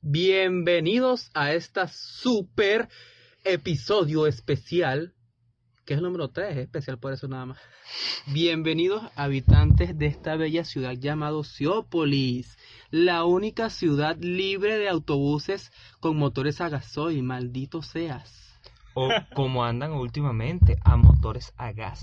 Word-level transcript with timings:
Bienvenidos 0.00 1.28
a 1.34 1.52
esta 1.54 1.88
super 1.88 2.88
episodio 3.42 4.28
especial, 4.28 5.12
que 5.84 5.94
es 5.94 5.98
el 5.98 6.04
número 6.04 6.30
3, 6.30 6.52
es 6.52 6.58
especial 6.58 7.00
por 7.00 7.12
eso 7.12 7.26
nada 7.26 7.46
más. 7.46 7.58
Bienvenidos 8.28 9.02
habitantes 9.16 9.98
de 9.98 10.06
esta 10.06 10.36
bella 10.36 10.64
ciudad 10.64 10.92
llamada 10.92 11.36
Oceópolis, 11.36 12.58
la 12.92 13.24
única 13.24 13.70
ciudad 13.70 14.16
libre 14.20 14.78
de 14.78 14.88
autobuses 14.88 15.72
con 15.98 16.16
motores 16.16 16.60
a 16.60 16.68
gasoil, 16.68 17.24
maldito 17.24 17.82
seas. 17.82 18.56
O 18.94 19.08
como 19.34 19.64
andan 19.64 19.90
últimamente, 19.90 20.76
a 20.84 20.96
motores 20.96 21.52
a 21.56 21.72
gas. 21.72 22.00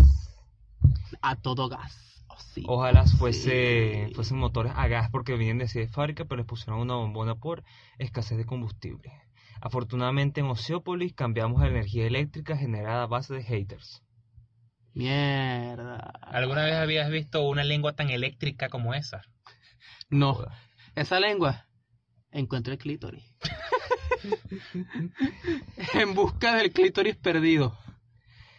A 1.21 1.37
todo 1.37 1.69
gas. 1.69 2.14
Sí. 2.37 2.63
Ojalá 2.67 3.05
fuese, 3.05 4.07
Sí. 4.09 4.13
fuesen 4.15 4.37
motores 4.37 4.71
a 4.75 4.87
gas 4.87 5.09
porque 5.11 5.35
vienen 5.35 5.57
de 5.59 5.65
así 5.65 5.79
de 5.79 5.87
fábrica, 5.87 6.25
pero 6.25 6.37
les 6.37 6.45
pusieron 6.45 6.79
una 6.79 6.95
bombona 6.95 7.35
por 7.35 7.63
escasez 7.97 8.37
de 8.37 8.45
combustible. 8.45 9.11
Afortunadamente 9.61 10.41
en 10.41 10.47
Oceópolis 10.47 11.13
cambiamos 11.13 11.61
a 11.61 11.65
la 11.65 11.71
energía 11.71 12.05
eléctrica 12.07 12.57
generada 12.57 13.03
a 13.03 13.07
base 13.07 13.33
de 13.33 13.43
haters. 13.43 14.01
Mierda. 14.93 15.97
¿Alguna 16.21 16.63
vez 16.65 16.75
habías 16.75 17.09
visto 17.09 17.41
una 17.47 17.63
lengua 17.63 17.93
tan 17.93 18.09
eléctrica 18.09 18.69
como 18.69 18.93
esa? 18.93 19.21
No, 20.09 20.37
esa 20.95 21.19
lengua 21.19 21.65
encuentra 22.31 22.73
el 22.73 22.79
clítoris. 22.79 23.23
en 25.93 26.13
busca 26.13 26.55
del 26.55 26.71
clítoris 26.71 27.15
perdido. 27.15 27.77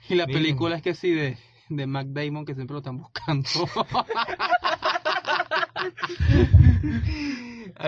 Y 0.09 0.15
la 0.15 0.27
Miren. 0.27 0.43
película 0.43 0.77
es 0.77 0.83
que 0.83 0.95
sí, 0.95 1.11
de, 1.11 1.37
de 1.69 1.87
Mac 1.87 2.07
Damon, 2.11 2.45
que 2.45 2.55
siempre 2.55 2.75
lo 2.75 2.79
están 2.79 2.99
buscando. 2.99 3.49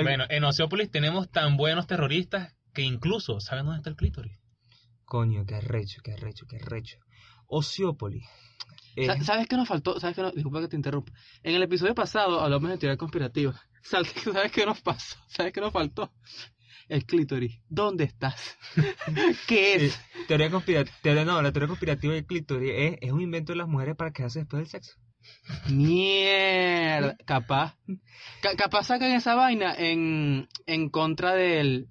Bueno, 0.03 0.25
en 0.29 0.45
Oceópolis 0.45 0.91
tenemos 0.91 1.31
tan 1.31 1.57
buenos 1.57 1.87
terroristas 1.87 2.55
que 2.75 2.83
incluso 2.83 3.41
saben 3.41 3.65
dónde 3.65 3.79
está 3.79 3.91
el 3.91 3.97
clítoris. 3.97 4.39
Coño, 5.05 5.45
qué 5.47 5.57
arrecho, 5.57 6.01
qué 6.05 6.13
arrecho, 6.13 6.47
qué 6.49 6.57
arrecho. 6.57 6.99
Oceópolis. 7.47 8.25
es- 8.97 9.07
Sa- 9.07 9.21
¿Sabes 9.25 9.47
qué 9.49 9.57
nos 9.57 9.67
faltó? 9.69 9.99
¿Sabes 9.99 10.15
qué 10.17 10.23
no- 10.23 10.31
Disculpa 10.31 10.61
que 10.61 10.69
te 10.69 10.77
interrumpa. 10.77 11.13
En 11.43 11.55
el 11.55 11.63
episodio 11.63 11.95
pasado 11.95 12.41
hablamos 12.41 12.69
de 12.71 12.79
teoría 12.79 12.97
conspirativa. 12.99 13.55
¿Sabes 13.83 14.13
qué 14.53 14.67
nos 14.67 14.81
pasó? 14.83 15.17
¿Sabes 15.29 15.53
qué 15.53 15.61
nos 15.61 15.73
faltó? 15.73 16.13
El 16.89 17.05
clítoris. 17.05 17.61
¿Dónde 17.69 18.05
estás? 18.05 18.57
¿Qué 19.47 19.75
es? 19.87 20.01
teoría 20.27 20.51
conspirativa, 20.51 21.25
no, 21.25 21.41
la 21.43 21.53
teoría 21.53 21.69
conspirativa 21.69 22.15
del 22.15 22.25
clítoris 22.27 22.71
es, 22.75 22.99
es 23.01 23.13
un 23.13 23.21
invento 23.21 23.53
de 23.53 23.57
las 23.59 23.69
mujeres 23.69 23.95
para 23.97 24.11
quedarse 24.13 24.41
después 24.41 24.61
del 24.61 24.69
sexo. 24.69 24.93
Mierda, 25.69 27.17
capaz. 27.25 27.77
Ca- 28.41 28.55
capaz 28.57 28.85
sacan 28.85 29.11
esa 29.13 29.35
vaina 29.35 29.75
en, 29.77 30.49
en 30.67 30.89
contra 30.91 31.35
del, 31.35 31.89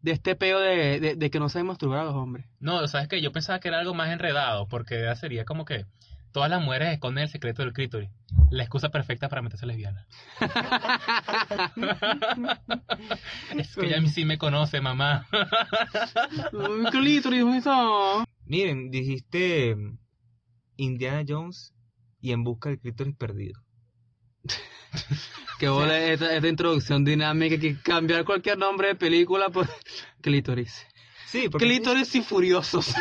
de 0.00 0.12
este 0.12 0.34
peo 0.36 0.60
de, 0.60 1.00
de, 1.00 1.14
de 1.16 1.30
que 1.30 1.38
no 1.38 1.48
saben 1.48 1.66
masturbar 1.66 2.00
a 2.00 2.04
los 2.04 2.14
hombres. 2.14 2.46
No, 2.60 2.86
¿sabes 2.88 3.08
qué? 3.08 3.20
Yo 3.20 3.32
pensaba 3.32 3.60
que 3.60 3.68
era 3.68 3.78
algo 3.80 3.94
más 3.94 4.10
enredado, 4.10 4.68
porque 4.68 5.14
sería 5.16 5.44
como 5.44 5.64
que 5.64 5.84
todas 6.34 6.50
las 6.50 6.60
mujeres 6.60 6.92
esconden 6.92 7.22
el 7.22 7.30
secreto 7.30 7.62
del 7.62 7.72
clítoris. 7.72 8.10
La 8.50 8.64
excusa 8.64 8.90
perfecta 8.90 9.28
para 9.28 9.40
meterse 9.40 9.66
lesbiana. 9.66 10.04
es 13.56 13.76
que 13.76 13.86
ella 13.86 13.98
a 13.98 14.00
mí 14.00 14.08
sí 14.08 14.24
me 14.24 14.36
conoce, 14.36 14.80
mamá. 14.80 15.28
Clítoris, 16.90 17.40
¿dónde 17.40 17.58
está? 17.58 18.24
Miren, 18.46 18.90
dijiste 18.90 19.76
mm, 19.76 19.96
Indiana 20.76 21.24
Jones 21.26 21.72
y 22.20 22.32
en 22.32 22.42
busca 22.42 22.70
del 22.70 22.80
clítoris 22.80 23.16
perdido. 23.16 23.62
Que 25.58 25.68
bola 25.68 26.00
esta, 26.00 26.34
esta 26.34 26.48
introducción 26.48 27.04
dinámica 27.04 27.58
que 27.58 27.80
cambiar 27.80 28.24
cualquier 28.24 28.58
nombre 28.58 28.88
de 28.88 28.96
película 28.96 29.50
por 29.50 29.68
clítoris. 30.20 30.84
Sí, 31.26 31.48
porque 31.48 31.66
Clítoris 31.66 32.14
y 32.14 32.22
furiosos. 32.22 32.94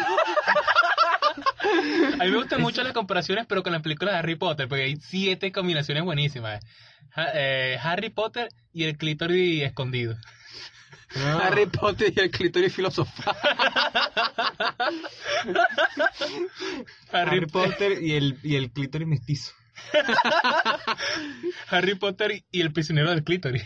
A 2.23 2.25
mí 2.25 2.31
me 2.31 2.37
gustan 2.37 2.61
mucho 2.61 2.83
las 2.83 2.93
comparaciones, 2.93 3.45
pero 3.47 3.63
con 3.63 3.73
las 3.73 3.81
películas 3.81 4.13
de 4.13 4.19
Harry 4.19 4.35
Potter, 4.35 4.67
porque 4.67 4.83
hay 4.83 4.95
siete 4.97 5.51
combinaciones 5.51 6.03
buenísimas. 6.03 6.63
Ha- 7.15 7.31
eh, 7.33 7.77
Harry 7.83 8.09
Potter 8.09 8.47
y 8.71 8.85
el 8.85 8.97
clítoris 8.97 9.63
escondido. 9.63 10.15
No, 11.15 11.39
Harry 11.39 11.65
Potter 11.67 12.13
y 12.15 12.19
el 12.21 12.31
clítoris 12.31 12.73
filosofal. 12.73 13.35
Harry, 17.11 17.37
Harry 17.37 17.45
Potter 17.45 18.01
y 18.01 18.13
el, 18.13 18.39
y 18.41 18.55
el 18.55 18.71
clítoris 18.71 19.07
mestizo. 19.07 19.51
Harry 21.69 21.95
Potter 21.95 22.43
y 22.51 22.61
el 22.61 22.71
prisionero 22.71 23.09
del 23.09 23.23
clítoris. 23.23 23.63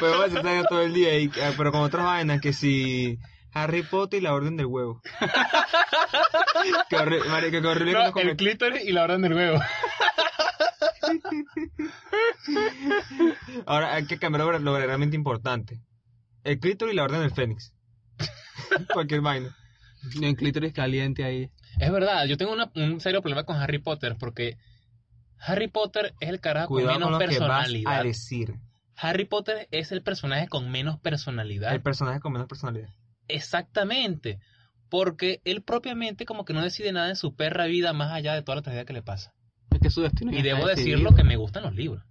Pero 0.00 0.18
bueno, 0.18 0.42
se 0.42 0.64
todo 0.68 0.82
el 0.82 0.94
día, 0.94 1.18
y, 1.18 1.30
ah, 1.42 1.52
pero 1.56 1.72
con 1.72 1.80
otras 1.82 2.04
vainas 2.04 2.40
que 2.40 2.52
si 2.52 3.18
Harry 3.52 3.82
Potter 3.82 4.20
y 4.20 4.22
la 4.22 4.34
Orden 4.34 4.56
del 4.56 4.66
Huevo. 4.66 5.00
qué 6.88 6.96
horrible, 6.96 7.28
marica, 7.28 7.60
qué 7.60 7.66
horrible 7.66 7.92
que 7.92 7.98
No, 7.98 8.04
nos 8.10 8.16
el 8.16 8.36
clítoris 8.36 8.84
y 8.84 8.92
la 8.92 9.02
orden 9.04 9.22
del 9.22 9.34
huevo. 9.34 9.58
Ahora 13.66 13.94
hay 13.94 14.06
que 14.06 14.18
cambiar 14.18 14.44
lo, 14.46 14.58
lo 14.58 14.72
verdaderamente 14.72 15.16
importante. 15.16 15.80
El 16.44 16.58
clítoris 16.58 16.94
y 16.94 16.96
la 16.96 17.04
Orden 17.04 17.20
del 17.20 17.32
Fénix. 17.32 17.74
Cualquier 18.92 19.20
vaina. 19.20 19.54
Un 20.22 20.34
clítoris 20.34 20.72
caliente 20.72 21.24
ahí. 21.24 21.50
Es 21.78 21.92
verdad, 21.92 22.24
yo 22.26 22.36
tengo 22.36 22.52
una- 22.52 22.70
un 22.74 23.00
serio 23.00 23.20
problema 23.20 23.44
con 23.44 23.56
Harry 23.56 23.78
Potter 23.78 24.16
porque 24.18 24.56
Harry 25.38 25.68
Potter 25.68 26.14
es 26.20 26.28
el 26.30 26.40
carajo 26.40 26.68
Cuidado 26.68 26.94
con 26.94 27.02
con 27.02 27.12
menos 27.12 27.12
lo 27.12 27.18
que 27.18 27.38
vas 27.38 27.48
personalidad. 27.58 28.00
a 28.00 28.02
decir. 28.02 28.54
Harry 28.96 29.24
Potter 29.24 29.68
es 29.70 29.92
el 29.92 30.02
personaje 30.02 30.48
con 30.48 30.70
menos 30.70 30.98
personalidad. 31.00 31.72
El 31.74 31.82
personaje 31.82 32.20
con 32.20 32.32
menos 32.32 32.48
personalidad. 32.48 32.88
Exactamente. 33.34 34.38
Porque 34.88 35.40
él 35.44 35.62
propiamente 35.62 36.24
como 36.26 36.44
que 36.44 36.52
no 36.52 36.62
decide 36.62 36.92
nada 36.92 37.08
en 37.10 37.16
su 37.16 37.34
perra 37.36 37.66
vida 37.66 37.92
más 37.92 38.10
allá 38.12 38.34
de 38.34 38.42
toda 38.42 38.56
la 38.56 38.62
tragedia 38.62 38.84
que 38.84 38.92
le 38.92 39.02
pasa. 39.02 39.32
Es 39.70 39.78
que 39.80 39.90
su 39.90 40.02
destino 40.02 40.32
Y 40.32 40.42
debo 40.42 40.66
decirlo 40.66 40.94
decidido. 41.10 41.14
que 41.14 41.24
me 41.24 41.36
gustan 41.36 41.62
los 41.62 41.74
libros. 41.74 42.02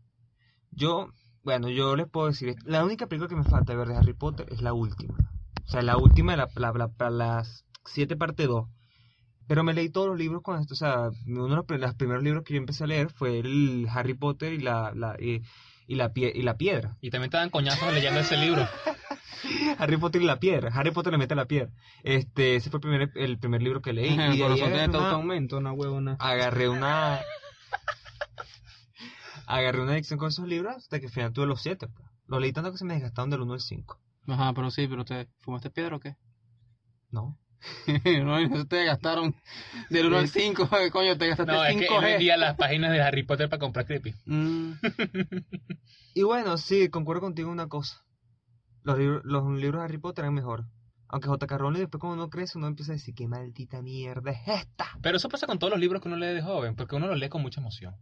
Yo, 0.71 1.09
bueno, 1.43 1.69
yo 1.69 1.95
les 1.97 2.07
puedo 2.07 2.27
decir, 2.27 2.55
la 2.65 2.85
única 2.85 3.07
película 3.07 3.27
que 3.27 3.35
me 3.35 3.43
falta 3.43 3.75
ver 3.75 3.87
de 3.89 3.97
Harry 3.97 4.13
Potter 4.13 4.47
es 4.51 4.61
la 4.61 4.71
última. 4.73 5.15
O 5.65 5.69
sea, 5.71 5.81
la 5.81 5.97
última, 5.97 6.35
la, 6.37 6.47
la, 6.55 6.71
la- 6.71 6.89
la- 6.97 7.09
las 7.09 7.65
siete 7.85 8.15
parte 8.15 8.47
2. 8.47 8.67
Pero 9.47 9.63
me 9.63 9.73
leí 9.73 9.89
todos 9.89 10.07
los 10.07 10.17
libros 10.17 10.41
con 10.43 10.59
esto. 10.61 10.73
O 10.73 10.77
sea, 10.77 11.09
uno 11.27 11.47
de 11.49 11.55
los, 11.55 11.65
pri- 11.65 11.79
los 11.79 11.95
primeros 11.95 12.23
libros 12.23 12.43
que 12.43 12.53
yo 12.53 12.59
empecé 12.59 12.83
a 12.83 12.87
leer 12.87 13.09
fue 13.09 13.39
el 13.39 13.87
Harry 13.91 14.13
Potter 14.13 14.53
y 14.53 14.59
la, 14.59 14.93
la, 14.95 15.15
y, 15.19 15.41
y 15.87 15.95
la, 15.95 16.13
pie- 16.13 16.31
y 16.33 16.43
la 16.43 16.55
piedra. 16.55 16.95
Y 17.01 17.09
también 17.09 17.29
te 17.31 17.37
dan 17.37 17.49
coñazos 17.49 17.91
leyendo 17.93 18.19
ese 18.21 18.37
libro. 18.37 18.65
Harry 19.77 19.97
Potter 19.97 20.21
y 20.21 20.25
la 20.25 20.39
piedra. 20.39 20.69
Harry 20.73 20.91
Potter 20.91 21.11
le 21.13 21.17
mete 21.17 21.35
la 21.35 21.45
piedra. 21.45 21.71
Este, 22.03 22.55
ese 22.55 22.69
fue 22.69 22.77
el 22.77 22.81
primer, 22.81 23.11
el 23.15 23.37
primer 23.39 23.61
libro 23.61 23.81
que 23.81 23.93
leí. 23.93 24.13
Y 24.13 24.17
de 24.17 24.23
el 24.23 24.31
ahí 24.53 24.61
agarré 24.61 24.87
una- 24.89 25.11
aumento, 25.11 25.57
una 25.57 25.71
huevona. 25.73 26.15
agarré 26.19 26.69
una 26.69 27.19
agarré 29.47 29.81
una 29.81 29.93
adicción 29.93 30.19
con 30.19 30.29
esos 30.29 30.47
libros 30.47 30.75
hasta 30.75 30.99
que 30.99 31.07
al 31.07 31.11
final 31.11 31.33
tuve 31.33 31.47
los 31.47 31.61
siete 31.61 31.87
pues. 31.87 32.07
los 32.27 32.39
leí 32.41 32.53
tanto 32.53 32.71
que 32.71 32.77
se 32.77 32.85
me 32.85 32.93
desgastaron 32.93 33.29
del 33.29 33.41
1 33.41 33.53
al 33.53 33.61
5 33.61 33.99
Ajá, 34.27 34.53
pero 34.53 34.69
sí, 34.69 34.87
pero 34.87 35.05
te 35.05 35.27
fumaste 35.39 35.69
piedra 35.71 35.95
o 35.95 35.99
qué? 35.99 36.15
no 37.11 37.37
no, 38.23 38.65
te 38.67 38.85
gastaron 38.85 39.35
del 39.89 40.05
1 40.07 40.17
al 40.19 40.29
5, 40.29 40.69
coño, 40.91 41.17
te 41.17 41.27
gastaste 41.27 41.51
No, 41.51 41.65
es 41.65 41.75
que 41.75 41.85
él 41.85 41.89
5G. 41.89 42.01
vendía 42.03 42.37
las 42.37 42.55
páginas 42.55 42.91
de 42.91 43.01
Harry 43.01 43.23
Potter 43.23 43.49
para 43.49 43.59
comprar 43.59 43.85
creepy. 43.85 44.13
Mm, 44.25 44.73
y 46.13 46.23
bueno 46.23 46.57
sí 46.57 46.89
concuerdo 46.89 47.21
contigo 47.21 47.49
en 47.49 47.53
una 47.53 47.67
cosa 47.67 48.01
los 48.89 48.99
libros 48.99 49.21
los 49.25 49.59
libros 49.59 49.81
de 49.81 49.85
Harry 49.85 49.97
Potter 49.97 50.25
eran 50.25 50.33
mejor 50.33 50.65
aunque 51.07 51.27
J.K. 51.27 51.57
Rowling 51.57 51.79
después 51.79 51.99
cuando 51.99 52.21
uno 52.21 52.29
crece 52.29 52.57
uno 52.57 52.67
empieza 52.67 52.91
a 52.91 52.95
decir 52.95 53.15
qué 53.15 53.27
maldita 53.27 53.81
mierda 53.81 54.31
es 54.31 54.47
esta 54.47 54.85
Pero 55.01 55.17
eso 55.17 55.29
pasa 55.29 55.47
con 55.47 55.57
todos 55.57 55.71
los 55.71 55.79
libros 55.79 56.01
que 56.01 56.07
uno 56.07 56.17
lee 56.17 56.33
de 56.33 56.41
joven, 56.41 56.75
porque 56.75 56.95
uno 56.95 57.07
los 57.07 57.17
lee 57.17 57.29
con 57.29 57.41
mucha 57.41 57.61
emoción. 57.61 57.95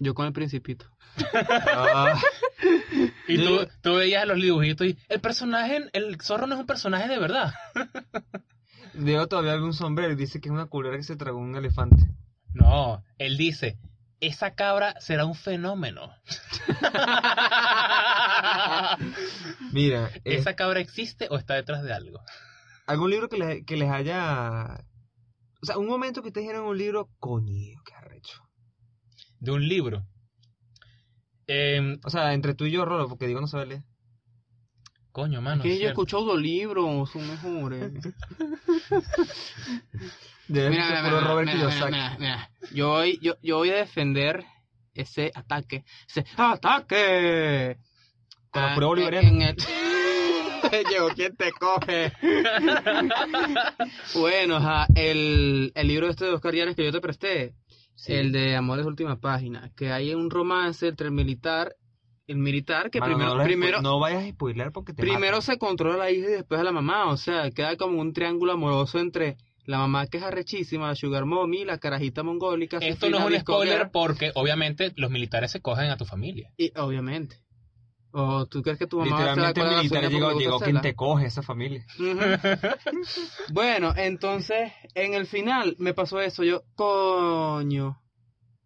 yo 0.00 0.14
con 0.14 0.26
el 0.26 0.32
principito. 0.32 0.86
Ah, 1.74 2.14
Y 3.28 3.38
tú, 3.42 3.66
tú 3.80 3.94
veías 3.96 4.26
los 4.26 4.40
dibujitos 4.40 4.86
y 4.86 4.98
el 5.08 5.20
personaje, 5.20 5.88
el 5.92 6.20
zorro 6.20 6.46
no 6.46 6.54
es 6.54 6.60
un 6.60 6.66
personaje 6.66 7.08
de 7.08 7.18
verdad. 7.18 7.54
Diego 8.94 9.26
todavía 9.26 9.56
ve 9.56 9.62
un 9.62 9.72
sombrero 9.72 10.12
y 10.12 10.16
dice 10.16 10.40
que 10.40 10.48
es 10.48 10.52
una 10.52 10.66
culera 10.66 10.96
que 10.96 11.02
se 11.02 11.16
tragó 11.16 11.38
un 11.38 11.56
elefante 11.56 11.96
No, 12.52 13.02
él 13.18 13.36
dice, 13.36 13.78
esa 14.26 14.54
cabra 14.54 14.94
será 15.00 15.24
un 15.26 15.34
fenómeno. 15.34 16.12
mira 19.72 20.10
eh, 20.16 20.20
¿Esa 20.36 20.54
cabra 20.54 20.80
existe 20.80 21.28
o 21.30 21.36
está 21.36 21.54
detrás 21.54 21.82
de 21.82 21.92
algo? 21.92 22.20
algún 22.86 23.10
libro 23.10 23.28
que 23.28 23.38
les, 23.38 23.64
que 23.64 23.76
les 23.76 23.90
haya 23.90 24.84
o 25.62 25.66
sea 25.66 25.78
un 25.78 25.86
momento 25.86 26.22
que 26.22 26.28
ustedes 26.28 26.46
dijeron 26.46 26.66
un 26.66 26.76
libro 26.78 27.08
coño 27.18 27.80
qué 27.86 27.94
arrecho 27.94 28.40
De 29.40 29.50
un 29.52 29.66
libro. 29.66 30.06
Em, 31.46 31.98
O 32.04 32.10
sea, 32.10 32.32
entre 32.32 32.54
tú 32.54 32.64
y 32.64 32.70
yo, 32.70 32.84
Rolo, 32.86 33.06
porque 33.08 33.26
digo 33.26 33.40
no 33.40 33.46
sabe 33.46 33.66
leer. 33.66 33.82
coño, 35.12 35.42
mano. 35.42 35.62
que 35.62 35.68
es 35.68 35.74
yo 35.74 35.78
cierto. 35.80 35.92
escucho 36.02 36.16
audiolibros, 36.18 37.10
son 37.10 37.28
mejores. 37.28 37.92
Mira, 40.48 40.70
mira, 40.70 41.02
mira, 41.02 41.20
Robert 41.20 41.50
mira. 42.18 42.50
Yo 42.72 42.88
voy, 42.90 43.18
yo, 43.22 43.34
yo 43.42 43.56
voy 43.58 43.70
a 43.70 43.76
defender 43.76 44.44
ese 44.94 45.30
ataque. 45.34 45.84
Ese 46.08 46.24
ataque. 46.36 47.78
Con 48.50 48.62
la 48.62 48.72
Ah, 48.72 48.74
prueba 48.74 48.92
en- 48.94 49.04
bolivariana. 49.04 49.28
en 49.28 49.42
el- 49.42 49.56
Llegó 50.90 51.08
quien 51.10 51.36
te 51.36 51.52
coge. 51.52 52.12
bueno, 54.14 54.58
el, 54.94 55.72
el 55.74 55.88
libro 55.88 56.08
este 56.08 56.24
de 56.26 56.32
Oscar 56.32 56.54
Llanes 56.54 56.76
que 56.76 56.84
yo 56.84 56.92
te 56.92 57.00
presté, 57.00 57.54
Sí. 57.96 58.12
el 58.14 58.32
de 58.32 58.56
Amores 58.56 58.86
Última 58.86 59.20
Página, 59.20 59.70
que 59.76 59.92
hay 59.92 60.14
un 60.14 60.30
romance 60.30 60.88
entre 60.88 61.06
el 61.06 61.12
militar, 61.12 61.76
el 62.26 62.36
militar 62.38 62.90
que 62.90 63.00
primero, 63.00 63.34
no, 63.36 63.44
primero, 63.44 63.82
no 63.82 63.98
vayas 64.00 64.24
a 64.24 64.28
spoiler 64.30 64.72
porque 64.72 64.92
te 64.94 65.02
primero 65.02 65.36
matan. 65.36 65.42
se 65.42 65.58
controla 65.58 65.94
a 65.94 65.98
la 65.98 66.10
hija 66.10 66.28
y 66.28 66.32
después 66.32 66.60
a 66.60 66.64
la 66.64 66.72
mamá, 66.72 67.06
o 67.10 67.16
sea, 67.16 67.50
queda 67.50 67.76
como 67.76 68.00
un 68.00 68.12
triángulo 68.12 68.52
amoroso 68.52 68.98
entre 68.98 69.36
la 69.66 69.78
mamá 69.78 70.06
que 70.06 70.18
es 70.18 70.22
arrechísima, 70.22 70.88
la 70.88 70.94
sugar 70.94 71.24
mommy, 71.24 71.64
la 71.64 71.78
carajita 71.78 72.22
mongólica, 72.22 72.78
Esto 72.78 73.08
no 73.10 73.18
es 73.18 73.24
un 73.24 73.40
spoiler 73.40 73.90
porque 73.90 74.32
obviamente 74.34 74.92
los 74.96 75.10
militares 75.10 75.50
se 75.50 75.60
cogen 75.60 75.90
a 75.90 75.96
tu 75.96 76.04
familia. 76.04 76.52
y 76.56 76.72
obviamente. 76.76 77.44
¿O 78.16 78.46
tú 78.46 78.62
crees 78.62 78.78
que 78.78 78.86
tu 78.86 79.00
mamá 79.00 79.10
va 79.10 79.32
a 79.32 79.34
Literalmente 79.34 79.60
el 79.60 79.76
militar 79.76 80.38
llegó, 80.38 80.60
quien 80.60 80.80
te 80.80 80.94
coge 80.94 81.26
esa 81.26 81.42
familia. 81.42 81.84
Bueno, 83.52 83.92
entonces, 83.96 84.70
en 84.94 85.14
el 85.14 85.26
final 85.26 85.74
me 85.80 85.94
pasó 85.94 86.20
eso. 86.20 86.44
Yo, 86.44 86.62
coño, 86.76 88.00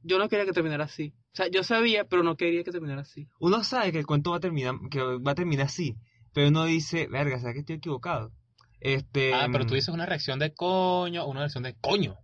yo 0.03 0.19
no 0.19 0.29
quería 0.29 0.45
que 0.45 0.53
terminara 0.53 0.85
así. 0.85 1.15
O 1.33 1.37
sea, 1.37 1.49
yo 1.49 1.63
sabía, 1.63 2.05
pero 2.05 2.23
no 2.23 2.37
quería 2.37 2.63
que 2.63 2.73
terminara 2.73 3.01
así. 3.03 3.27
Uno 3.41 3.65
sabe 3.65 3.91
que 3.91 3.99
el 3.99 4.07
cuento 4.07 4.33
va 4.33 4.37
a 4.37 4.41
terminar, 4.41 4.75
que 4.91 5.01
va 5.01 5.33
a 5.33 5.35
terminar 5.35 5.67
así, 5.67 5.97
pero 6.35 6.49
uno 6.49 6.67
dice, 6.67 7.07
verga, 7.07 7.39
¿sabes 7.39 7.55
que 7.55 7.61
estoy 7.61 7.77
equivocado? 7.77 8.33
Este, 8.81 9.35
Ah, 9.35 9.49
pero 9.51 9.67
tú 9.67 9.75
dices 9.75 9.89
una 9.93 10.07
reacción 10.07 10.39
de 10.39 10.55
coño 10.55 11.25
o 11.25 11.31
una 11.31 11.41
reacción 11.41 11.65
de 11.65 11.75
coño. 11.81 12.17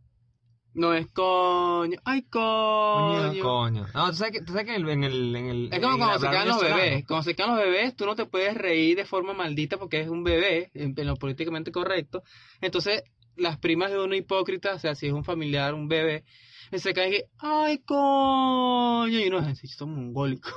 No 0.77 0.93
es 0.93 1.07
coño, 1.13 1.99
ay 2.05 2.23
Coño, 2.23 3.29
coño. 3.31 3.43
coño. 3.45 3.87
No, 3.95 4.11
tú 4.11 4.17
sabes 4.17 4.33
que, 4.33 4.41
tú 4.45 4.53
sabes 4.55 4.67
que 4.67 4.75
en 4.75 4.83
el, 4.85 4.89
en 4.91 5.05
el, 5.05 5.37
en 5.37 5.47
el- 5.47 5.73
Es 5.73 5.79
como 5.81 5.93
en 5.93 5.99
cuando 5.99 6.19
se 6.19 6.29
quedan 6.29 6.49
los 6.49 6.61
bebés. 6.61 7.07
Cuando 7.07 7.23
se 7.23 7.35
quedan 7.37 7.51
los 7.55 7.59
bebés, 7.65 7.95
tú 7.97 8.07
no 8.07 8.17
te 8.17 8.27
puedes 8.27 8.55
reír 8.57 8.97
de 8.97 9.05
forma 9.05 9.35
maldita 9.35 9.77
porque 9.77 10.01
es 10.01 10.09
un 10.09 10.25
bebé, 10.25 10.71
en, 10.75 10.95
en 10.97 11.07
lo 11.07 11.15
políticamente 11.17 11.71
correcto. 11.71 12.25
Entonces, 12.61 13.05
las 13.37 13.59
primas 13.59 13.93
de 13.93 14.01
uno 14.01 14.17
hipócrita, 14.17 14.75
o 14.75 14.79
sea, 14.81 14.97
si 14.97 15.07
es 15.07 15.13
un 15.13 15.23
familiar, 15.23 15.75
un 15.75 15.87
bebé, 15.87 16.25
se 16.73 16.93
caen 16.93 17.15
y 17.15 17.19
ay 17.39 17.79
coño, 17.85 19.19
y 19.21 19.29
uno 19.29 19.39
es 19.39 19.47
así, 19.47 19.69
son 19.69 19.95
mongólicos. 19.95 20.53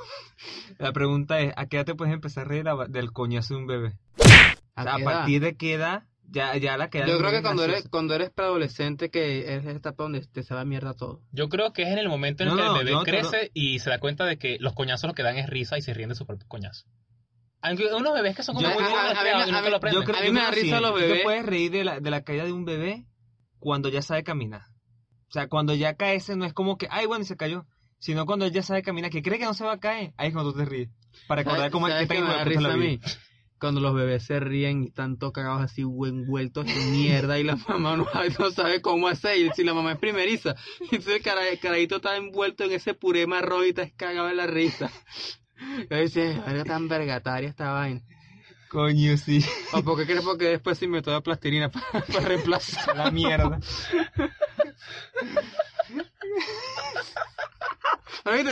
La 0.78 0.92
pregunta 0.92 1.38
es, 1.40 1.52
¿a 1.56 1.66
qué 1.66 1.76
edad 1.76 1.86
te 1.86 1.94
puedes 1.94 2.12
empezar 2.12 2.44
a 2.46 2.48
reír 2.48 2.64
del 2.88 3.12
coñazo 3.12 3.54
de 3.54 3.60
un 3.60 3.66
bebé? 3.68 3.92
O 4.80 4.82
sea, 4.82 4.94
¿A 4.94 4.98
partir 5.04 5.40
de 5.40 5.56
qué 5.56 5.74
edad? 5.74 6.04
Ya, 6.30 6.54
ya 6.58 6.76
la 6.76 6.90
queda 6.90 7.06
Yo 7.06 7.16
creo 7.18 7.30
que 7.30 7.40
cuando 7.40 7.64
eres, 7.64 7.88
cuando 7.88 8.14
eres 8.14 8.28
preadolescente, 8.30 9.10
que 9.10 9.54
es 9.56 9.64
la 9.64 9.72
etapa 9.72 10.02
donde 10.02 10.20
te 10.26 10.42
se 10.42 10.52
va 10.54 10.64
mierda 10.66 10.92
todo. 10.92 11.22
Yo 11.32 11.48
creo 11.48 11.72
que 11.72 11.82
es 11.84 11.88
en 11.88 11.96
el 11.98 12.08
momento 12.08 12.42
en 12.42 12.50
No, 12.50 12.56
que 12.56 12.62
el 12.80 12.84
bebé 12.86 12.98
te 13.04 13.10
crece 13.10 13.50
y 13.54 13.78
se 13.78 13.88
da 13.88 13.98
cuenta 13.98 14.26
de 14.26 14.36
que 14.36 14.58
los 14.60 14.74
coñazos 14.74 15.08
lo 15.08 15.14
que 15.14 15.22
dan 15.22 15.38
es 15.38 15.48
risa 15.48 15.78
y 15.78 15.82
se 15.82 15.94
ríen 15.94 16.10
de 16.10 16.14
su 16.14 16.26
propio 16.26 16.46
coñazo. 16.46 16.84
Aunque 17.62 17.86
unos 17.92 18.12
bebés 18.14 18.36
que 18.36 18.42
son 18.42 18.54
como 18.56 18.68
Yo- 18.68 18.74
muy 18.74 18.82
a- 18.84 18.86
a- 18.86 19.10
a 19.10 19.20
a 19.20 19.70
lo. 19.70 19.90
Yo 19.90 20.04
creo, 20.04 20.16
A 20.18 20.22
mí 20.22 20.30
me 20.30 20.40
da 20.42 20.50
risa 20.50 20.80
los 20.80 20.94
bebés. 20.94 21.18
te 21.18 21.22
puedes 21.24 21.44
reír 21.46 21.70
de 21.70 21.84
la, 21.84 21.98
de 22.00 22.10
la 22.10 22.22
caída 22.22 22.44
de 22.44 22.52
un 22.52 22.64
bebé 22.66 23.06
cuando 23.58 23.88
ya 23.88 24.02
sabe 24.02 24.22
caminar. 24.22 24.62
O 25.28 25.32
sea, 25.32 25.48
cuando 25.48 25.74
ya 25.74 25.94
cae 25.94 26.16
ese 26.16 26.36
no 26.36 26.44
es 26.44 26.52
como 26.52 26.76
que, 26.76 26.88
ay, 26.90 27.06
bueno, 27.06 27.22
y 27.22 27.26
se 27.26 27.36
cayó. 27.36 27.66
Sino 27.98 28.26
cuando 28.26 28.44
él 28.46 28.52
ya 28.52 28.62
sabe 28.62 28.82
caminar, 28.82 29.10
que 29.10 29.22
cree 29.22 29.38
que 29.40 29.44
no 29.44 29.54
se 29.54 29.64
va 29.64 29.72
a 29.72 29.80
caer, 29.80 30.12
ahí 30.18 30.28
es 30.28 30.32
cuando 30.34 30.52
tú 30.52 30.58
te 30.58 30.66
ríes. 30.66 30.90
Para 31.26 31.40
recordar 31.40 31.58
¿Sabes- 31.62 31.72
cómo 31.72 31.88
es 31.88 31.94
que 32.06 32.14
risa 32.44 32.60
la 32.60 32.74
a 32.74 32.76
vida. 32.76 32.90
mí? 32.90 33.00
Cuando 33.60 33.80
los 33.80 33.94
bebés 33.94 34.24
se 34.24 34.38
ríen 34.40 34.84
y 34.84 34.86
están 34.88 35.18
todos 35.18 35.32
cagados 35.32 35.62
así, 35.62 35.82
envueltos 35.82 36.66
en 36.66 36.92
mierda 36.92 37.38
y 37.38 37.44
la 37.44 37.56
mamá 37.68 37.96
no, 37.96 38.06
no 38.38 38.50
sabe 38.50 38.80
cómo 38.80 39.08
hacer. 39.08 39.38
Y 39.38 39.50
si 39.50 39.64
la 39.64 39.74
mamá 39.74 39.92
es 39.92 39.98
primeriza, 39.98 40.54
entonces 40.80 41.16
el, 41.16 41.22
cara- 41.22 41.48
el 41.48 41.58
carajito 41.58 41.96
está 41.96 42.16
envuelto 42.16 42.64
en 42.64 42.72
ese 42.72 42.94
puré 42.94 43.26
marrón 43.26 43.64
y 43.66 43.70
está 43.70 43.88
cagado 43.96 44.28
en 44.30 44.36
la 44.36 44.46
risa. 44.46 44.90
Yo 45.90 45.96
decía, 45.96 46.42
verga 46.46 46.64
tan 46.64 46.88
vergataria 46.88 47.48
esta 47.48 47.72
vaina. 47.72 48.00
Coño, 48.70 49.16
sí. 49.16 49.42
¿O 49.72 49.82
por 49.82 49.96
qué 49.98 50.04
crees? 50.04 50.22
Porque 50.22 50.44
después 50.44 50.76
se 50.78 50.84
inventó 50.84 51.10
la 51.10 51.22
plastilina 51.22 51.68
para, 51.70 52.04
para 52.04 52.20
reemplazar. 52.20 52.96
La 52.96 53.10
mierda. 53.10 53.58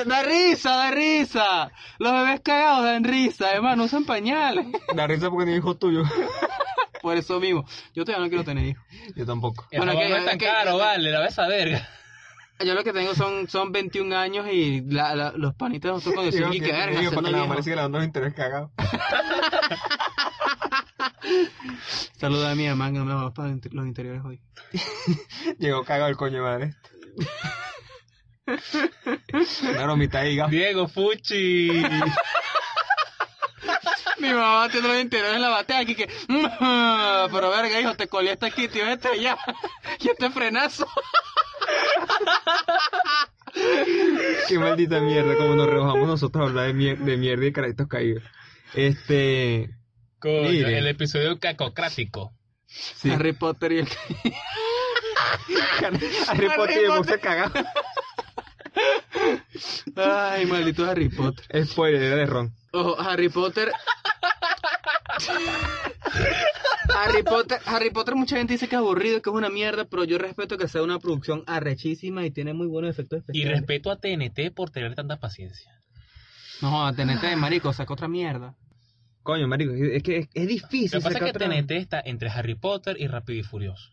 Da 0.07 0.23
risa, 0.23 0.71
da 0.77 0.91
risa. 0.91 1.71
Los 1.99 2.13
bebés 2.13 2.41
cagados 2.41 2.85
dan 2.85 3.05
risa. 3.05 3.49
Además, 3.51 3.77
no 3.77 3.85
usan 3.85 4.05
pañales. 4.05 4.67
La 4.95 5.07
risa 5.07 5.31
porque 5.31 5.51
ni 5.51 5.57
hijo 5.57 5.77
tuyo. 5.77 6.03
Por 7.03 7.17
eso 7.17 7.39
mismo. 7.41 7.65
Yo 7.95 8.05
todavía 8.05 8.25
no 8.25 8.29
quiero 8.31 8.45
tener 8.45 8.65
hijos. 8.67 8.85
Yo 9.15 9.27
tampoco. 9.27 9.67
Bueno, 9.77 9.93
que- 9.93 10.09
no 10.09 10.17
es 10.17 10.25
tan 10.25 10.39
que- 10.39 10.47
caro, 10.47 10.73
que- 10.73 10.79
vale, 10.83 11.11
la 11.11 11.21
ves 11.21 11.39
a 11.39 11.47
verga. 11.47 11.89
Yo 12.65 12.75
lo 12.75 12.83
que 12.85 12.93
tengo 12.95 13.15
son, 13.15 13.49
son 13.49 13.71
21 13.71 14.17
años 14.17 14.47
y 14.51 14.81
la, 14.81 15.15
la- 15.15 15.33
los 15.37 15.55
panitas 15.55 15.93
nosotros 15.93 16.15
cuando 16.15 16.33
decimos 16.33 16.53
que- 16.57 16.73
verga, 16.73 16.99
digo, 17.01 17.13
porque 17.13 17.31
la 17.31 17.45
le 17.45 17.89
los 17.89 18.05
intereses 18.05 18.35
cagados. 18.35 18.71
Saluda 22.19 22.53
a 22.53 22.55
mi 22.55 22.67
mamá 22.67 22.91
que 22.93 22.99
no 22.99 23.05
me 23.05 23.13
va 23.15 23.33
para 23.35 23.51
los 23.51 23.87
interiores 23.87 24.23
hoy. 24.25 24.41
Llegó 25.59 25.85
cagado 25.85 26.09
el 26.09 26.17
coño 26.17 26.43
madre. 26.43 26.75
Una 29.63 29.83
bromita 29.85 30.21
ahí, 30.21 30.37
gato. 30.37 30.51
Diego 30.51 30.87
Fuchi. 30.89 31.71
Mi 34.19 34.29
mamá 34.31 34.61
batiendo 34.61 34.89
los 34.89 34.99
interiores 35.03 35.37
en 35.37 35.43
la 35.43 35.51
batea 35.51 35.81
aquí 35.81 35.95
que... 35.95 36.07
Pero 36.29 37.51
verga, 37.51 37.79
hijo, 37.81 37.95
te 37.97 38.09
colí 38.09 38.29
hasta 38.31 38.47
aquí, 38.47 38.67
tío, 38.69 38.87
este 38.89 39.21
ya. 39.21 39.37
Y 40.01 40.09
este 40.09 40.31
frenazo. 40.31 40.87
Qué 44.49 44.59
maldita 44.59 45.01
mierda, 45.01 45.37
como 45.37 45.55
nos 45.55 45.67
rebajamos 45.67 46.07
nosotros 46.09 46.45
a 46.45 46.49
hablar 46.49 46.67
de, 46.69 46.75
mier- 46.75 46.99
de 46.99 47.17
mierda 47.17 47.43
y 47.43 47.47
de 47.47 47.53
carajitos 47.53 47.89
caídos. 47.89 48.23
Este. 48.75 49.71
Coño, 50.19 50.43
Mire. 50.51 50.79
el 50.79 50.87
episodio 50.87 51.39
cacocrático. 51.39 52.33
Sí. 52.67 53.11
Harry 53.11 53.33
Potter 53.33 53.73
y 53.73 53.79
el... 53.81 53.89
Harry 56.29 56.49
Potter 56.57 56.81
y 56.81 56.85
el 56.85 56.91
boxer 56.91 57.21
cagado. 57.21 57.53
Ay, 59.97 60.47
maldito 60.47 60.85
Harry 60.85 61.09
Potter. 61.09 61.67
Spoiler, 61.67 62.03
era 62.03 62.17
de 62.17 62.27
Ron. 62.27 62.53
Ojo, 62.73 63.01
Harry 63.01 63.29
Potter. 63.29 63.73
Harry 66.95 67.23
Potter, 67.23 67.59
Harry 67.67 67.91
Potter 67.91 68.15
mucha 68.15 68.37
gente 68.37 68.55
dice 68.55 68.69
que 68.69 68.77
es 68.77 68.79
aburrido, 68.81 69.21
que 69.23 69.31
es 69.31 69.37
una 69.37 69.49
mierda, 69.49 69.85
pero 69.87 70.05
yo 70.05 70.19
respeto 70.19 70.57
que 70.59 70.69
sea 70.69 70.83
una 70.83 70.99
producción 70.99 71.43
arrechísima 71.47 72.25
y 72.25 72.31
tiene 72.31 72.53
muy 72.53 72.67
buenos 72.67 72.91
efectos 72.91 73.19
Y 73.19 73.21
especiales. 73.21 73.59
respeto 73.61 73.91
a 73.91 73.97
TNT 73.97 74.51
por 74.55 74.71
tener 74.71 74.95
tanta 74.95 75.19
paciencia. 75.19 75.73
No, 76.63 76.93
tenete 76.95 77.27
de 77.27 77.37
marico, 77.37 77.73
saca 77.73 77.93
otra 77.93 78.09
mierda. 78.09 78.55
Coño, 79.23 79.49
marico, 79.49 79.73
es 79.75 80.03
que 80.03 80.19
es, 80.19 80.29
es 80.35 80.47
difícil. 80.49 80.91
Lo 80.93 81.01
que 81.01 81.05
pasa 81.05 81.19
es 81.19 81.25
que 81.25 81.31
otra- 81.31 81.49
TNT 81.49 81.71
está 81.73 82.01
entre 82.05 82.29
Harry 82.31 82.55
Potter 82.55 82.97
y 82.99 83.09
Rápido 83.09 83.41
y 83.41 83.43
Furioso. 83.43 83.91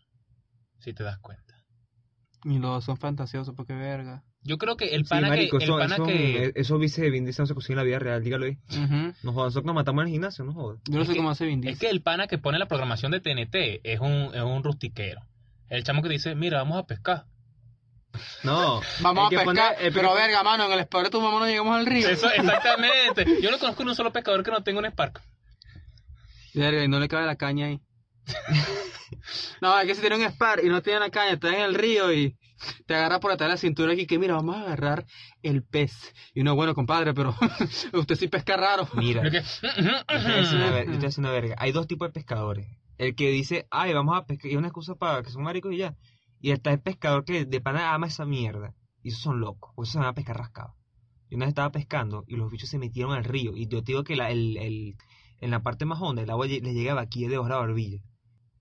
Si 0.80 0.92
te 0.92 1.02
das 1.04 1.18
cuenta. 1.18 1.42
Y 2.44 2.58
los 2.58 2.84
son 2.84 2.96
fantasiosos, 2.98 3.54
porque 3.56 3.72
verga. 3.74 4.22
Yo 4.42 4.58
creo 4.58 4.76
que 4.76 4.94
el 4.94 5.04
Sí, 5.04 5.08
pana 5.08 5.28
marico, 5.28 5.56
que... 5.56 5.64
El 5.64 5.70
eso, 5.70 5.78
pana 5.78 5.94
eso, 5.94 6.04
que... 6.04 6.52
eso 6.56 6.78
vice 6.78 7.00
de 7.00 7.10
Vin 7.10 7.24
Diesel 7.24 7.44
no 7.44 7.46
se 7.46 7.54
cocina 7.54 7.74
en 7.74 7.76
la 7.78 7.82
vida 7.84 7.98
real, 7.98 8.22
dígalo 8.22 8.44
ahí. 8.44 8.58
Ujú. 8.68 9.14
No 9.22 9.32
jodas, 9.32 9.46
nosotros 9.54 9.64
nos 9.64 9.74
matamos 9.74 10.02
en 10.02 10.08
el 10.08 10.12
gimnasio, 10.12 10.44
no 10.44 10.52
jodas. 10.52 10.80
Yo 10.86 10.96
no 10.96 11.00
Es 11.00 11.06
sé 11.06 11.14
que- 11.14 11.16
cómo 11.18 11.30
hace 11.30 11.46
Vin 11.46 11.66
Es 11.66 11.78
que 11.78 11.88
el 11.88 12.02
pana 12.02 12.26
que 12.26 12.36
pone 12.36 12.58
la 12.58 12.66
programación 12.66 13.12
de 13.12 13.20
TNT 13.20 13.80
es 13.82 14.00
un, 14.00 14.30
es 14.34 14.42
un 14.42 14.62
rustiquero. 14.62 15.22
El 15.70 15.82
chamo 15.84 16.02
que 16.02 16.10
dice, 16.10 16.34
mira, 16.34 16.58
vamos 16.58 16.78
a 16.78 16.82
pescar. 16.86 17.24
No. 18.44 18.82
Vamos 19.00 19.26
a 19.26 19.30
pescar, 19.30 19.76
el 19.80 19.92
pero 19.94 20.14
verga, 20.14 20.42
mano, 20.42 20.66
en 20.66 20.72
el 20.72 20.80
espadón 20.80 21.04
de 21.04 21.10
tu 21.10 21.20
mamá 21.22 21.38
no 21.40 21.46
llegamos 21.46 21.74
al 21.76 21.86
río. 21.86 22.06
Eso, 22.08 22.30
exactamente. 22.30 23.24
Yo 23.42 23.50
no 23.50 23.58
conozco 23.58 23.82
ni 23.82 23.88
un 23.90 23.96
solo 23.96 24.12
pescador 24.12 24.44
que 24.44 24.50
no 24.50 24.62
tenga 24.62 24.78
un 24.80 24.86
Spark. 24.86 25.22
Verga, 26.52 26.84
y 26.84 26.88
no 26.88 27.00
le 27.00 27.08
cabe 27.08 27.24
la 27.26 27.36
caña 27.36 27.66
ahí. 27.66 27.80
no, 29.60 29.78
es 29.78 29.86
que 29.86 29.94
si 29.94 30.00
tiene 30.00 30.16
un 30.16 30.22
spar 30.30 30.64
y 30.64 30.68
no 30.68 30.82
tiene 30.82 31.00
la 31.00 31.10
caña, 31.10 31.32
está 31.34 31.48
en 31.54 31.60
el 31.62 31.74
río 31.74 32.12
y 32.12 32.36
te 32.86 32.94
agarra 32.94 33.20
por 33.20 33.30
atrás 33.32 33.48
de 33.48 33.52
la 33.54 33.56
cintura 33.58 33.94
y 33.94 34.06
que 34.06 34.18
mira, 34.18 34.34
vamos 34.34 34.56
a 34.56 34.62
agarrar 34.62 35.06
el 35.42 35.62
pez. 35.62 36.14
Y 36.34 36.40
uno, 36.40 36.54
bueno, 36.54 36.74
compadre, 36.74 37.14
pero 37.14 37.34
usted 37.92 38.14
sí 38.16 38.28
pesca 38.28 38.56
raro. 38.56 38.88
Mira, 38.94 39.22
Yo 40.92 40.98
te 41.00 41.06
decir 41.06 41.20
una 41.24 41.30
verga. 41.30 41.54
Hay 41.58 41.72
dos 41.72 41.86
tipos 41.86 42.08
de 42.08 42.12
pescadores. 42.12 42.66
El 42.98 43.14
que 43.16 43.30
dice, 43.30 43.66
ay, 43.70 43.92
vamos 43.92 44.16
a 44.16 44.24
pescar, 44.24 44.50
y 44.50 44.54
es 44.54 44.58
una 44.58 44.68
excusa 44.68 44.94
para 44.94 45.22
que 45.22 45.30
son 45.30 45.42
maricos 45.42 45.72
y 45.72 45.78
ya. 45.78 45.96
Y 46.40 46.52
está 46.52 46.70
el 46.72 46.80
pescador 46.80 47.24
que 47.24 47.44
de 47.44 47.60
pana 47.60 47.92
ama 47.94 48.06
esa 48.06 48.24
mierda. 48.24 48.74
Y 49.02 49.08
esos 49.08 49.20
son 49.22 49.40
locos, 49.40 49.72
porque 49.74 49.86
esos 49.88 49.92
se 49.94 49.98
van 49.98 50.08
a 50.08 50.14
pescar 50.14 50.36
rascados. 50.38 50.74
Yo 51.30 51.36
una 51.36 51.46
vez 51.46 51.50
estaba 51.52 51.72
pescando 51.72 52.24
y 52.28 52.36
los 52.36 52.50
bichos 52.50 52.68
se 52.68 52.78
metieron 52.78 53.12
al 53.12 53.24
río. 53.24 53.56
Y 53.56 53.66
yo 53.66 53.82
te 53.82 53.92
digo 53.92 54.04
que 54.04 54.14
la, 54.16 54.30
el, 54.30 54.56
el- 54.56 54.94
en 55.40 55.50
la 55.50 55.62
parte 55.62 55.84
más 55.84 56.00
honda 56.00 56.22
el 56.22 56.30
agua 56.30 56.46
les 56.46 56.62
llegaba 56.62 57.02
aquí 57.02 57.26
de 57.26 57.36
a 57.36 57.40
la 57.48 57.56
barbilla. 57.56 57.98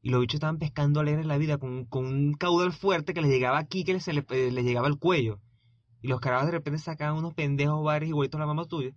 Y 0.03 0.09
los 0.09 0.19
bichos 0.19 0.35
estaban 0.35 0.59
pescando 0.59 0.99
alegres 0.99 1.25
la 1.25 1.37
vida 1.37 1.57
con, 1.57 1.85
con 1.85 2.05
un 2.05 2.33
caudal 2.33 2.73
fuerte 2.73 3.13
que 3.13 3.21
les 3.21 3.31
llegaba 3.31 3.57
aquí, 3.57 3.85
que 3.85 3.93
les, 3.93 4.03
se 4.03 4.11
les, 4.11 4.25
eh, 4.31 4.51
les 4.51 4.65
llegaba 4.65 4.87
al 4.87 4.99
cuello. 4.99 5.39
Y 6.01 6.09
los 6.09 6.19
carajos 6.19 6.47
de 6.47 6.51
repente 6.51 6.79
sacaban 6.79 7.15
unos 7.15 7.33
pendejos 7.33 7.81
bares 7.81 8.09
igualitos 8.09 8.37
a 8.37 8.41
la 8.41 8.47
mamá 8.47 8.65
tuya. 8.65 8.91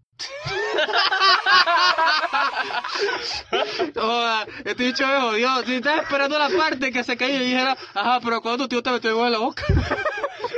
Joda, 3.94 4.46
este 4.64 4.84
bicho 4.84 5.06
me 5.06 5.20
jodió. 5.20 5.62
Si 5.64 5.74
estaba 5.74 6.02
esperando 6.02 6.40
la 6.40 6.50
parte 6.50 6.90
que 6.90 7.04
se 7.04 7.16
cayó 7.16 7.36
y 7.36 7.50
dijera, 7.50 7.76
ajá, 7.94 8.18
pero 8.20 8.40
cuando 8.40 8.64
tu 8.64 8.68
tío 8.68 8.82
te 8.82 8.90
metió 8.90 9.10
igual 9.10 9.28
en 9.28 9.32
la 9.34 9.38
boca. 9.38 9.62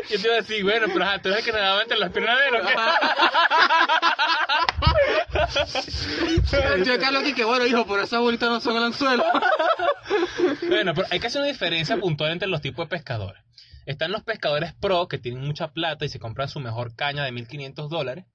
Yo 0.08 0.18
te 0.18 0.26
iba 0.26 0.32
a 0.32 0.36
decir, 0.36 0.64
bueno, 0.64 0.86
pero 0.90 1.04
ajá, 1.04 1.20
tú 1.20 1.28
eres 1.28 1.40
el 1.40 1.44
que 1.44 1.52
nadaba 1.52 1.82
entre 1.82 1.98
las 1.98 2.10
piernas 2.10 2.38
de 2.38 2.48
él. 2.48 2.54
Yo 6.84 6.98
Carlos 6.98 7.22
aquí 7.22 7.34
que 7.34 7.44
bueno, 7.44 7.66
hijo, 7.66 7.86
por 7.86 8.00
esas 8.00 8.20
bolitas 8.20 8.48
no 8.48 8.60
son 8.60 8.76
el 8.76 8.84
anzuelo. 8.84 9.24
Bueno, 10.68 10.94
pero 10.94 11.06
hay 11.10 11.20
que 11.20 11.26
hacer 11.26 11.40
una 11.40 11.50
diferencia 11.50 11.98
puntual 11.98 12.32
entre 12.32 12.48
los 12.48 12.60
tipos 12.60 12.86
de 12.86 12.90
pescadores. 12.96 13.42
Están 13.86 14.12
los 14.12 14.22
pescadores 14.22 14.74
pro 14.74 15.08
que 15.08 15.18
tienen 15.18 15.44
mucha 15.44 15.72
plata 15.72 16.04
y 16.04 16.08
se 16.08 16.18
compran 16.18 16.48
su 16.48 16.60
mejor 16.60 16.94
caña 16.94 17.24
de 17.24 17.32
1500 17.32 17.88
dólares. 17.90 18.26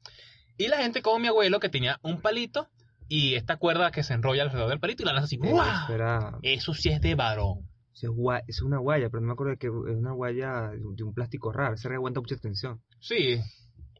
Y 0.57 0.67
la 0.67 0.77
gente 0.77 1.01
como 1.01 1.19
mi 1.19 1.27
abuelo 1.27 1.59
que 1.59 1.69
tenía 1.69 1.99
un 2.03 2.21
palito 2.21 2.69
y 3.07 3.35
esta 3.35 3.57
cuerda 3.57 3.91
que 3.91 4.03
se 4.03 4.13
enrolla 4.13 4.43
alrededor 4.43 4.69
del 4.69 4.79
palito 4.79 5.03
y 5.03 5.05
la 5.05 5.13
lanza 5.13 5.25
así. 5.25 5.37
¡guau! 5.37 6.39
Eso 6.41 6.73
sí 6.73 6.89
es 6.89 7.01
de 7.01 7.15
varón. 7.15 7.69
eso 7.93 8.11
es, 8.11 8.43
es 8.47 8.61
una 8.61 8.77
guaya, 8.79 9.09
pero 9.09 9.21
no 9.21 9.27
me 9.27 9.33
acuerdo 9.33 9.51
de 9.51 9.57
que 9.57 9.67
es 9.67 9.97
una 9.97 10.13
guaya 10.13 10.69
de 10.71 10.85
un, 10.85 10.95
de 10.95 11.03
un 11.03 11.13
plástico 11.13 11.51
raro. 11.51 11.75
Ese 11.75 11.87
aguanta 11.87 12.19
mucha 12.19 12.35
tensión. 12.37 12.81
Sí, 12.99 13.39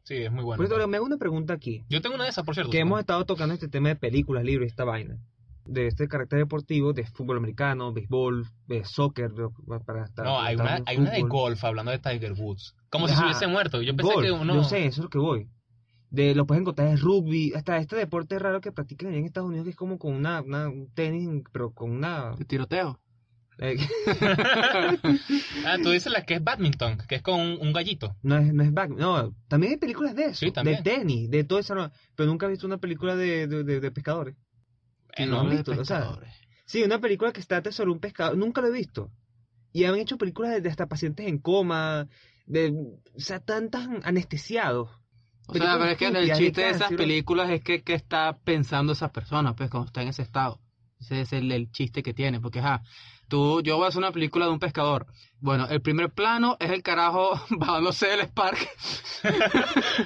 sí, 0.04 0.14
es 0.16 0.30
muy 0.32 0.44
bueno. 0.44 0.58
Por 0.58 0.66
cierto, 0.68 0.86
me 0.88 0.96
hago 0.96 1.06
una 1.06 1.16
pregunta 1.18 1.52
aquí. 1.54 1.84
Yo 1.88 2.00
tengo 2.00 2.14
una 2.14 2.24
de 2.24 2.30
esas, 2.30 2.44
por 2.44 2.54
cierto. 2.54 2.70
Que 2.70 2.78
hemos 2.78 3.00
estado 3.00 3.24
tocando 3.24 3.52
este 3.54 3.68
tema 3.68 3.88
de 3.88 3.96
películas, 3.96 4.44
libros 4.44 4.66
y 4.66 4.68
esta 4.70 4.84
vaina. 4.84 5.18
De 5.66 5.86
este 5.86 6.08
carácter 6.08 6.38
deportivo, 6.40 6.92
de 6.92 7.06
fútbol 7.06 7.38
americano, 7.38 7.92
béisbol, 7.92 8.46
de 8.66 8.84
soccer, 8.84 9.30
para 9.86 10.04
estar. 10.04 10.24
No, 10.26 10.38
hay 10.40 10.56
una, 10.56 10.82
hay 10.86 10.98
una 10.98 11.10
de 11.10 11.22
golf 11.22 11.64
hablando 11.64 11.90
de 11.90 11.98
Tiger 11.98 12.34
Woods. 12.34 12.74
Como 12.90 13.08
si 13.08 13.14
se 13.14 13.22
hubiese 13.24 13.46
muerto. 13.46 13.80
Yo 13.80 13.96
pensé 13.96 14.12
Golf, 14.12 14.26
que 14.26 14.30
uno. 14.32 14.54
Yo 14.54 14.64
sé, 14.64 14.84
eso 14.86 15.00
es 15.00 15.04
lo 15.04 15.08
que 15.10 15.18
voy. 15.18 15.48
De, 16.10 16.34
lo 16.34 16.46
puedes 16.46 16.60
encontrar 16.60 16.88
en 16.88 16.98
rugby, 16.98 17.54
hasta 17.54 17.78
este 17.78 17.96
deporte 17.96 18.38
raro 18.38 18.60
que 18.60 18.70
practican 18.70 19.08
allá 19.08 19.18
en 19.18 19.24
Estados 19.24 19.48
Unidos, 19.48 19.64
que 19.64 19.70
es 19.70 19.76
como 19.76 19.98
con 19.98 20.12
una, 20.14 20.42
una- 20.42 20.68
un 20.68 20.88
tenis, 20.94 21.28
pero 21.50 21.72
con 21.72 21.90
una... 21.90 22.36
De 22.36 22.44
tiroteo. 22.44 23.00
Eh, 23.58 23.76
Ah, 25.64 25.78
tú 25.82 25.90
dices 25.90 26.12
la 26.12 26.24
que 26.24 26.34
es 26.34 26.44
badminton, 26.44 26.98
que 27.08 27.16
es 27.16 27.22
con 27.22 27.40
un, 27.40 27.58
un 27.60 27.72
gallito. 27.72 28.16
no 28.22 28.36
es, 28.38 28.52
no 28.52 28.62
es 28.62 28.72
back, 28.72 28.90
no, 28.90 29.34
también 29.48 29.72
hay 29.74 29.78
películas 29.78 30.14
de 30.14 30.24
eso, 30.26 30.46
Sí, 30.46 30.50
también. 30.52 30.82
de 30.82 30.82
tenis, 30.90 31.30
de 31.30 31.44
todo 31.44 31.58
eso, 31.58 31.74
pero 32.14 32.28
nunca 32.28 32.46
he 32.46 32.50
visto 32.50 32.66
una 32.66 32.78
película 32.78 33.16
de, 33.16 33.46
de, 33.46 33.64
de- 33.64 33.80
de 33.80 33.90
pescadores. 33.90 34.36
Eh, 35.16 35.26
no 35.26 35.40
han 35.40 35.48
de 35.50 35.56
visto, 35.56 35.72
o 35.72 35.84
sea. 35.84 36.18
Sí, 36.66 36.82
una 36.82 36.98
película 37.00 37.32
que 37.32 37.42
trata 37.42 37.70
sobre 37.70 37.90
un 37.90 38.00
pescador, 38.00 38.36
nunca 38.36 38.60
lo 38.60 38.68
he 38.68 38.72
visto. 38.72 39.10
Y 39.72 39.84
han 39.84 39.96
hecho 39.96 40.16
películas 40.18 40.52
de, 40.52 40.60
de 40.60 40.68
hasta 40.70 40.86
pacientes 40.86 41.26
en 41.26 41.38
coma, 41.38 42.08
de, 42.46 42.70
o 43.14 43.20
sea, 43.20 43.40
tan, 43.40 43.70
tan 43.70 44.00
anestesiados. 44.04 44.88
O 45.46 45.52
sea, 45.54 45.74
pero 45.78 45.84
es 45.90 45.98
que 45.98 46.06
el 46.06 46.32
chiste 46.32 46.62
de 46.62 46.70
esas 46.70 46.92
películas 46.92 47.50
es 47.50 47.62
que, 47.62 47.82
que 47.82 47.92
está 47.94 48.38
pensando 48.44 48.92
esa 48.94 49.12
persona, 49.12 49.54
pues, 49.54 49.68
cuando 49.70 49.86
está 49.86 50.00
en 50.02 50.08
ese 50.08 50.22
estado. 50.22 50.60
Ese 50.98 51.20
es 51.20 51.32
el, 51.34 51.52
el 51.52 51.70
chiste 51.70 52.02
que 52.02 52.14
tiene, 52.14 52.40
porque, 52.40 52.60
ajá, 52.60 52.82
tú, 53.34 53.62
yo 53.62 53.76
voy 53.76 53.86
a 53.86 53.88
hacer 53.88 53.98
una 53.98 54.12
película 54.12 54.46
de 54.46 54.52
un 54.52 54.60
pescador. 54.60 55.06
Bueno, 55.40 55.66
el 55.68 55.82
primer 55.82 56.10
plano 56.10 56.56
es 56.60 56.70
el 56.70 56.82
carajo 56.84 57.32
bajándose 57.50 58.06
del 58.06 58.20
Spark. 58.28 58.58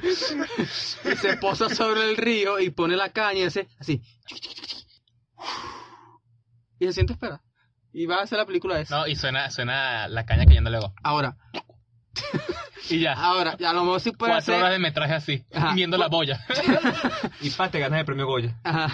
y 0.03 1.15
se 1.17 1.37
posa 1.37 1.69
sobre 1.69 2.09
el 2.09 2.17
río 2.17 2.59
y 2.59 2.71
pone 2.71 2.97
la 2.97 3.11
caña 3.13 3.41
y 3.41 3.45
hace 3.45 3.69
así. 3.79 4.01
Y 6.79 6.87
se 6.87 6.93
siente 6.95 7.13
a 7.13 7.15
esperar. 7.17 7.41
Y 7.93 8.07
va 8.07 8.17
a 8.17 8.23
hacer 8.23 8.39
la 8.39 8.47
película 8.47 8.77
de 8.77 8.83
eso. 8.83 8.97
No, 8.97 9.07
y 9.07 9.15
suena, 9.15 9.51
suena 9.51 10.09
la 10.09 10.25
caña 10.25 10.47
cayendo 10.47 10.71
luego. 10.71 10.95
Ahora, 11.03 11.37
Y 12.89 13.01
ya. 13.01 13.13
ahora, 13.13 13.57
a 13.63 13.73
lo 13.75 13.85
mejor 13.85 14.01
sí 14.01 14.13
puede 14.13 14.33
Cuatro 14.33 14.55
hacer... 14.55 14.63
horas 14.63 14.73
de 14.73 14.79
metraje 14.79 15.15
así, 15.15 15.45
Ajá. 15.53 15.75
viendo 15.75 15.99
la 15.99 16.09
boya. 16.09 16.41
Y 17.43 17.51
pa, 17.51 17.71
te 17.71 17.79
ganas 17.79 18.01
el 18.01 18.07
premio 18.07 18.27
Goya. 18.27 18.59
Ajá. 18.65 18.89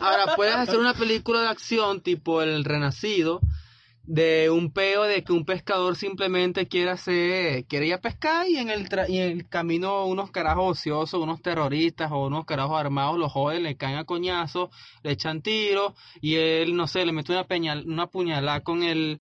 Ahora, 0.00 0.34
puedes 0.36 0.54
hacer 0.56 0.78
una 0.78 0.94
película 0.94 1.42
de 1.42 1.48
acción 1.48 2.00
tipo 2.02 2.42
El 2.42 2.64
Renacido, 2.64 3.40
de 4.02 4.50
un 4.50 4.72
peo 4.72 5.04
de 5.04 5.22
que 5.22 5.32
un 5.32 5.44
pescador 5.44 5.94
simplemente 5.94 6.66
quiere 6.66 6.90
hacer, 6.90 7.64
quiere 7.66 7.86
ir 7.86 7.94
a 7.94 8.00
pescar 8.00 8.48
y 8.48 8.56
en 8.56 8.68
el, 8.70 8.88
tra- 8.88 9.08
y 9.08 9.18
en 9.18 9.30
el 9.38 9.48
camino 9.48 10.06
unos 10.06 10.30
carajos 10.30 10.78
ociosos, 10.78 11.22
unos 11.22 11.42
terroristas 11.42 12.10
o 12.10 12.26
unos 12.26 12.44
carajos 12.44 12.80
armados 12.80 13.18
lo 13.18 13.28
joden, 13.28 13.62
le 13.62 13.76
caen 13.76 13.98
a 13.98 14.04
coñazos, 14.04 14.70
le 15.02 15.12
echan 15.12 15.42
tiros 15.42 15.92
y 16.20 16.36
él, 16.36 16.74
no 16.74 16.86
sé, 16.88 17.04
le 17.06 17.12
mete 17.12 17.32
una, 17.32 17.44
peñal, 17.46 17.84
una 17.86 18.06
puñalada 18.08 18.60
con 18.62 18.82
el... 18.82 19.20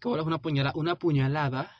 ¿Qué 0.00 0.10
es 0.12 0.22
una 0.26 0.38
puñalada? 0.38 0.72
Una 0.78 0.96
puñalada 0.96 1.70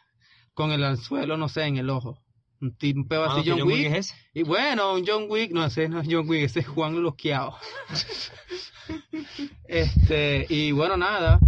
con 0.54 0.70
el 0.72 0.82
anzuelo, 0.84 1.36
no 1.36 1.48
sé, 1.48 1.64
en 1.64 1.76
el 1.78 1.88
ojo. 1.90 2.23
Un, 2.64 2.74
ti- 2.76 2.94
un 2.96 3.06
peo 3.06 3.24
Ah, 3.24 3.32
así, 3.32 3.42
que 3.44 3.50
John, 3.50 3.58
John 3.60 3.68
Wick 3.68 3.78
Wick. 3.78 3.92
es 3.92 3.98
ese. 4.10 4.14
Y 4.32 4.42
bueno, 4.42 4.94
un 4.94 5.04
John 5.06 5.26
Wick, 5.28 5.52
no 5.52 5.64
ese 5.64 5.88
no 5.88 6.00
es 6.00 6.08
John 6.10 6.28
Wick, 6.28 6.44
ese 6.44 6.60
es 6.60 6.66
Juan 6.68 7.02
Loqueado. 7.02 7.56
este, 9.68 10.46
y 10.48 10.72
bueno, 10.72 10.96
nada. 10.96 11.38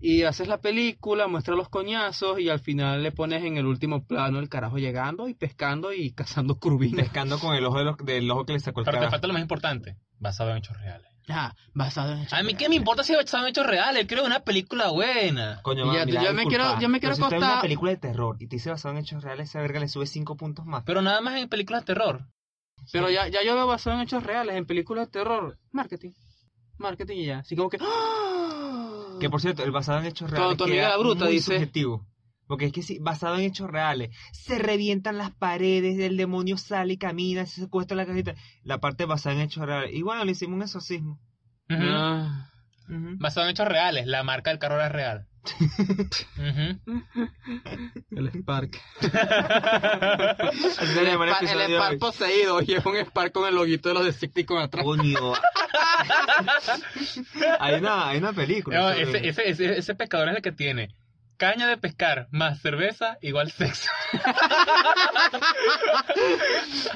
Y 0.00 0.22
haces 0.24 0.48
la 0.48 0.58
película, 0.58 1.28
muestras 1.28 1.56
los 1.56 1.70
coñazos 1.70 2.38
y 2.38 2.50
al 2.50 2.60
final 2.60 3.02
le 3.02 3.10
pones 3.12 3.42
en 3.42 3.56
el 3.56 3.64
último 3.64 4.04
plano 4.04 4.38
el 4.38 4.50
carajo 4.50 4.76
llegando 4.78 5.28
y 5.28 5.34
pescando 5.34 5.92
y 5.94 6.10
cazando 6.14 6.56
curvines. 6.56 7.04
Pescando 7.04 7.38
con 7.38 7.54
el 7.54 7.64
ojo 7.64 7.78
de 7.78 7.84
los- 7.84 7.96
del 7.98 8.30
ojo 8.30 8.44
que 8.44 8.52
le 8.54 8.60
sacó 8.60 8.80
el 8.80 8.86
Pero 8.86 9.00
te 9.00 9.08
falta 9.10 9.26
lo 9.26 9.32
más 9.32 9.42
importante, 9.42 9.96
basado 10.18 10.50
en 10.50 10.58
hechos 10.58 10.76
reales. 10.76 11.08
Ah, 11.28 11.54
basado 11.72 12.12
en 12.12 12.18
hechos 12.20 12.32
A 12.34 12.42
mí 12.42 12.48
qué 12.52 12.58
reales. 12.58 12.68
me 12.68 12.74
importa 12.76 13.02
si 13.02 13.12
es 13.12 13.18
basado 13.18 13.44
en 13.44 13.50
hechos 13.50 13.66
reales, 13.66 14.06
creo 14.06 14.24
una 14.24 14.40
película 14.40 14.90
buena. 14.90 15.60
Coño, 15.62 15.92
ya- 15.94 16.04
mira, 16.04 16.22
yo 16.22 16.32
me 16.34 16.42
disculpa, 16.42 16.48
quiero- 16.66 16.80
yo 16.80 16.88
me 16.88 17.00
quiero 17.00 17.14
pero 17.14 17.16
si 17.16 17.22
usted 17.34 17.46
ve 17.46 17.52
una 17.52 17.60
película 17.62 17.90
de 17.92 17.96
terror 17.96 18.36
y 18.40 18.46
te 18.46 18.56
dice 18.56 18.70
basado 18.70 18.94
en 18.94 19.00
hechos 19.00 19.22
reales, 19.24 19.48
esa 19.48 19.60
verga 19.60 19.80
le 19.80 19.88
sube 19.88 20.06
5 20.06 20.36
puntos 20.36 20.66
más. 20.66 20.82
Pero 20.84 21.00
nada 21.02 21.20
más 21.22 21.36
en 21.36 21.48
películas 21.48 21.82
de 21.82 21.86
terror. 21.94 22.26
Pero 22.92 23.08
ya, 23.08 23.28
ya 23.28 23.42
yo 23.42 23.54
veo 23.54 23.66
basado 23.66 23.96
en 23.96 24.02
hechos 24.02 24.22
reales, 24.22 24.56
en 24.56 24.66
películas 24.66 25.06
de 25.06 25.12
terror. 25.12 25.58
Marketing. 25.72 26.10
Marketing 26.76 27.16
y 27.16 27.24
ya. 27.26 27.38
Así 27.38 27.56
como 27.56 27.70
que... 27.70 27.78
¡ah! 27.80 29.16
Que 29.20 29.30
por 29.30 29.40
cierto, 29.40 29.62
el 29.62 29.70
basado 29.70 30.00
en 30.00 30.06
hechos 30.06 30.30
reales 30.30 30.56
tu 30.58 30.64
amiga 30.64 30.80
queda 30.82 30.88
la 30.90 30.96
bruta 30.98 31.24
muy 31.24 31.34
dice. 31.34 31.52
subjetivo. 31.54 32.06
Porque 32.46 32.66
es 32.66 32.72
que 32.72 32.82
si 32.82 32.98
basado 32.98 33.36
en 33.36 33.42
hechos 33.42 33.70
reales, 33.70 34.10
se 34.32 34.58
revientan 34.58 35.18
las 35.18 35.30
paredes, 35.30 35.98
el 35.98 36.16
demonio 36.16 36.56
sale 36.56 36.94
y 36.94 36.98
camina, 36.98 37.46
se 37.46 37.62
secuestra 37.62 37.96
la 37.96 38.06
cajita. 38.06 38.34
La 38.62 38.78
parte 38.78 39.06
basada 39.06 39.36
en 39.36 39.42
hechos 39.42 39.64
reales. 39.64 39.94
Y 39.94 40.02
bueno, 40.02 40.24
le 40.24 40.32
hicimos 40.32 40.56
un 40.56 40.62
exorcismo. 40.62 41.20
Basado 42.88 43.46
en 43.46 43.52
hechos 43.52 43.66
reales, 43.66 44.06
la 44.06 44.22
marca 44.22 44.50
del 44.50 44.58
carro 44.58 44.74
era 44.76 44.90
real. 44.90 45.26
El 48.10 48.30
Spark. 48.30 48.80
El 49.00 49.10
Spark, 51.12 51.90
el 51.90 51.98
poseído 51.98 52.60
y 52.62 52.74
es 52.74 52.84
un 52.84 52.96
Spark 52.96 53.32
con 53.32 53.48
el 53.48 53.54
loguito 53.54 53.88
de 53.88 53.94
los 53.94 54.04
Decepticons 54.04 54.64
atrás. 54.64 54.84
Coño. 54.84 55.32
hay, 57.60 57.74
una, 57.74 58.08
hay 58.08 58.18
una 58.18 58.32
película. 58.32 58.78
No, 58.78 58.90
ese, 58.90 59.28
ese, 59.28 59.48
ese, 59.48 59.78
ese 59.78 59.94
pescador 59.94 60.28
es 60.28 60.36
el 60.36 60.42
que 60.42 60.52
tiene 60.52 60.88
caña 61.52 61.66
de 61.68 61.76
pescar 61.76 62.28
más 62.30 62.60
cerveza 62.60 63.18
igual 63.20 63.50
sexo. 63.50 63.90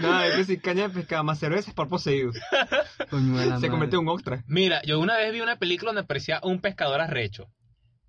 No, 0.00 0.22
es 0.22 0.36
que 0.36 0.44
si 0.44 0.58
caña 0.58 0.88
de 0.88 0.94
pescado 0.94 1.24
más 1.24 1.38
cerveza 1.38 1.70
es 1.70 1.74
por 1.74 1.88
poseído. 1.88 2.30
Coño 3.10 3.36
de 3.38 3.40
la 3.40 3.44
Se 3.44 3.50
madre. 3.50 3.68
convierte 3.70 3.96
en 3.96 4.02
un 4.02 4.08
ostra. 4.08 4.44
Mira, 4.46 4.82
yo 4.82 4.98
una 5.00 5.16
vez 5.16 5.32
vi 5.32 5.40
una 5.40 5.56
película 5.56 5.90
donde 5.90 6.02
aparecía 6.02 6.40
un 6.42 6.60
pescador 6.60 7.00
arrecho. 7.00 7.48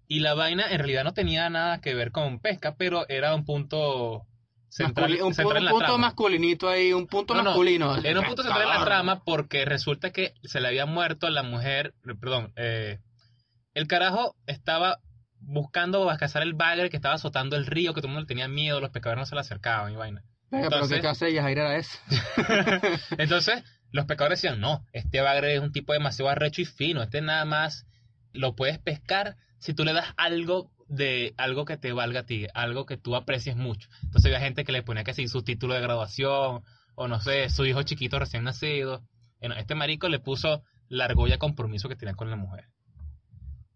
Y 0.08 0.20
la 0.22 0.34
vaina 0.34 0.66
en 0.72 0.80
realidad 0.80 1.04
no 1.04 1.14
tenía 1.14 1.50
nada 1.50 1.82
que 1.82 1.94
ver 1.94 2.12
con 2.12 2.40
pesca, 2.40 2.76
pero 2.78 3.08
era 3.10 3.36
un 3.36 3.46
punto 3.46 4.26
central, 4.70 5.12
Masculi- 5.12 5.22
un, 5.24 5.34
central 5.34 5.56
pu- 5.56 5.60
en 5.60 5.66
la 5.66 5.72
un 5.72 5.78
punto 5.80 5.86
trama. 5.94 6.08
masculinito 6.08 6.70
ahí, 6.70 6.94
un 6.94 7.08
punto 7.08 7.34
No, 7.34 7.42
no, 7.44 7.50
masculino. 7.52 7.96
Era 7.98 8.20
un 8.20 8.26
punto 8.26 8.44
central 8.44 8.64
en 8.64 8.70
la 8.80 8.86
trama 8.86 9.24
porque 9.24 9.66
resulta 9.66 10.12
que 10.12 10.34
se 10.44 10.60
le 10.62 10.68
había 10.68 10.86
muerto 10.86 11.28
a 11.28 11.32
la 11.32 11.44
mujer, 11.44 11.94
perdón, 12.20 12.54
eh, 12.56 13.00
el 13.74 13.88
carajo 13.88 14.36
estaba 14.48 14.98
buscando 15.40 16.10
a 16.10 16.18
cazar 16.18 16.44
el 16.44 16.54
bagre 16.54 16.90
que 16.90 16.98
estaba 16.98 17.16
azotando 17.16 17.56
el 17.56 17.66
río, 17.66 17.94
que 17.94 18.02
todo 18.02 18.08
el 18.08 18.14
mundo 18.14 18.22
le 18.22 18.28
tenía 18.28 18.48
miedo, 18.48 18.80
los 18.80 18.92
pescadores 18.92 19.22
no 19.22 19.26
se 19.26 19.36
le 19.36 19.42
acercaban 19.42 19.92
y 19.92 19.96
vaina. 19.96 20.24
Venga, 20.52 20.70
pero 20.70 20.78
Entonces- 20.78 20.98
qué 20.98 21.02
clase 21.02 21.26
de 21.26 21.34
Yajaira 21.34 21.62
era 21.70 21.78
esa. 21.78 22.00
Entonces, 23.18 23.64
los 23.92 24.06
pescadores 24.06 24.42
decían, 24.42 24.60
no, 24.60 24.86
este 24.94 25.22
bagre 25.22 25.56
es 25.56 25.62
un 25.62 25.72
tipo 25.72 25.94
demasiado 25.94 26.30
arrecho 26.30 26.62
y 26.62 26.66
fino, 26.66 27.02
este 27.02 27.22
nada 27.22 27.46
más 27.46 27.86
lo 28.34 28.56
puedes 28.56 28.80
pescar 28.80 29.36
si 29.60 29.74
tú 29.74 29.84
le 29.84 29.94
das 29.94 30.14
algo 30.18 30.72
de 30.88 31.34
algo 31.38 31.66
que 31.66 31.78
te 31.78 31.92
valga 31.94 32.22
a 32.22 32.26
ti, 32.26 32.48
algo 32.54 32.86
que 32.86 32.98
tú 32.98 33.16
aprecies 33.16 33.56
mucho. 33.56 33.90
Entonces 34.04 34.26
había 34.26 34.40
gente 34.46 34.64
que 34.64 34.72
le 34.72 34.82
ponía 34.84 35.04
que 35.04 35.14
sí 35.14 35.28
su 35.28 35.44
título 35.44 35.76
de 35.76 35.82
graduación, 35.82 36.64
o 36.96 37.08
no 37.08 37.20
sé, 37.22 37.50
su 37.50 37.66
hijo 37.66 37.84
chiquito 37.84 38.18
recién 38.20 38.44
nacido. 38.44 39.04
Bueno, 39.40 39.56
este 39.56 39.76
marico 39.76 40.10
le 40.10 40.20
puso 40.20 40.64
la 40.88 41.06
argolla 41.06 41.38
compromiso 41.38 41.88
que 41.90 41.96
tenía 41.96 42.16
con 42.16 42.30
la 42.30 42.36
mujer. 42.36 42.66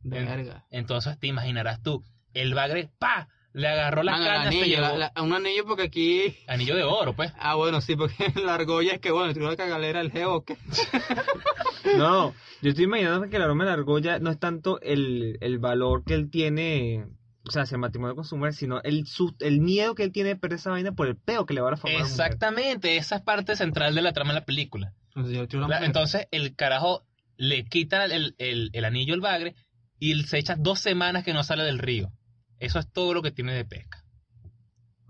Verga. 0.03 0.65
Entonces 0.69 1.17
te 1.19 1.27
imaginarás 1.27 1.81
tú, 1.81 2.03
el 2.33 2.53
bagre, 2.53 2.89
pa, 2.99 3.27
le 3.53 3.67
agarró 3.67 4.01
la 4.03 4.13
Ah, 4.15 4.17
el 4.17 4.23
caña, 4.25 4.41
se 4.41 4.47
anillo, 4.59 4.65
llevó 4.65 4.97
la- 4.97 5.11
la- 5.15 5.21
un 5.21 5.33
anillo 5.33 5.65
porque 5.65 5.83
aquí... 5.83 6.35
anillo 6.47 6.75
de 6.75 6.83
oro, 6.83 7.15
pues. 7.15 7.31
Ah, 7.37 7.55
bueno, 7.55 7.81
sí, 7.81 7.95
porque 7.95 8.15
la 8.43 8.55
argolla 8.55 8.93
es 8.93 8.99
que, 8.99 9.11
bueno, 9.11 9.33
tuvo 9.33 9.47
la 9.49 9.55
cagalera 9.55 10.01
el 10.01 10.11
geo 10.11 10.43
que... 10.43 10.57
No, 11.97 12.33
yo 12.61 12.69
estoy 12.69 12.85
imaginando 12.85 13.29
que 13.29 13.35
el 13.35 13.41
aroma 13.41 13.65
de 13.65 13.69
la 13.69 13.73
argolla 13.75 14.19
no 14.19 14.31
es 14.31 14.39
tanto 14.39 14.79
el, 14.81 15.37
el 15.41 15.59
valor 15.59 16.03
que 16.05 16.13
él 16.13 16.29
tiene, 16.31 17.05
o 17.47 17.51
sea, 17.51 17.63
hacia 17.63 17.75
el 17.75 17.81
matrimonio 17.81 18.15
con 18.15 18.23
su 18.25 18.37
mujer, 18.37 18.53
sino 18.53 18.81
el, 18.83 19.05
sus- 19.05 19.35
el 19.39 19.59
miedo 19.59 19.93
que 19.95 20.03
él 20.03 20.11
tiene 20.11 20.29
de 20.29 20.35
perder 20.37 20.57
esa 20.59 20.71
vaina 20.71 20.93
por 20.93 21.07
el 21.07 21.15
peo 21.17 21.45
que 21.45 21.53
le 21.53 21.61
va 21.61 21.67
a 21.67 21.71
la 21.71 21.77
mujer. 21.77 22.01
Exactamente, 22.01 22.97
esa 22.97 23.17
es 23.17 23.21
parte 23.21 23.55
central 23.55 23.93
de 23.95 24.01
la 24.01 24.13
trama 24.13 24.33
de 24.33 24.39
la 24.39 24.45
película. 24.45 24.93
Entonces, 25.09 25.35
yo 25.35 25.47
tuve 25.47 25.61
la 25.61 25.67
La- 25.67 25.75
mujer. 25.75 25.85
Entonces 25.87 26.27
el 26.31 26.55
carajo 26.55 27.03
le 27.37 27.65
quita 27.65 28.05
el, 28.05 28.33
el- 28.37 28.69
el 28.73 28.85
anillo 28.85 29.13
al 29.13 29.21
bagre 29.21 29.55
y 29.99 30.21
se 30.23 30.39
echa 30.39 30.55
dos 30.57 30.79
semanas 30.79 31.23
que 31.23 31.33
no 31.33 31.43
sale 31.43 31.63
del 31.63 31.79
río. 31.79 32.11
Eso 32.59 32.79
es 32.79 32.91
todo 32.91 33.13
lo 33.13 33.21
que 33.21 33.31
tiene 33.31 33.53
de 33.53 33.65
pesca. 33.65 33.99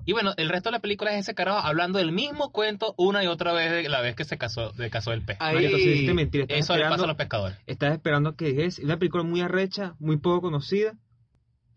Y 0.05 0.11
bueno, 0.11 0.33
el 0.35 0.49
resto 0.49 0.67
de 0.69 0.73
la 0.73 0.81
película 0.81 1.13
es 1.13 1.21
ese 1.21 1.33
carajo 1.33 1.59
hablando 1.59 1.97
del 1.97 2.11
mismo 2.11 2.51
cuento 2.51 2.93
una 2.97 3.23
y 3.23 3.27
otra 3.27 3.53
vez 3.53 3.71
de 3.71 3.87
la 3.87 4.01
vez 4.01 4.15
que 4.17 4.25
se 4.25 4.37
casó, 4.37 4.73
de 4.73 4.89
casó 4.89 5.11
del 5.11 5.23
pez. 5.23 5.37
Ahí- 5.39 5.55
Marico, 5.55 5.77
si 5.77 5.87
dijiste 5.87 6.13
mentira, 6.13 6.43
estás 6.43 6.57
Eso 6.59 6.75
le 6.75 6.83
pasa 6.89 7.05
a 7.05 7.07
los 7.07 7.15
pescadores. 7.15 7.57
estás 7.67 7.93
esperando 7.93 8.35
que 8.35 8.65
es 8.65 8.79
una 8.79 8.97
película 8.99 9.23
muy 9.23 9.39
arrecha, 9.41 9.95
muy 9.99 10.17
poco 10.17 10.41
conocida, 10.41 10.93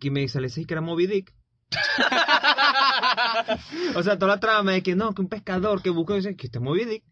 que 0.00 0.10
me 0.10 0.26
sale 0.28 0.48
que 0.50 0.64
era 0.68 0.80
Moby 0.80 1.06
Dick. 1.06 1.32
O 3.94 4.02
sea, 4.02 4.18
toda 4.18 4.34
la 4.34 4.40
trama 4.40 4.72
de 4.72 4.82
que 4.82 4.96
no, 4.96 5.14
que 5.14 5.22
un 5.22 5.28
pescador 5.28 5.82
que 5.82 5.90
busca, 5.90 6.14
dice 6.14 6.36
que 6.36 6.46
este 6.46 6.58
es 6.58 6.64
Moby 6.64 6.84
Dick. 6.84 7.04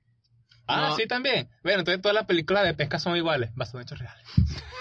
Ah, 0.67 0.89
No. 0.91 0.97
sí, 0.97 1.07
también. 1.07 1.49
Bueno, 1.63 1.81
entonces 1.81 2.01
todas 2.01 2.15
las 2.15 2.27
películas 2.27 2.65
de 2.65 2.75
pesca 2.75 2.99
son 2.99 3.17
iguales, 3.17 3.51
basadas 3.55 3.75
en 3.75 3.83
hechos 3.83 3.99
reales. 3.99 4.25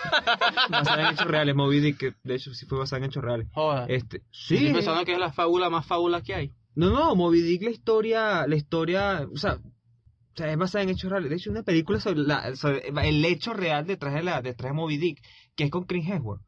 Basada 0.70 1.08
en 1.10 1.14
hechos 1.14 1.28
reales, 1.28 1.56
Moby 1.56 1.80
Dick, 1.80 1.98
que 1.98 2.14
de 2.24 2.36
hecho 2.36 2.54
sí 2.54 2.66
fue 2.66 2.80
basada 2.80 3.00
en 3.04 3.10
hechos 3.10 3.24
reales. 3.24 3.48
Joda. 3.54 3.86
Este, 3.88 4.18
Estoy 4.32 4.58
sí. 4.60 4.74
pensando 4.74 5.04
que 5.06 5.14
es 5.14 5.20
la 5.20 5.32
fábula 5.32 5.70
más 5.70 5.86
fábula 5.86 6.22
que 6.22 6.34
hay. 6.36 6.52
No, 6.76 6.90
no, 6.90 7.16
Moby 7.16 7.42
Dick, 7.42 7.62
la 7.64 7.70
historia, 7.70 8.48
la 8.48 8.56
historia, 8.56 9.28
o 9.32 9.38
sea, 9.38 9.54
o 9.56 10.36
sea, 10.36 10.52
es 10.52 10.58
basada 10.58 10.84
en 10.84 10.90
hechos 10.90 11.12
reales. 11.12 11.30
De 11.30 11.36
hecho, 11.36 11.52
una 11.52 11.64
película 11.64 12.00
sobre, 12.00 12.22
la- 12.22 12.56
sobre 12.56 12.88
el 12.88 13.24
hecho 13.26 13.54
real 13.54 13.86
detrás 13.86 14.14
de, 14.14 14.24
la, 14.24 14.42
detrás 14.42 14.72
de 14.72 14.76
Moby 14.76 14.98
Dick, 14.98 15.22
que 15.56 15.66
es 15.66 15.70
con 15.72 15.84
Chris 15.84 16.08
Hemsworth. 16.08 16.42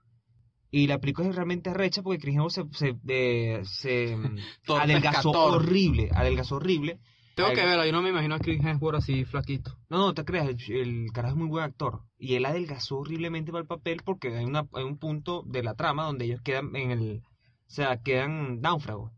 Y 0.72 0.88
la 0.88 0.98
película 1.00 1.30
es 1.30 1.36
realmente 1.36 1.70
arrecha 1.70 2.02
porque 2.02 2.20
Chris 2.20 2.36
Hemsworth 2.36 2.74
se, 2.74 2.88
se, 2.88 2.98
de- 3.04 3.62
se 3.66 4.18
adelgazó 4.68 5.32
pescador. 5.32 5.56
horrible, 5.62 6.10
adelgazó 6.14 6.56
horrible. 6.56 7.00
Tengo 7.36 7.50
que 7.50 7.66
verlo, 7.66 7.86
yo 7.86 7.92
no 7.92 8.02
me 8.02 8.10
imagino 8.10 8.36
a 8.36 8.40
Chris 8.40 8.64
Hemsworth 8.64 8.98
así 8.98 9.26
flaquito. 9.26 9.78
No, 9.90 9.98
no 9.98 10.14
te 10.14 10.24
creas, 10.24 10.48
el, 10.48 10.58
el 10.70 11.12
carajo 11.14 11.34
es 11.36 11.40
muy 11.40 11.48
buen 11.48 11.66
actor. 11.66 12.02
Y 12.18 12.36
él 12.36 12.46
adelgazó 12.46 13.00
horriblemente 13.00 13.52
para 13.52 13.62
el 13.62 13.68
papel 13.68 14.02
porque 14.04 14.36
hay, 14.36 14.46
una, 14.46 14.68
hay 14.74 14.84
un 14.84 14.98
punto 14.98 15.44
de 15.46 15.62
la 15.62 15.76
trama 15.76 16.06
donde 16.06 16.26
ellos 16.26 16.42
quedan 16.42 16.76
en 16.76 16.92
el... 16.92 17.24
O 17.68 17.72
sea, 17.72 18.02
quedan 18.02 18.62
náufragos. 18.62 19.12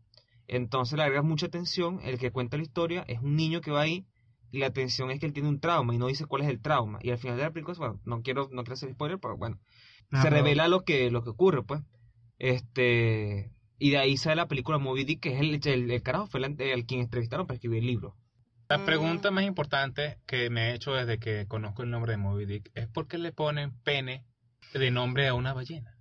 Entonces 0.46 0.96
le 0.96 1.04
agregas 1.04 1.24
mucha 1.24 1.46
atención. 1.46 2.00
El 2.02 2.18
que 2.18 2.32
cuenta 2.32 2.56
la 2.56 2.62
historia 2.64 3.04
es 3.06 3.20
un 3.20 3.36
niño 3.36 3.60
que 3.60 3.70
va 3.70 3.82
ahí 3.82 4.06
y 4.50 4.58
la 4.58 4.66
atención 4.66 5.10
es 5.10 5.20
que 5.20 5.26
él 5.26 5.32
tiene 5.32 5.48
un 5.48 5.60
trauma 5.60 5.94
y 5.94 5.98
no 5.98 6.06
dice 6.06 6.26
cuál 6.26 6.42
es 6.42 6.48
el 6.48 6.60
trauma. 6.60 6.98
Y 7.02 7.10
al 7.10 7.18
final 7.18 7.36
de 7.36 7.42
la 7.44 7.50
película, 7.52 7.76
bueno, 7.78 8.00
no 8.04 8.22
quiero, 8.22 8.48
no 8.50 8.62
quiero 8.62 8.74
hacer 8.74 8.92
spoiler, 8.92 9.18
pero 9.20 9.36
bueno, 9.36 9.60
Ah, 10.10 10.22
se 10.22 10.30
revela 10.30 10.68
lo 10.68 10.84
que, 10.84 11.10
lo 11.10 11.22
que 11.22 11.30
ocurre, 11.30 11.62
pues. 11.62 11.82
Este... 12.38 13.52
Y 13.78 13.90
de 13.90 13.98
ahí 13.98 14.16
sale 14.16 14.36
la 14.36 14.48
película 14.48 14.78
Moby 14.78 15.04
Dick, 15.04 15.20
que 15.20 15.34
es 15.34 15.40
el, 15.40 15.60
el, 15.64 15.90
el 15.90 16.02
carajo, 16.02 16.26
fue 16.26 16.40
el, 16.40 16.60
el 16.60 16.86
quien 16.86 17.00
entrevistaron 17.00 17.46
para 17.46 17.56
escribir 17.56 17.80
el 17.80 17.86
libro. 17.86 18.16
La 18.68 18.84
pregunta 18.84 19.30
más 19.30 19.44
importante 19.44 20.18
que 20.26 20.50
me 20.50 20.70
he 20.70 20.74
hecho 20.74 20.92
desde 20.92 21.18
que 21.18 21.46
conozco 21.46 21.82
el 21.82 21.90
nombre 21.90 22.12
de 22.12 22.18
Moby 22.18 22.44
Dick 22.44 22.70
es 22.74 22.86
por 22.86 23.08
qué 23.08 23.16
le 23.16 23.32
ponen 23.32 23.72
pene 23.82 24.26
de 24.74 24.90
nombre 24.90 25.26
a 25.26 25.32
una 25.34 25.54
ballena. 25.54 25.94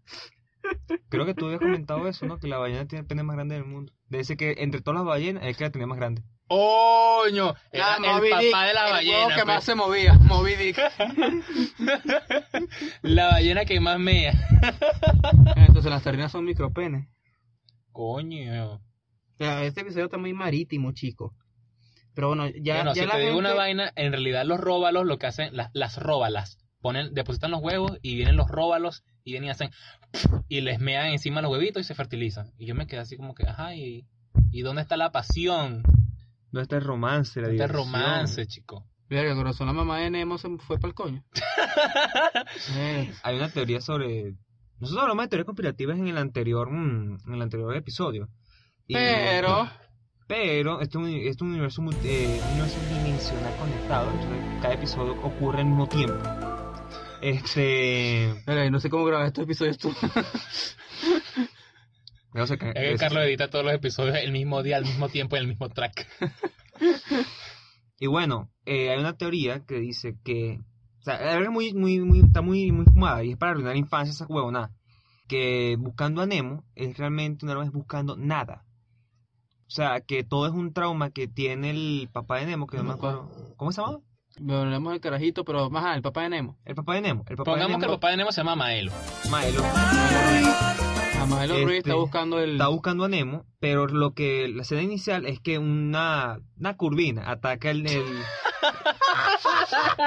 Creo 1.09 1.25
que 1.25 1.33
tú 1.33 1.45
habías 1.45 1.61
comentado 1.61 2.05
eso, 2.09 2.25
¿no? 2.25 2.39
Que 2.39 2.47
la 2.47 2.57
ballena 2.57 2.85
tiene 2.85 3.01
el 3.01 3.07
pene 3.07 3.23
más 3.23 3.37
grande 3.37 3.55
del 3.55 3.63
mundo. 3.63 3.93
Dice 4.09 4.35
que 4.35 4.55
entre 4.57 4.81
todas 4.81 4.99
las 4.99 5.07
ballenas 5.07 5.43
es 5.45 5.55
que 5.55 5.63
la 5.63 5.71
tenía 5.71 5.87
más 5.87 5.97
grande. 5.97 6.23
¡Oño! 6.49 7.55
Era 7.71 7.95
el 7.95 8.01
Moby 8.01 8.29
papá 8.29 8.41
Dick, 8.41 8.55
de 8.67 8.73
la 8.73 8.85
el 8.87 8.91
ballena. 8.93 9.17
huevo 9.17 9.29
que 9.29 9.33
pues. 9.35 9.45
más 9.45 9.63
se 9.63 9.75
movía, 9.75 10.13
Moby 10.13 10.55
Dick. 10.55 10.77
La 13.01 13.27
ballena 13.27 13.65
que 13.65 13.79
más 13.79 13.99
mea. 13.99 14.33
Entonces 15.55 15.91
las 15.91 16.03
sardinas 16.03 16.31
son 16.31 16.45
micropenes. 16.45 17.07
Coño. 17.97 18.73
O 18.73 18.81
sea, 19.39 19.63
este 19.63 19.81
episodio 19.81 20.05
está 20.05 20.17
muy 20.19 20.31
marítimo, 20.33 20.91
chico. 20.91 21.33
Pero 22.13 22.27
bueno, 22.29 22.47
ya, 22.61 22.75
bueno, 22.75 22.93
ya 22.93 23.01
si 23.01 23.07
la 23.07 23.13
te 23.15 23.19
digo 23.21 23.33
gente- 23.33 23.39
una 23.39 23.53
vaina, 23.55 23.91
en 23.95 24.11
realidad 24.11 24.45
los 24.45 24.59
róbalos 24.59 25.05
lo 25.07 25.17
que 25.17 25.25
hacen, 25.25 25.55
las, 25.55 25.69
las 25.73 25.97
róbalas, 25.97 26.59
ponen, 26.79 27.13
depositan 27.15 27.49
los 27.51 27.61
huevos 27.61 27.97
y 28.03 28.15
vienen 28.15 28.35
los 28.37 28.47
róbalos 28.49 29.03
y 29.23 29.31
vienen 29.31 29.47
y 29.47 29.51
hacen 29.51 29.71
y 30.47 30.61
les 30.61 30.79
mean 30.79 31.07
encima 31.07 31.41
los 31.41 31.51
huevitos 31.51 31.81
y 31.81 31.85
se 31.85 31.95
fertilizan. 31.95 32.53
Y 32.59 32.67
yo 32.67 32.75
me 32.75 32.85
quedé 32.85 32.99
así 32.99 33.17
como 33.17 33.33
que, 33.33 33.47
ajá, 33.47 33.75
¿y, 33.75 34.05
y 34.51 34.61
dónde 34.61 34.83
está 34.83 34.95
la 34.95 35.11
pasión? 35.11 35.81
No 36.51 36.61
está 36.61 36.75
el 36.77 36.83
romance, 36.83 37.39
la 37.41 37.47
Este 37.47 37.53
diversión. 37.63 37.85
romance, 37.85 38.45
chico. 38.47 38.87
Verga, 39.09 39.33
corazón, 39.35 39.65
la 39.67 39.73
mamá 39.73 39.99
de 39.99 40.09
Nemo 40.11 40.37
se 40.37 40.49
fue 40.59 40.77
para 40.77 40.89
el 40.89 40.93
coño. 40.95 41.23
Eh, 42.75 43.11
Hay 43.23 43.35
una 43.37 43.49
teoría 43.49 43.81
sobre... 43.81 44.35
Nosotros 44.79 45.03
hablamos 45.03 45.25
de 45.25 45.29
teorías 45.29 45.45
conspirativas 45.45 45.97
en 45.97 46.07
el 46.07 46.17
anterior, 46.17 46.69
mm, 46.71 47.17
en 47.27 47.33
el 47.33 47.41
anterior 47.41 47.75
episodio. 47.75 48.29
Y- 48.87 48.93
pero, 48.93 49.69
Pero 50.27 50.81
este 50.81 50.97
es 50.97 51.03
un, 51.03 51.09
este 51.09 51.29
es 51.29 51.41
un 51.41 51.49
universo, 51.49 51.81
multi- 51.81 52.07
eh, 52.09 52.41
universo 52.51 52.77
dimensional 52.93 53.55
conectado. 53.57 54.11
Entonces, 54.11 54.61
cada 54.61 54.73
episodio 54.73 55.13
ocurre 55.23 55.59
al 55.59 55.65
mismo 55.67 55.87
tiempo. 55.87 56.23
Este... 57.21 58.33
verga, 58.45 58.69
no 58.69 58.79
sé 58.79 58.89
cómo 58.89 59.05
grabar 59.05 59.27
estos 59.27 59.45
episodios 59.45 59.77
tú. 59.77 59.91
no 62.33 62.45
sé 62.45 62.57
qué- 62.57 62.69
Es 62.69 62.73
que 62.75 62.91
es- 62.93 62.99
Carlos 62.99 63.23
edita 63.23 63.49
todos 63.49 63.65
los 63.65 63.73
episodios 63.73 64.17
el 64.17 64.31
mismo 64.31 64.61
día, 64.63 64.77
al 64.77 64.85
mismo 64.85 65.09
tiempo, 65.09 65.35
en 65.35 65.43
el 65.43 65.47
mismo 65.47 65.69
track. 65.69 66.07
Y 67.99 68.05
bueno, 68.05 68.51
eh, 68.65 68.91
hay 68.91 68.99
una 68.99 69.17
teoría 69.17 69.65
que 69.65 69.79
dice 69.79 70.15
que. 70.23 70.59
Sea, 71.07 71.19
la 71.19 71.25
verdad 71.35 71.43
es 71.43 71.49
muy, 71.51 71.73
muy, 71.73 71.99
muy, 72.01 72.19
está 72.19 72.41
muy, 72.41 72.71
muy 72.71 72.85
fumada 72.85 73.23
y 73.23 73.31
es 73.31 73.37
para 73.37 73.51
arruinar 73.53 73.73
la 73.73 73.79
infancia 73.79 74.11
esa 74.11 74.25
huevonada. 74.27 74.71
Que 75.27 75.75
buscando 75.79 76.21
a 76.21 76.25
Nemo 76.25 76.63
es 76.75 76.97
realmente 76.97 77.45
una 77.45 77.55
vez 77.55 77.71
buscando 77.71 78.15
nada. 78.17 78.65
O 79.67 79.69
sea, 79.69 80.01
que 80.01 80.23
todo 80.23 80.47
es 80.47 80.53
un 80.53 80.73
trauma 80.73 81.09
que 81.11 81.27
tiene 81.27 81.69
el 81.71 82.09
papá 82.11 82.37
de 82.37 82.45
Nemo, 82.47 82.67
que 82.67 82.77
no 82.77 82.83
me 82.83 82.93
acuerdo. 82.93 83.29
¿Cómo 83.57 83.71
se 83.71 83.81
llama? 83.81 83.99
Volvemos 84.39 84.93
el 84.93 84.99
carajito, 85.01 85.43
pero 85.43 85.69
más 85.69 85.95
el 85.95 86.01
papá 86.01 86.23
de 86.23 86.29
Nemo. 86.29 86.57
El 86.63 86.75
papá 86.75 86.95
de 86.95 87.01
Nemo. 87.01 87.23
El 87.27 87.37
papá 87.37 87.51
Pongamos 87.51 87.67
de 87.67 87.73
que 87.79 87.85
el 87.85 87.89
Nemo, 87.89 87.93
papá 87.99 88.09
de 88.11 88.17
Nemo 88.17 88.31
se 88.31 88.41
llama 88.41 88.55
Maelo. 88.55 88.91
Maelo, 89.31 89.61
Además, 91.19 91.43
el 91.43 91.49
Ruiz 91.49 91.77
Este, 91.77 91.89
está 91.89 91.95
buscando 91.95 92.39
el. 92.39 92.51
está 92.51 92.67
buscando 92.67 93.03
a 93.05 93.09
Nemo, 93.09 93.45
pero 93.59 93.87
lo 93.87 94.13
que 94.13 94.47
la 94.47 94.61
escena 94.61 94.81
inicial 94.83 95.25
es 95.25 95.39
que 95.39 95.57
una, 95.57 96.39
una 96.57 96.77
curvina 96.77 97.29
ataca 97.31 97.71
el, 97.71 97.85
el- 97.87 98.03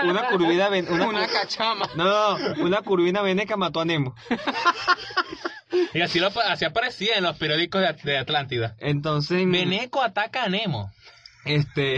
una 0.05 0.29
curvina 0.29 0.69
ven- 0.69 0.87
una, 0.91 1.07
una 1.09 1.27
cachama. 1.27 1.87
no, 1.97 2.37
una 2.63 2.83
curvina 2.83 3.23
veneca 3.23 3.57
mató 3.57 3.81
a 3.81 3.85
Nemo. 3.85 4.15
Y 5.95 6.01
así, 6.01 6.19
lo, 6.21 6.29
así 6.49 6.65
aparecía 6.65 7.17
en 7.17 7.25
los 7.25 7.37
periódicos 7.37 7.81
de, 7.81 7.93
de 8.11 8.19
Atlántida. 8.19 8.77
Entonces, 8.79 9.49
Veneco 9.49 10.03
ataca 10.03 10.45
a 10.45 10.49
Nemo. 10.49 10.91
este 11.45 11.97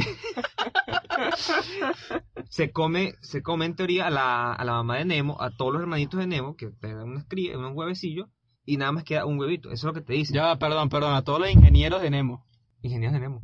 se 2.48 2.70
come, 2.70 3.14
se 3.20 3.42
come 3.42 3.64
en 3.66 3.74
teoría 3.76 4.06
a 4.06 4.10
la, 4.10 4.52
a 4.52 4.64
la 4.64 4.72
mamá 4.72 4.98
de 4.98 5.04
Nemo, 5.04 5.40
a 5.40 5.50
todos 5.50 5.72
los 5.72 5.82
hermanitos 5.82 6.20
de 6.20 6.26
Nemo, 6.26 6.54
que 6.56 6.68
te 6.68 6.88
dan 6.94 7.08
unas 7.08 7.26
crías, 7.26 7.56
unos 7.56 7.72
huevecillos, 7.74 8.28
y 8.64 8.76
nada 8.76 8.92
más 8.92 9.04
queda 9.04 9.24
un 9.26 9.38
huevito. 9.38 9.68
Eso 9.70 9.74
es 9.74 9.84
lo 9.84 9.92
que 9.94 10.00
te 10.06 10.12
dicen. 10.12 10.36
Ya, 10.36 10.56
perdón, 10.56 10.88
perdón, 10.88 11.14
a 11.14 11.22
todos 11.22 11.40
los 11.40 11.50
ingenieros 11.50 12.02
de 12.02 12.10
Nemo. 12.10 12.46
Ingenieros 12.82 13.14
de 13.14 13.20
Nemo. 13.20 13.42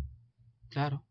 Claro. 0.71 1.05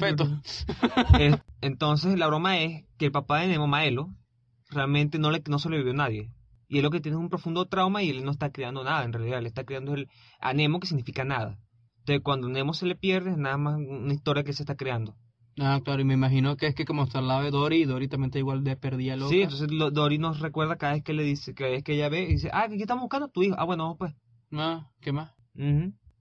Fetos. 0.00 0.28
Eh, 1.18 1.36
Entonces 1.60 2.18
la 2.18 2.26
broma 2.26 2.58
es 2.58 2.84
que 2.98 3.06
el 3.06 3.12
papá 3.12 3.40
de 3.40 3.48
Nemo, 3.48 3.66
Maelo, 3.66 4.10
realmente 4.70 5.18
no 5.18 5.30
le 5.30 5.42
no 5.48 5.58
sobrevivió 5.58 5.92
a 5.92 5.96
nadie. 5.96 6.30
Y 6.68 6.78
él 6.78 6.84
lo 6.84 6.90
que 6.90 7.00
tiene 7.00 7.16
es 7.16 7.20
un 7.22 7.28
profundo 7.28 7.66
trauma 7.66 8.02
y 8.02 8.10
él 8.10 8.24
no 8.24 8.30
está 8.30 8.50
creando 8.50 8.84
nada, 8.84 9.04
en 9.04 9.12
realidad. 9.12 9.42
Le 9.42 9.48
está 9.48 9.64
creando 9.64 9.94
el, 9.94 10.08
a 10.40 10.52
Nemo 10.54 10.78
que 10.80 10.86
significa 10.86 11.24
nada. 11.24 11.58
Entonces 12.00 12.22
cuando 12.22 12.48
Nemo 12.48 12.74
se 12.74 12.86
le 12.86 12.94
pierde 12.96 13.30
es 13.32 13.36
nada 13.36 13.56
más 13.56 13.76
una 13.76 14.12
historia 14.14 14.44
que 14.44 14.52
se 14.52 14.62
está 14.62 14.76
creando. 14.76 15.14
Ah, 15.58 15.80
claro, 15.84 16.00
y 16.00 16.04
me 16.04 16.14
imagino 16.14 16.56
que 16.56 16.68
es 16.68 16.74
que 16.74 16.84
como 16.84 17.02
está 17.02 17.18
al 17.18 17.26
lado 17.28 17.42
de 17.42 17.50
Dory, 17.50 17.82
y 17.82 17.84
Dory 17.84 18.08
también 18.08 18.28
está 18.30 18.38
igual 18.38 18.62
de 18.64 18.76
perdida 18.76 19.16
loca. 19.16 19.30
Sí, 19.30 19.42
entonces 19.42 19.70
lo- 19.70 19.90
Dory 19.90 20.16
nos 20.18 20.40
recuerda 20.40 20.76
cada 20.76 20.92
vez 20.94 21.02
que 21.02 21.12
le 21.12 21.24
dice, 21.24 21.54
cada 21.54 21.70
vez 21.70 21.82
que 21.82 21.94
ella 21.94 22.08
ve 22.08 22.22
y 22.22 22.32
dice, 22.34 22.50
ah, 22.52 22.66
¿qué 22.68 22.76
estamos 22.76 23.02
buscando? 23.02 23.28
Tu 23.28 23.42
hijo. 23.42 23.56
Ah, 23.58 23.64
bueno, 23.64 23.96
pues. 23.98 24.14
Ah, 24.52 24.88
¿qué 25.00 25.12
más? 25.12 25.32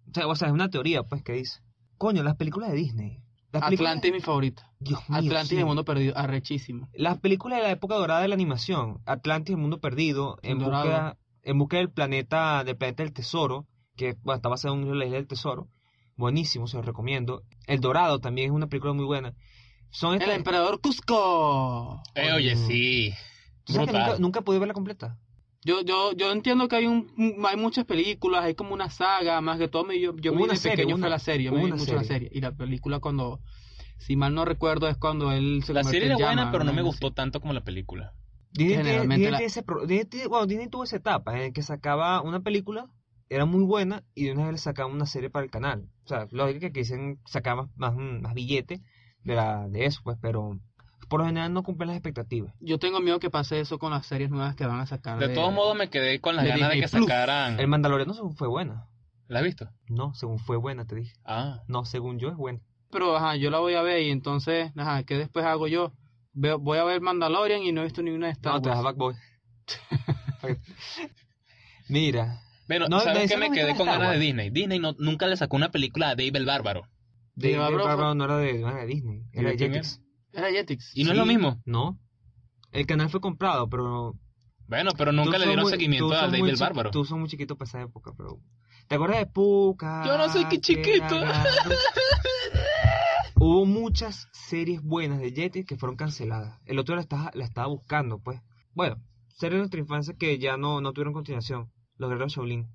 O, 0.09 0.13
sea, 0.13 0.27
o 0.27 0.35
sea, 0.35 0.47
es 0.49 0.53
una 0.53 0.69
teoría, 0.69 1.03
pues, 1.03 1.23
que 1.23 1.33
dice. 1.33 1.59
Coño, 1.99 2.23
las 2.23 2.35
películas 2.35 2.71
de 2.71 2.77
Disney. 2.77 3.21
Las 3.51 3.63
películas- 3.65 3.91
Atlantis 3.91 4.09
es 4.09 4.15
mi 4.15 4.21
favorita. 4.21 4.71
Dios 4.79 5.07
mío, 5.09 5.19
Atlantis 5.19 5.49
sí. 5.49 5.55
y 5.55 5.59
el 5.59 5.65
mundo 5.65 5.85
perdido, 5.85 6.17
arrechísimo. 6.17 6.89
Las 6.93 7.19
películas 7.19 7.59
de 7.59 7.63
la 7.65 7.71
época 7.71 7.95
dorada 7.95 8.21
de 8.21 8.27
la 8.27 8.35
animación, 8.35 9.01
Atlantis, 9.05 9.53
El 9.55 9.61
Mundo 9.61 9.79
Perdido, 9.79 10.37
en 10.41 10.53
El 10.53 10.59
Dorado. 10.63 10.83
búsqueda, 10.85 11.17
en 11.43 11.57
búsqueda 11.59 11.79
del 11.81 11.91
planeta, 11.91 12.63
del 12.63 12.77
planeta 12.77 13.03
del 13.03 13.13
tesoro, 13.13 13.67
que 13.95 14.15
bueno, 14.23 14.37
está 14.37 14.49
basado 14.49 14.73
en 14.75 14.97
la 14.97 15.05
isla 15.05 15.17
del 15.17 15.27
tesoro, 15.27 15.67
buenísimo, 16.15 16.67
se 16.67 16.77
lo 16.77 16.83
recomiendo. 16.83 17.43
El 17.67 17.79
Dorado 17.81 18.19
también 18.19 18.49
es 18.49 18.55
una 18.55 18.67
película 18.67 18.93
muy 18.93 19.05
buena. 19.05 19.33
Son 19.89 20.13
El 20.15 20.21
estas- 20.21 20.35
emperador 20.37 20.79
Cusco. 20.81 22.01
Eh, 22.15 22.31
oye, 22.31 22.55
sí. 22.55 23.13
¿Tú 23.63 23.73
sabes 23.73 23.87
que 23.87 23.93
Brutal. 23.93 24.09
nunca, 24.11 24.21
nunca 24.21 24.41
pude 24.41 24.59
verla 24.59 24.73
completa. 24.73 25.17
Yo, 25.65 25.81
yo, 25.81 26.13
yo 26.13 26.31
entiendo 26.31 26.67
que 26.69 26.77
hay 26.77 26.87
un, 26.87 27.07
hay 27.45 27.57
muchas 27.57 27.83
películas, 27.85 28.43
hay 28.45 28.55
como 28.55 28.73
una 28.73 28.89
saga, 28.89 29.41
más 29.41 29.57
que 29.59 29.67
todo, 29.67 29.83
me- 29.83 29.99
yo, 29.99 30.15
yo 30.15 30.33
me 30.33 30.47
de 30.47 30.55
serie, 30.55 30.77
pequeño 30.77 30.97
fue 30.97 31.09
la 31.09 31.19
serie, 31.19 31.45
yo 31.47 31.51
me 31.51 31.65
vi 31.65 31.71
mucho 31.73 31.95
la 31.95 32.03
serie. 32.03 32.29
Y 32.31 32.39
la 32.39 32.51
película 32.53 32.99
cuando, 32.99 33.41
si 33.97 34.15
mal 34.15 34.33
no 34.33 34.45
recuerdo, 34.45 34.87
es 34.87 34.97
cuando 34.97 35.31
él 35.31 35.61
se 35.65 35.73
La 35.73 35.83
serie 35.83 36.07
era 36.07 36.15
buena, 36.17 36.49
pero 36.51 36.63
no 36.63 36.71
me 36.73 36.81
gustó 36.81 37.07
así. 37.07 37.15
tanto 37.15 37.41
como 37.41 37.53
la 37.53 37.63
película. 37.63 38.13
Generalmente 38.53 39.15
Disney 39.15 39.31
la- 39.31 39.37
tiene 39.37 39.45
ese 39.45 40.27
bueno, 40.27 40.47
Disney 40.47 40.67
tuvo 40.69 40.83
esa 40.83 40.95
etapa 40.95 41.35
en 41.35 41.43
la 41.43 41.51
que 41.51 41.61
sacaba 41.61 42.21
una 42.21 42.39
película, 42.39 42.87
era 43.29 43.45
muy 43.45 43.63
buena, 43.63 44.03
y 44.15 44.25
de 44.25 44.31
una 44.31 44.43
vez 44.45 44.53
le 44.53 44.57
sacaba 44.57 44.91
una 44.91 45.05
serie 45.05 45.29
para 45.29 45.45
el 45.45 45.51
canal. 45.51 45.89
O 46.05 46.07
sea, 46.07 46.27
lógico 46.31 46.61
que 46.61 46.71
quisieran 46.71 47.19
sacar 47.25 47.57
más, 47.57 47.69
más, 47.75 47.95
más 47.95 48.33
billete 48.33 48.81
de, 49.23 49.35
la, 49.35 49.67
de 49.67 49.85
eso, 49.85 49.99
pues, 50.03 50.17
pero 50.21 50.59
por 51.09 51.19
lo 51.21 51.25
general 51.25 51.51
no 51.53 51.63
cumplen 51.63 51.87
las 51.87 51.97
expectativas. 51.97 52.53
Yo 52.61 52.77
tengo 52.79 52.99
miedo 53.01 53.19
que 53.19 53.29
pase 53.29 53.59
eso 53.59 53.77
con 53.79 53.91
las 53.91 54.05
series 54.05 54.29
nuevas 54.29 54.55
que 54.55 54.65
van 54.65 54.79
a 54.79 54.85
sacar. 54.85 55.19
De 55.19 55.29
todos 55.29 55.51
modos, 55.53 55.75
me 55.75 55.89
quedé 55.89 56.21
con 56.21 56.35
las 56.35 56.45
de 56.45 56.51
ganas 56.51 56.69
de 56.69 56.79
que 56.81 56.87
Plus. 56.87 57.05
sacaran. 57.05 57.59
El 57.59 57.67
Mandaloriano 57.67 58.13
se- 58.13 58.21
fue 58.35 58.47
buena. 58.47 58.87
¿La 59.27 59.39
has 59.39 59.45
visto? 59.45 59.69
No, 59.87 60.13
según 60.13 60.39
fue 60.39 60.57
buena, 60.57 60.85
te 60.85 60.95
dije. 60.95 61.13
Ah. 61.25 61.61
No, 61.67 61.83
según 61.85 62.17
yo 62.19 62.29
es 62.29 62.35
buena. 62.37 62.59
Pero, 62.91 63.15
ajá, 63.17 63.35
yo 63.35 63.51
la 63.51 63.59
voy 63.59 63.75
a 63.75 63.81
ver 63.81 64.01
y 64.03 64.09
entonces, 64.09 64.71
ajá, 64.75 65.03
¿qué 65.03 65.15
después 65.17 65.45
hago 65.45 65.67
yo? 65.67 65.93
Veo, 66.33 66.57
voy 66.59 66.77
a 66.79 66.83
ver 66.83 67.01
Mandalorian 67.01 67.61
y 67.63 67.71
no 67.71 67.81
he 67.81 67.83
visto 67.85 68.01
ninguna 68.01 68.27
de 68.27 68.33
Star 68.33 68.53
No, 68.53 68.61
te 68.61 68.69
das 68.69 68.81
Backboy. 68.81 69.15
Mira, 71.87 72.41
Bueno, 72.67 72.87
No, 72.87 72.99
¿sabes 72.99 73.29
qué 73.31 73.37
me 73.37 73.49
no 73.49 73.53
quedé 73.55 73.75
con 73.75 73.87
ganas 73.87 74.11
de. 74.13 74.19
Disney? 74.19 74.49
Disney 74.51 74.79
no, 74.79 74.93
nunca 74.99 75.25
le 75.27 75.35
sacó 75.37 75.55
una 75.57 75.71
película 75.71 76.09
a 76.09 76.15
Dave 76.15 76.31
el 76.35 76.45
Bárbaro. 76.45 76.83
de, 77.35 77.49
De 77.49 77.57
Bárbaro 77.57 77.83
Bárbaro 77.85 78.09
fue- 78.09 78.15
no 78.15 78.25
era 78.25 78.37
de, 78.37 78.59
no 78.59 78.69
era 78.69 78.79
de 78.81 78.85
Disney, 78.87 79.23
era 79.33 79.49
de 79.49 79.49
¿Y 79.49 79.51
de 79.51 79.57
quién 79.57 79.73
Jetix. 79.73 80.01
Era 80.33 80.49
Jetix. 80.51 80.91
Y 80.95 81.03
no 81.03 81.07
Sí, 81.07 81.11
es 81.11 81.17
lo 81.17 81.25
mismo. 81.25 81.61
No. 81.65 81.99
El 82.71 82.85
canal 82.85 83.09
fue 83.09 83.19
comprado, 83.21 83.67
pero 83.69 84.13
Bueno, 84.67 84.91
pero 84.97 85.11
nunca 85.11 85.33
Tú 85.33 85.39
le 85.39 85.45
dieron 85.47 85.63
muy- 85.63 85.71
seguimiento 85.71 86.11
a 86.13 86.21
sos 86.21 86.25
Dave 86.27 86.37
muy 86.39 86.49
el 86.51 86.55
chi- 86.55 86.61
Bárbaro. 86.61 86.91
Tú 86.91 87.03
sos 87.05 87.17
muy 87.17 87.27
chiquito 87.27 87.57
para 87.57 87.67
esa 87.67 87.81
época, 87.81 88.11
pero... 88.15 88.39
¿Te 88.87 88.95
acuerdas 88.95 89.19
de 89.19 89.25
Puka? 89.27 90.03
Yo 90.05 90.17
no 90.17 90.29
soy 90.29 90.45
que 90.45 90.59
chiquito. 90.61 91.15
Hubo 93.41 93.65
muchas 93.65 94.27
series 94.33 94.81
buenas 94.83 95.19
de 95.19 95.31
Jetix 95.31 95.65
que 95.67 95.77
fueron 95.77 95.95
canceladas. 95.95 96.59
El 96.65 96.77
otro 96.77 96.95
la 96.95 97.01
estaba, 97.01 97.31
la 97.33 97.45
estaba 97.45 97.67
buscando, 97.67 98.19
pues. 98.19 98.41
Bueno, 98.73 98.97
series 99.29 99.53
de 99.53 99.57
nuestra 99.59 99.79
infancia 99.79 100.15
que 100.17 100.37
ya 100.39 100.57
no, 100.57 100.81
no 100.81 100.91
tuvieron 100.93 101.13
continuación. 101.13 101.71
Los 101.97 102.09
Guerreros 102.09 102.33
Shaolin. 102.33 102.67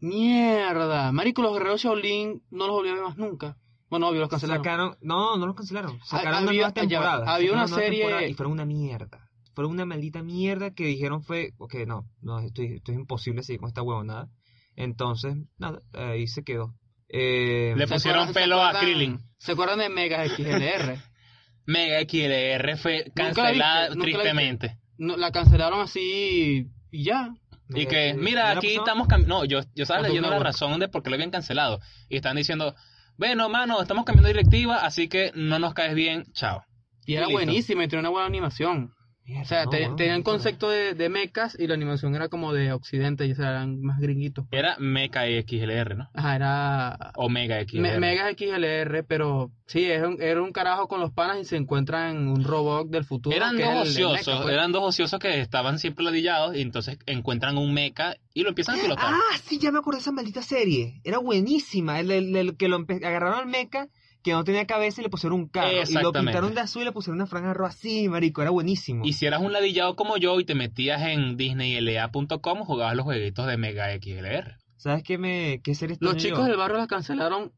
Mierda. 0.00 1.12
Marico, 1.12 1.42
los 1.42 1.52
guerreros 1.52 1.82
Shaolin 1.82 2.42
no 2.50 2.66
los 2.66 2.76
volví 2.76 2.88
a 2.88 2.94
ver 2.94 3.02
más 3.02 3.16
nunca. 3.16 3.58
Bueno, 3.92 4.08
obvio, 4.08 4.20
los 4.20 4.30
cancelaron. 4.30 4.64
Sacaron, 4.64 4.96
no, 5.02 5.36
no 5.36 5.46
los 5.46 5.54
cancelaron. 5.54 6.00
Sacaron 6.02 6.48
había- 6.48 6.62
una 6.64 6.68
ya, 6.74 6.80
temporada. 6.80 7.34
había 7.34 7.52
una 7.52 7.68
serie- 7.68 8.30
Y 8.30 8.32
fueron 8.32 8.52
una 8.54 8.64
mierda. 8.64 9.28
Fueron 9.54 9.70
una 9.72 9.84
maldita 9.84 10.22
mierda 10.22 10.70
que 10.72 10.86
dijeron 10.86 11.22
fue, 11.22 11.52
ok, 11.58 11.74
no, 11.86 12.08
no, 12.22 12.40
esto, 12.40 12.62
esto 12.62 12.90
es 12.90 12.96
imposible 12.96 13.42
seguir 13.42 13.60
con 13.60 13.68
esta 13.68 13.82
huevonada. 13.82 14.30
Entonces, 14.76 15.36
nada, 15.58 15.82
ahí 15.92 16.26
se 16.26 16.42
quedó. 16.42 16.74
Eh, 17.10 17.74
Le 17.76 17.86
¿Se 17.86 17.92
pusieron 17.92 18.22
acuerdan- 18.28 18.42
pelo 18.42 18.62
a 18.64 18.80
Krillin. 18.80 19.20
¿Se 19.36 19.52
acuerdan 19.52 19.78
de 19.80 19.90
Mega 19.90 20.24
XLR? 20.26 20.96
Mega 21.66 22.00
XLR 22.00 22.76
fue 22.78 23.04
Nunca 23.08 23.22
la 23.24 23.34
cancelada 23.34 23.80
viste, 23.88 23.94
nunca 23.96 24.10
la 24.10 24.18
tristemente. 24.22 24.78
No, 24.96 25.16
la 25.18 25.30
cancelaron 25.32 25.80
así 25.80 26.70
y 26.90 27.04
ya. 27.04 27.34
Y 27.68 27.84
que, 27.86 28.14
mira, 28.14 28.48
¿no 28.48 28.52
la 28.54 28.58
aquí 28.58 28.74
estamos 28.74 29.06
cambiando. 29.06 29.40
No, 29.40 29.44
yo, 29.44 29.60
yo 29.74 29.82
estaba 29.82 30.00
leyendo 30.00 30.30
la 30.30 30.38
razón 30.38 30.80
de 30.80 30.88
por 30.88 31.02
qué 31.02 31.10
lo 31.10 31.14
habían 31.16 31.30
cancelado. 31.30 31.78
Y 32.08 32.16
están 32.16 32.36
diciendo, 32.36 32.74
bueno, 33.16 33.48
mano, 33.48 33.80
estamos 33.80 34.04
cambiando 34.04 34.28
directiva, 34.28 34.76
así 34.84 35.08
que 35.08 35.32
no 35.34 35.58
nos 35.58 35.74
caes 35.74 35.94
bien, 35.94 36.24
chao. 36.32 36.64
Y 37.04 37.14
era 37.14 37.26
listo. 37.26 37.38
buenísima 37.38 37.84
y 37.84 37.88
tenía 37.88 38.00
una 38.00 38.10
buena 38.10 38.26
animación. 38.26 38.94
Mierda, 39.24 39.42
O 39.42 39.44
sea, 39.46 39.64
no, 39.66 39.70
te- 39.70 39.88
no, 39.88 39.94
tenían 39.96 40.18
no, 40.18 40.24
concepto 40.24 40.68
de, 40.68 40.94
de 40.94 41.08
mechas 41.08 41.56
y 41.58 41.66
la 41.68 41.74
animación 41.74 42.14
era 42.16 42.28
como 42.28 42.52
de 42.52 42.72
occidente 42.72 43.24
y 43.26 43.32
o 43.32 43.34
sea, 43.36 43.50
eran 43.50 43.80
más 43.80 44.00
gringuitos. 44.00 44.46
Era 44.50 44.76
Mecha 44.78 45.22
XLR, 45.26 45.96
¿no? 45.96 46.10
Ajá, 46.12 46.34
era 46.36 47.12
O 47.14 47.28
Mega 47.28 47.60
XLR. 47.62 47.80
Me- 47.82 47.98
Mega 48.00 48.28
XLR, 48.32 49.04
pero 49.06 49.52
sí, 49.66 49.84
era 49.84 50.08
un, 50.08 50.20
era 50.20 50.42
un 50.42 50.50
carajo 50.50 50.88
con 50.88 50.98
los 51.00 51.12
panas 51.12 51.38
y 51.40 51.44
se 51.44 51.56
encuentran 51.56 52.16
en 52.16 52.28
un 52.28 52.42
robot 52.42 52.88
del 52.88 53.04
futuro. 53.04 53.36
Eran 53.36 53.56
que 53.56 53.62
dos 53.64 53.88
ociosos, 53.88 54.26
mecha, 54.26 54.42
pues. 54.42 54.54
eran 54.54 54.72
dos 54.72 54.82
ociosos 54.82 55.20
que 55.20 55.40
estaban 55.40 55.78
siempre 55.78 56.04
ladillados 56.04 56.56
y 56.56 56.60
entonces 56.60 56.98
encuentran 57.06 57.58
un 57.58 57.72
mecha 57.72 58.16
y 58.34 58.42
lo 58.42 58.48
empiezan 58.48 58.78
a 58.78 58.82
pilotar. 58.82 59.04
Ah, 59.14 59.38
sí, 59.44 59.58
ya 59.58 59.70
me 59.70 59.78
acordé 59.78 59.98
de 59.98 60.02
esa 60.02 60.12
maldita 60.12 60.42
serie. 60.42 61.00
Era 61.04 61.18
buenísima. 61.18 62.00
El, 62.00 62.10
el- 62.10 62.34
el 62.36 62.56
que 62.56 62.66
lo 62.68 62.76
agarraron 62.88 63.38
al 63.38 63.46
mecha, 63.46 63.86
que 64.22 64.32
no 64.32 64.44
tenía 64.44 64.66
cabeza 64.66 65.00
y 65.00 65.04
le 65.04 65.10
pusieron 65.10 65.38
un 65.40 65.48
carro. 65.48 65.68
Y 65.88 65.92
lo 65.94 66.12
pintaron 66.12 66.54
de 66.54 66.60
azul 66.60 66.82
y 66.82 66.84
le 66.86 66.92
pusieron 66.92 67.16
una 67.16 67.26
franja 67.26 67.52
roja 67.54 67.70
así, 67.70 68.08
marico. 68.08 68.42
Era 68.42 68.50
buenísimo. 68.50 69.04
Y 69.04 69.12
si 69.14 69.26
eras 69.26 69.42
un 69.42 69.52
ladillado 69.52 69.96
como 69.96 70.16
yo 70.16 70.38
y 70.40 70.44
te 70.44 70.54
metías 70.54 71.02
en 71.02 71.36
disneylea.com, 71.36 72.60
jugabas 72.60 72.96
los 72.96 73.04
jueguitos 73.04 73.46
de 73.46 73.56
Mega 73.56 73.86
XLR. 74.00 74.56
¿Sabes 74.76 75.02
qué, 75.02 75.18
me, 75.18 75.60
qué 75.62 75.74
serie 75.74 75.96
Los 76.00 76.16
chicos 76.16 76.40
yo? 76.40 76.44
del 76.46 76.56
barrio 76.56 76.78
las 76.78 76.88
cancelaron 76.88 77.52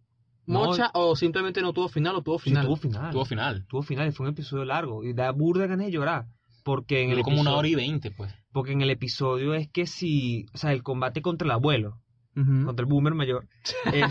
No. 0.47 0.59
mocha 0.67 0.91
o 0.95 1.17
simplemente 1.17 1.63
no 1.63 1.73
tuvo 1.73 1.89
final 1.89 2.17
o 2.17 2.23
tuvo 2.23 2.39
Sí, 2.39 2.51
final. 2.51 2.67
tuvo 2.67 2.77
final. 2.77 3.11
Tuvo 3.13 3.25
final. 3.25 3.67
Tuvo 3.67 3.83
final 3.83 4.09
y 4.09 4.13
fue 4.13 4.27
un 4.27 4.33
episodio 4.33 4.65
largo. 4.65 5.05
Y 5.05 5.13
da 5.15 5.31
burda 5.31 5.67
ganas 5.67 5.87
de 5.87 5.93
llorar. 5.93 6.27
Porque 6.65 7.03
en 7.03 7.11
el 7.11 7.17
Duró 7.17 7.25
como 7.25 7.37
una 7.41 7.51
episodio- 7.51 7.59
hora 7.59 7.69
y 7.69 7.75
veinte, 7.75 8.11
pues. 8.11 8.35
Porque 8.53 8.73
en 8.73 8.81
el 8.83 8.91
episodio 8.91 9.55
es 9.55 9.69
que 9.69 9.87
si... 9.87 10.47
O 10.55 10.59
sea, 10.59 10.73
el 10.73 10.83
combate 10.83 11.21
contra 11.23 11.45
el 11.47 11.53
abuelo. 11.53 11.99
Contra 12.35 12.83
el 12.85 12.91
boomer 12.91 13.15
mayor. 13.15 13.47
eh, 13.93 14.03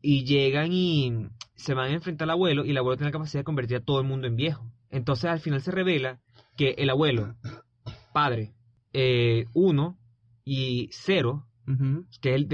y 0.00 0.24
llegan 0.24 0.72
y 0.72 1.26
se 1.64 1.74
van 1.74 1.90
a 1.90 1.94
enfrentar 1.94 2.26
al 2.26 2.30
abuelo 2.32 2.64
y 2.64 2.70
el 2.70 2.76
abuelo 2.78 2.96
tiene 2.96 3.08
la 3.08 3.12
capacidad 3.12 3.40
de 3.40 3.44
convertir 3.44 3.76
a 3.78 3.80
todo 3.84 4.00
el 4.00 4.06
mundo 4.06 4.26
en 4.26 4.36
viejo. 4.36 4.70
Entonces 4.90 5.30
al 5.30 5.40
final 5.40 5.60
se 5.60 5.70
revela 5.70 6.20
que 6.56 6.70
el 6.78 6.90
abuelo, 6.90 7.34
padre, 8.12 8.52
eh, 8.92 9.46
uno 9.54 9.96
y 10.44 10.88
cero, 10.92 11.46
Ujú. 11.66 12.04
que 12.20 12.30
es 12.30 12.36
el 12.36 12.48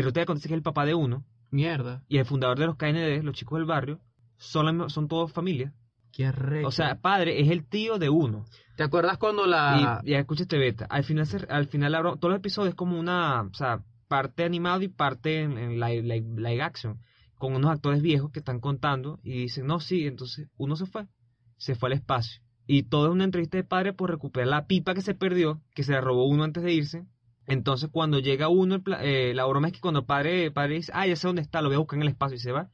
que 0.49 0.55
es 0.55 0.59
el 0.59 0.63
papá 0.63 0.85
de 0.87 0.95
uno, 0.95 1.25
Mierda. 1.51 2.03
y 2.09 2.19
el 2.19 2.25
fundador 2.25 2.59
de 2.59 2.67
los 2.67 2.77
KND, 2.77 3.23
los 3.25 3.35
chicos 3.35 3.59
del 3.59 3.67
barrio, 3.67 4.01
son, 4.37 4.79
la 4.79 4.89
son 4.89 5.09
todos 5.09 5.33
familia. 5.33 5.73
Qué. 6.13 6.65
O 6.65 6.71
sea, 6.71 7.01
padre 7.01 7.41
es 7.41 7.51
el 7.51 7.67
tío 7.69 7.99
de 7.99 8.09
uno. 8.09 8.45
¿te 8.77 8.83
acuerdas 8.85 9.19
cuando 9.19 9.47
la... 9.47 10.01
Y 10.05 10.11
ya 10.13 10.19
escucha 10.19 10.43
este 10.43 10.59
beta. 10.59 10.87
Al 10.89 11.05
final, 11.05 11.27
se- 11.27 11.47
al 11.49 11.67
final 11.67 11.93
todos 12.19 12.31
los 12.33 12.39
episodios 12.39 12.71
es 12.71 12.75
como 12.75 12.99
una, 12.99 13.43
o 13.43 13.55
sea, 13.55 13.83
parte 14.09 14.43
animado 14.45 14.83
y 14.83 14.89
parte 14.89 15.41
en, 15.43 15.57
en 15.59 15.79
live, 15.79 16.03
live- 16.03 16.41
live 16.41 16.63
action, 16.63 16.99
con 17.41 17.55
unos 17.57 17.73
actores 17.73 18.03
viejos 18.03 18.31
que 18.31 18.39
están 18.39 18.61
contando 18.61 19.19
y 19.25 19.33
dicen, 19.33 19.67
no, 19.67 19.81
sí, 19.81 20.07
entonces 20.07 20.49
uno 20.59 20.77
se 20.77 20.87
fue, 20.87 21.09
se 21.57 21.75
fue 21.75 21.89
al 21.89 21.95
espacio. 21.95 22.43
Y 22.67 22.85
todo 22.85 23.07
es 23.07 23.13
una 23.13 23.25
entrevista 23.25 23.57
de 23.57 23.65
padre 23.65 23.95
por 23.95 24.11
recuperar 24.11 24.47
la 24.47 24.67
pipa 24.67 24.95
que 24.95 25.01
se 25.01 25.15
perdió, 25.15 25.61
que 25.75 25.83
se 25.83 25.93
la 25.93 26.03
robó 26.03 26.27
uno 26.27 26.45
antes 26.45 26.63
de 26.63 26.73
irse. 26.73 27.07
Entonces 27.47 27.89
cuando 27.91 28.21
llega 28.21 28.49
uno, 28.49 28.81
eh, 29.01 29.33
la 29.35 29.47
broma 29.47 29.69
es 29.69 29.73
que 29.73 29.81
cuando 29.81 30.01
el 30.01 30.07
padre, 30.07 30.45
el 30.45 30.53
padre 30.53 30.75
dice, 30.75 30.93
ah, 30.95 31.07
ya 31.07 31.17
sé 31.17 31.27
dónde 31.27 31.43
está, 31.43 31.63
lo 31.63 31.69
voy 31.69 31.77
a 31.77 31.79
buscar 31.79 31.97
en 31.97 32.03
el 32.03 32.09
espacio 32.09 32.37
y 32.37 32.41
se 32.41 32.53
va. 32.53 32.71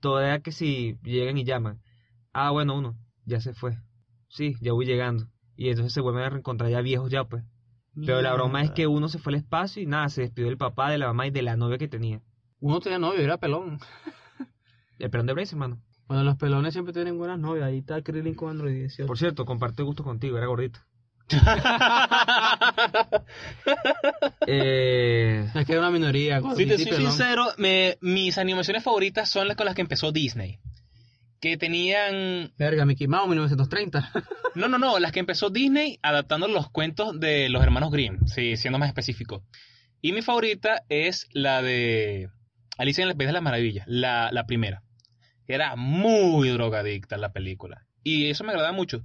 Todavía 0.00 0.40
que 0.40 0.52
si 0.52 0.98
llegan 1.02 1.36
y 1.36 1.44
llaman, 1.44 1.80
ah, 2.32 2.50
bueno, 2.50 2.78
uno, 2.78 2.96
ya 3.26 3.40
se 3.40 3.52
fue. 3.52 3.76
Sí, 4.28 4.56
ya 4.62 4.72
voy 4.72 4.86
llegando. 4.86 5.26
Y 5.54 5.68
entonces 5.68 5.92
se 5.92 6.00
vuelven 6.00 6.24
a 6.24 6.30
reencontrar 6.30 6.70
ya 6.70 6.80
viejos 6.80 7.10
ya, 7.10 7.24
pues. 7.24 7.44
Pero 7.94 8.22
la 8.22 8.32
broma 8.32 8.62
es 8.62 8.70
que 8.70 8.86
uno 8.86 9.08
se 9.08 9.18
fue 9.18 9.32
al 9.32 9.40
espacio 9.40 9.82
y 9.82 9.86
nada, 9.86 10.08
se 10.08 10.22
despidió 10.22 10.48
del 10.48 10.56
papá, 10.56 10.90
de 10.90 10.98
la 10.98 11.08
mamá 11.08 11.26
y 11.26 11.30
de 11.30 11.42
la 11.42 11.56
novia 11.56 11.78
que 11.78 11.88
tenía. 11.88 12.22
Uno 12.60 12.80
tenía 12.80 12.98
novio, 12.98 13.20
era 13.20 13.38
pelón. 13.38 13.78
El 14.98 15.10
pelón 15.10 15.26
de 15.26 15.32
Brace, 15.34 15.54
hermano. 15.54 15.80
Bueno, 16.06 16.24
los 16.24 16.36
pelones 16.36 16.72
siempre 16.72 16.92
tienen 16.92 17.18
buenas 17.18 17.38
novias. 17.38 17.66
Ahí 17.66 17.78
está 17.78 18.00
Krillin 18.02 18.34
con 18.34 18.50
Android 18.50 18.74
18. 18.74 19.06
Por 19.06 19.18
cierto, 19.18 19.44
comparte 19.44 19.82
gusto 19.82 20.02
contigo, 20.02 20.38
era 20.38 20.46
gordito. 20.46 20.80
eh, 24.46 25.50
Es 25.54 25.66
que 25.66 25.72
era 25.72 25.80
una 25.80 25.90
minoría. 25.90 26.40
Si 26.56 26.66
te 26.66 26.76
soy 26.78 26.86
pelón. 26.86 27.10
sincero, 27.12 27.46
me- 27.58 27.98
mis 28.00 28.38
animaciones 28.38 28.82
favoritas 28.82 29.28
son 29.30 29.48
las 29.48 29.56
con 29.56 29.66
las 29.66 29.74
que 29.74 29.82
empezó 29.82 30.12
Disney. 30.12 30.58
Que 31.40 31.56
tenían... 31.56 32.52
Verga, 32.58 32.84
Mickey 32.84 33.06
Mouse 33.06 33.28
1930. 33.28 34.10
No, 34.54 34.66
no, 34.66 34.78
no, 34.78 34.98
las 34.98 35.12
que 35.12 35.20
empezó 35.20 35.50
Disney 35.50 36.00
adaptando 36.02 36.48
los 36.48 36.68
cuentos 36.70 37.20
de 37.20 37.48
los 37.48 37.62
hermanos 37.62 37.92
Grimm, 37.92 38.26
sí, 38.26 38.56
siendo 38.56 38.78
más 38.80 38.88
específico. 38.88 39.44
Y 40.00 40.12
mi 40.12 40.22
favorita 40.22 40.82
es 40.88 41.28
la 41.32 41.62
de 41.62 42.28
Alicia 42.78 43.02
en 43.04 43.10
el 43.10 43.16
País 43.16 43.28
de 43.28 43.32
las 43.34 43.42
Maravillas, 43.42 43.84
la, 43.86 44.30
la 44.32 44.46
primera. 44.46 44.82
Era 45.46 45.76
muy 45.76 46.48
drogadicta 46.50 47.16
la 47.16 47.32
película. 47.32 47.86
Y 48.04 48.30
eso 48.30 48.44
me 48.44 48.52
agrada 48.52 48.72
mucho. 48.72 49.02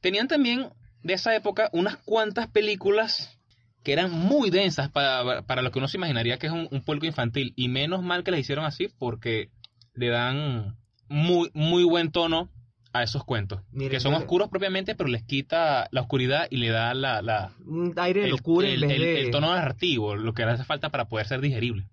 Tenían 0.00 0.28
también 0.28 0.68
de 1.02 1.14
esa 1.14 1.34
época 1.34 1.70
unas 1.72 1.96
cuantas 1.96 2.48
películas 2.48 3.38
que 3.82 3.92
eran 3.92 4.10
muy 4.10 4.50
densas 4.50 4.90
para, 4.90 5.42
para 5.42 5.62
lo 5.62 5.70
que 5.70 5.78
uno 5.78 5.88
se 5.88 5.96
imaginaría 5.96 6.38
que 6.38 6.46
es 6.46 6.52
un, 6.52 6.68
un 6.70 6.82
puerco 6.82 7.06
infantil. 7.06 7.52
Y 7.56 7.68
menos 7.68 8.02
mal 8.02 8.22
que 8.24 8.30
las 8.30 8.40
hicieron 8.40 8.64
así 8.64 8.88
porque 8.98 9.50
le 9.94 10.08
dan 10.08 10.76
muy, 11.08 11.50
muy 11.54 11.84
buen 11.84 12.10
tono 12.10 12.48
a 12.94 13.02
esos 13.02 13.24
cuentos. 13.24 13.60
Que 13.90 14.00
son 14.00 14.12
oscuros 14.22 14.48
propiamente, 14.50 14.94
pero 14.94 15.08
les 15.08 15.22
quita 15.24 15.88
la 15.92 16.00
oscuridad 16.02 16.46
y 16.50 16.56
le 16.58 16.68
da 16.70 16.94
la, 16.94 17.22
la- 17.22 17.52
un 17.66 17.92
aire 17.98 18.20
de 18.20 18.26
el, 18.26 18.32
locura 18.32 18.68
en 18.68 18.74
el- 18.74 18.80
vez 18.82 18.90
el- 18.92 19.00
de... 19.02 19.20
el 19.22 19.30
tono 19.30 19.54
narrativo, 19.54 20.14
lo 20.14 20.32
que 20.34 20.44
le 20.44 20.52
hace 20.52 20.64
falta 20.64 20.90
para 20.90 21.06
poder 21.06 21.26
ser 21.26 21.40
digerible. 21.40 21.86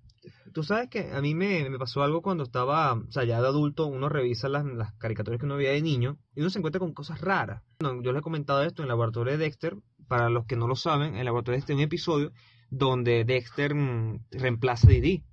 Tú 0.53 0.63
sabes 0.63 0.89
que 0.89 1.11
a 1.11 1.21
mí 1.21 1.35
me, 1.35 1.69
me 1.69 1.77
pasó 1.77 2.01
algo 2.03 2.21
cuando 2.21 2.43
estaba, 2.43 2.93
o 2.93 3.11
sea, 3.11 3.23
ya 3.23 3.41
de 3.41 3.47
adulto, 3.47 3.85
uno 3.87 4.09
revisa 4.09 4.49
las, 4.49 4.65
las 4.65 4.93
caricaturas 4.95 5.39
que 5.39 5.45
uno 5.45 5.57
veía 5.57 5.71
de 5.71 5.81
niño 5.81 6.17
y 6.35 6.41
uno 6.41 6.49
se 6.49 6.59
encuentra 6.59 6.79
con 6.79 6.93
cosas 6.93 7.21
raras. 7.21 7.63
Bueno, 7.79 8.01
yo 8.01 8.11
les 8.11 8.19
he 8.19 8.23
comentado 8.23 8.63
esto 8.63 8.81
en 8.81 8.85
el 8.85 8.89
laboratorio 8.89 9.33
de 9.33 9.37
Dexter. 9.39 9.77
Para 10.07 10.29
los 10.29 10.45
que 10.45 10.55
no 10.55 10.67
lo 10.67 10.75
saben, 10.75 11.13
en 11.13 11.19
el 11.19 11.25
laboratorio 11.25 11.55
de 11.55 11.57
Dexter 11.59 11.73
hay 11.75 11.77
un 11.81 11.85
episodio 11.85 12.31
donde 12.71 13.23
Dexter 13.25 13.75
mm, 13.75 14.25
reemplaza 14.31 14.87
a 14.87 14.91
Didi. 14.91 15.23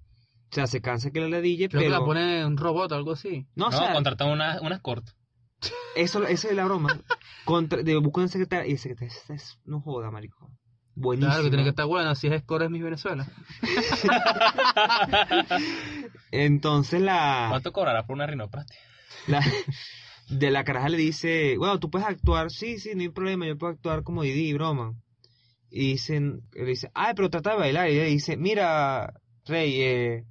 O 0.51 0.55
sea, 0.55 0.67
se 0.67 0.81
cansa 0.81 1.11
que 1.11 1.21
la 1.21 1.29
ladille, 1.29 1.69
Creo 1.69 1.81
pero... 1.81 1.93
que 1.93 1.99
la 1.99 2.05
pone 2.05 2.47
un 2.47 2.57
robot 2.57 2.93
o 2.93 2.95
algo 2.95 3.13
así. 3.13 3.47
No, 3.57 3.69
No, 3.71 3.77
o 3.77 3.79
sea, 3.79 3.93
contratan 3.93 4.31
unas 4.31 4.61
unas 4.61 4.81
cortas. 4.81 5.17
eso, 5.97 6.25
esa 6.27 6.49
es 6.49 6.55
la 6.55 6.65
broma. 6.67 7.01
Contra, 7.45 7.83
de, 7.83 7.97
buscan 7.97 8.23
una 8.25 8.29
secretaria 8.29 8.67
y 8.69 8.73
el 8.73 8.79
secretario 8.79 9.13
es, 9.15 9.31
es- 9.31 9.59
no 9.65 9.81
joda, 9.81 10.11
marico. 10.11 10.51
Buenísimo. 10.97 11.31
Claro 11.31 11.45
que 11.45 11.51
tiene 11.51 11.63
que 11.65 11.71
estar 11.71 11.87
buena. 11.87 12.15
Si 12.15 12.27
es 12.27 12.41
Score 12.43 12.65
es 12.65 12.71
Miss 12.71 12.83
Venezuela. 12.83 13.27
Entonces 16.33 17.01
la... 17.01 17.47
¿Cuánto 17.51 17.73
cobrará 17.73 18.07
por 18.07 18.15
una 18.17 18.27
rinoplastia? 18.27 18.77
La- 19.29 19.43
de 20.29 20.51
la 20.51 20.65
caraja 20.65 20.89
le 20.89 20.97
dice, 20.97 21.57
bueno, 21.57 21.79
tú 21.79 21.89
puedes 21.91 22.09
actuar, 22.09 22.51
sí, 22.51 22.79
sí, 22.79 22.91
no 22.95 23.03
hay 23.03 23.11
problema, 23.11 23.47
yo 23.47 23.57
puedo 23.57 23.73
actuar 23.73 24.03
como 24.03 24.23
Didi, 24.23 24.53
broma. 24.55 24.95
Y 25.71 25.93
dicen, 25.93 26.41
le 26.53 26.65
dice, 26.65 26.91
ay, 26.95 27.13
pero 27.15 27.31
trata 27.31 27.51
de 27.51 27.57
bailar. 27.59 27.89
Y 27.89 27.93
ella 27.95 28.05
dice, 28.05 28.37
mira, 28.37 29.13
Rey, 29.45 29.81
eh, 29.83 30.25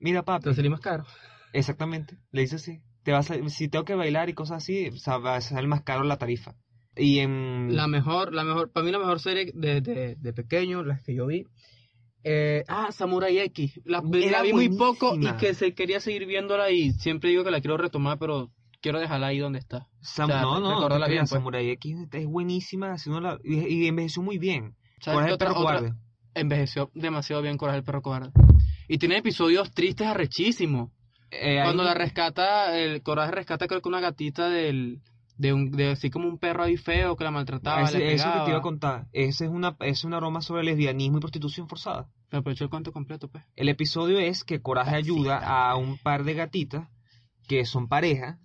mira 0.00 0.22
papi, 0.22 0.44
Te 0.44 0.48
va 0.50 0.52
a 0.52 0.56
salir 0.56 0.70
más 0.70 0.80
caro. 0.80 1.04
exactamente, 1.52 2.16
le 2.30 2.42
dice 2.42 2.56
así, 2.56 2.80
te 3.02 3.12
vas 3.12 3.30
a, 3.30 3.48
si 3.50 3.68
tengo 3.68 3.84
que 3.84 3.94
bailar 3.94 4.30
y 4.30 4.34
cosas 4.34 4.58
así, 4.62 4.88
o 4.88 4.96
sea, 4.98 5.18
va 5.18 5.36
a 5.36 5.40
salir 5.42 5.68
más 5.68 5.82
caro 5.82 6.02
la 6.04 6.16
tarifa. 6.16 6.54
Y 6.96 7.20
en... 7.20 7.74
La 7.74 7.86
mejor, 7.86 8.34
la 8.34 8.44
mejor, 8.44 8.70
para 8.70 8.84
mí 8.84 8.92
la 8.92 8.98
mejor 8.98 9.18
serie 9.20 9.50
de, 9.54 9.80
de, 9.80 10.16
de 10.16 10.32
pequeño, 10.32 10.82
las 10.84 11.00
que 11.02 11.14
yo 11.14 11.26
vi. 11.26 11.46
eh, 12.24 12.64
ah, 12.68 12.92
Samurai 12.92 13.38
X. 13.38 13.80
La, 13.84 14.00
vi 14.02 14.52
muy 14.52 14.68
poco 14.68 15.16
y 15.18 15.26
que 15.38 15.54
se 15.54 15.74
quería 15.74 16.00
seguir 16.00 16.26
viéndola 16.26 16.70
y 16.70 16.92
siempre 16.92 17.30
digo 17.30 17.44
que 17.44 17.50
la 17.50 17.60
quiero 17.60 17.76
retomar, 17.78 18.18
pero 18.18 18.50
quiero 18.80 19.00
dejarla 19.00 19.28
ahí 19.28 19.38
donde 19.38 19.58
está. 19.58 19.88
Sam- 20.02 20.26
o 20.26 20.32
sea, 20.32 20.42
no, 20.42 20.60
no, 20.60 20.88
no 20.88 21.06
bien, 21.06 21.20
pues. 21.20 21.30
Samurai 21.30 21.70
X 21.70 21.96
es 22.12 22.26
buenísima, 22.26 22.98
si 22.98 23.10
la- 23.10 23.38
y, 23.42 23.84
y 23.84 23.86
envejeció 23.88 24.22
muy 24.22 24.38
bien. 24.38 24.76
¿Sabes 25.00 25.16
Coraje 25.16 25.32
el 25.32 25.38
perro 25.38 25.54
cobarde. 25.54 25.92
envejeció 26.34 26.90
demasiado 26.94 27.42
bien 27.42 27.56
Coraje 27.56 27.78
el 27.78 27.84
perro 27.84 28.02
cobarde. 28.02 28.30
Y 28.86 28.98
tiene 28.98 29.16
episodios 29.16 29.72
tristes 29.72 30.06
arrechísimos. 30.06 30.90
Eh, 31.30 31.60
Cuando 31.64 31.82
la 31.82 31.94
rescata, 31.94 32.78
el 32.78 33.02
Coraje 33.02 33.32
rescata 33.32 33.66
creo 33.66 33.80
que 33.80 33.88
una 33.88 34.00
gatita 34.00 34.50
del 34.50 35.00
de 35.42 35.52
un 35.52 35.70
de 35.72 35.90
así 35.90 36.08
como 36.10 36.28
un 36.28 36.38
perro 36.38 36.62
ahí 36.62 36.76
feo 36.76 37.16
que 37.16 37.24
la 37.24 37.30
maltrataba, 37.30 37.82
ese- 37.88 37.98
le 37.98 38.14
eso 38.14 38.24
que 38.32 38.38
te 38.44 38.50
iba 38.50 38.58
a 38.58 38.62
contar, 38.62 39.06
esa 39.12 39.44
es 39.44 39.50
una, 39.50 39.76
es 39.80 40.04
una 40.04 40.18
broma 40.18 40.40
sobre 40.40 40.62
lesbianismo 40.64 41.18
y 41.18 41.20
prostitución 41.20 41.68
forzada. 41.68 42.08
Me 42.30 42.38
aprovechó 42.38 42.64
el 42.64 42.70
cuento 42.70 42.92
completo, 42.92 43.28
pues. 43.28 43.44
El 43.56 43.68
episodio 43.68 44.18
es 44.18 44.44
que 44.44 44.62
Coraje 44.62 44.94
ayuda 44.96 45.38
a 45.38 45.76
un 45.76 45.98
par 45.98 46.24
de 46.24 46.34
gatitas 46.34 46.88
que 47.48 47.64
son 47.64 47.88
pareja 47.88 48.38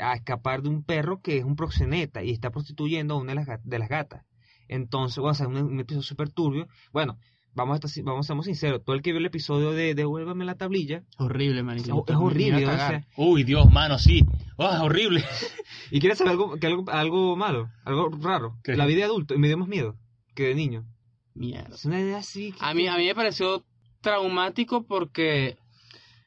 a 0.00 0.14
escapar 0.14 0.62
de 0.62 0.68
un 0.68 0.84
perro 0.84 1.20
que 1.22 1.38
es 1.38 1.44
un 1.44 1.56
proxeneta 1.56 2.22
y 2.22 2.30
está 2.30 2.50
prostituyendo 2.50 3.14
a 3.14 3.18
una 3.18 3.34
de 3.34 3.44
las, 3.44 3.60
de 3.64 3.78
las 3.78 3.88
gatas. 3.88 4.24
Entonces, 4.68 5.18
o 5.18 5.34
sea, 5.34 5.48
un, 5.48 5.56
un 5.56 5.80
episodio 5.80 6.02
súper 6.02 6.30
turbio. 6.30 6.68
Bueno, 6.92 7.18
vamos 7.54 7.74
a, 7.74 7.76
estar, 7.76 7.90
si- 7.90 8.02
vamos 8.02 8.28
a 8.30 8.34
ser 8.34 8.44
sinceros, 8.44 8.84
todo 8.84 8.94
el 8.96 9.02
que 9.02 9.10
vio 9.12 9.18
el 9.20 9.26
episodio 9.26 9.70
de 9.72 9.94
Devuélvame 9.94 10.44
la 10.44 10.54
tablilla, 10.56 11.02
Horrible, 11.18 11.58
es, 11.60 11.64
manito. 11.64 12.04
es 12.06 12.14
horrible. 12.16 12.66
o 12.66 12.70
sea, 12.70 13.06
Uy, 13.16 13.44
Dios, 13.44 13.70
mano, 13.72 13.98
sí. 13.98 14.22
Oh, 14.56 14.70
es 14.70 14.80
horrible. 14.80 15.24
y 15.90 16.00
quieres 16.00 16.18
saber 16.18 16.32
algo, 16.32 16.56
que 16.56 16.66
algo, 16.66 16.84
algo 16.90 17.36
malo, 17.36 17.70
algo 17.84 18.08
raro. 18.20 18.56
¿Qué? 18.62 18.76
La 18.76 18.86
vida 18.86 18.98
de 18.98 19.04
adulto, 19.04 19.34
y 19.34 19.38
me 19.38 19.48
dio 19.48 19.56
más 19.58 19.68
miedo 19.68 19.96
que 20.34 20.44
de 20.44 20.54
niño. 20.54 20.84
Mierda. 21.34 21.74
Es 21.74 21.84
una 21.84 22.00
idea 22.00 22.18
así. 22.18 22.52
que- 22.52 22.58
A 22.60 22.74
mí, 22.74 22.86
a 22.86 22.96
mí 22.96 23.06
me 23.06 23.14
pareció 23.14 23.64
traumático 24.00 24.84
porque, 24.86 25.56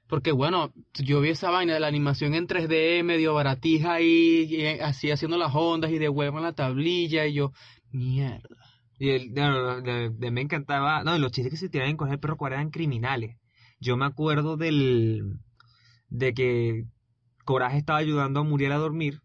porque 0.07 0.31
bueno, 0.31 0.73
yo 0.95 1.21
vi 1.21 1.29
esa 1.29 1.49
vaina 1.49 1.73
de 1.73 1.79
la 1.79 1.87
animación 1.87 2.33
en 2.33 2.47
3D, 2.47 3.03
medio 3.03 3.33
baratija 3.33 3.93
ahí, 3.93 4.47
y, 4.49 4.61
eh, 4.61 4.81
así 4.81 5.11
haciendo 5.11 5.37
las 5.37 5.53
ondas 5.55 5.91
y 5.91 5.97
de 5.97 6.09
huevo 6.09 6.37
en 6.37 6.43
la 6.43 6.53
tablilla, 6.53 7.25
y 7.27 7.33
yo, 7.33 7.51
mierda. 7.91 8.55
Y 8.99 9.09
el, 9.09 9.33
de, 9.33 10.11
de- 10.15 10.31
me 10.31 10.41
encantaba. 10.41 11.03
No, 11.03 11.15
y 11.15 11.19
los 11.19 11.31
chistes 11.31 11.51
que 11.51 11.57
se 11.57 11.69
tiraban 11.69 11.91
en 11.91 11.97
Coraje 11.97 12.15
el 12.15 12.19
perro 12.19 12.37
cobarde 12.37 12.57
eran 12.57 12.71
criminales. 12.71 13.37
Yo 13.79 13.97
me 13.97 14.05
acuerdo 14.05 14.57
del. 14.57 15.39
de 16.09 16.33
que 16.33 16.85
Coraje 17.45 17.77
estaba 17.79 17.99
ayudando 17.99 18.41
a 18.41 18.43
Muriel 18.43 18.73
a 18.73 18.77
dormir. 18.77 19.21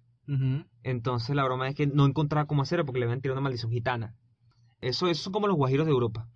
Entonces 0.83 1.37
la 1.37 1.45
broma 1.45 1.69
es 1.69 1.75
que 1.75 1.87
no 1.87 2.07
encontraba 2.07 2.47
cómo 2.47 2.63
hacerlo 2.63 2.85
porque 2.87 2.99
le 3.01 3.07
habían 3.07 3.21
tirado 3.21 3.37
una 3.39 3.45
maldición 3.45 3.73
gitana. 3.73 4.15
Eso, 4.81 5.09
eso 5.09 5.25
son 5.25 5.33
como 5.33 5.47
los 5.49 5.57
guajiros 5.57 5.87
de 5.87 5.93
Europa. 5.93 6.29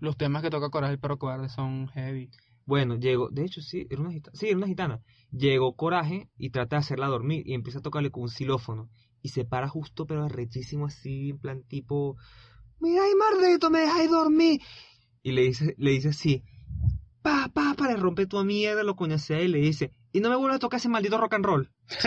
Los 0.00 0.16
temas 0.16 0.42
que 0.42 0.50
toca 0.50 0.70
Coraje 0.70 0.94
el 0.94 1.00
perro 1.00 1.18
cobarde 1.18 1.48
son 1.48 1.88
heavy. 1.88 2.30
Bueno, 2.66 2.96
llegó, 2.96 3.30
de 3.30 3.44
hecho 3.44 3.60
sí, 3.62 3.86
era 3.90 4.00
una 4.02 4.12
gitana. 4.12 4.36
Sí, 4.38 4.48
era 4.48 4.56
una 4.58 4.66
gitana. 4.66 5.00
Llegó 5.32 5.74
Coraje 5.76 6.28
y 6.38 6.50
trata 6.50 6.76
de 6.76 6.80
hacerla 6.80 7.06
dormir 7.08 7.42
y 7.46 7.54
empieza 7.54 7.80
a 7.80 7.82
tocarle 7.82 8.10
con 8.10 8.24
un 8.24 8.28
xilófono. 8.30 8.90
Y 9.22 9.30
se 9.30 9.44
para 9.44 9.68
justo, 9.68 10.06
pero 10.06 10.24
arrechísimo 10.24 10.86
así, 10.86 11.30
en 11.30 11.38
plan 11.38 11.62
tipo, 11.64 12.16
mira, 12.80 13.02
ay, 13.04 13.12
mardito, 13.14 13.70
me 13.70 13.80
dejáis 13.80 14.10
dormir. 14.10 14.60
Y 15.22 15.32
le 15.32 15.42
dice, 15.42 15.74
le 15.78 15.90
dice 15.92 16.08
así, 16.10 16.42
pa, 17.22 17.48
pa, 17.52 17.74
pa, 17.76 17.88
le 17.88 17.96
rompe 17.96 18.26
tu 18.26 18.42
mierda, 18.44 18.82
lo 18.82 18.94
coñacea 18.96 19.40
y 19.40 19.48
le 19.48 19.58
dice, 19.58 19.90
y 20.12 20.20
no 20.20 20.28
me 20.30 20.36
vuelvas 20.36 20.56
a 20.56 20.60
tocar 20.60 20.78
ese 20.78 20.88
maldito 20.88 21.16
rock 21.18 21.34
and 21.34 21.44
roll. 21.46 21.70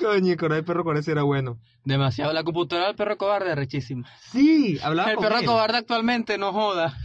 Coño, 0.00 0.32
el 0.32 0.64
perro 0.64 0.84
cobarde 0.84 1.10
era 1.10 1.22
bueno. 1.22 1.58
Demasiado. 1.84 2.32
La 2.32 2.44
computadora 2.44 2.88
del 2.88 2.96
perro 2.96 3.16
cobarde, 3.16 3.54
rechísima. 3.54 4.08
Sí, 4.32 4.78
hablaba 4.82 5.10
El 5.10 5.16
con 5.16 5.24
perro 5.24 5.38
él. 5.38 5.44
cobarde 5.46 5.78
actualmente, 5.78 6.38
no 6.38 6.52
joda. 6.52 6.96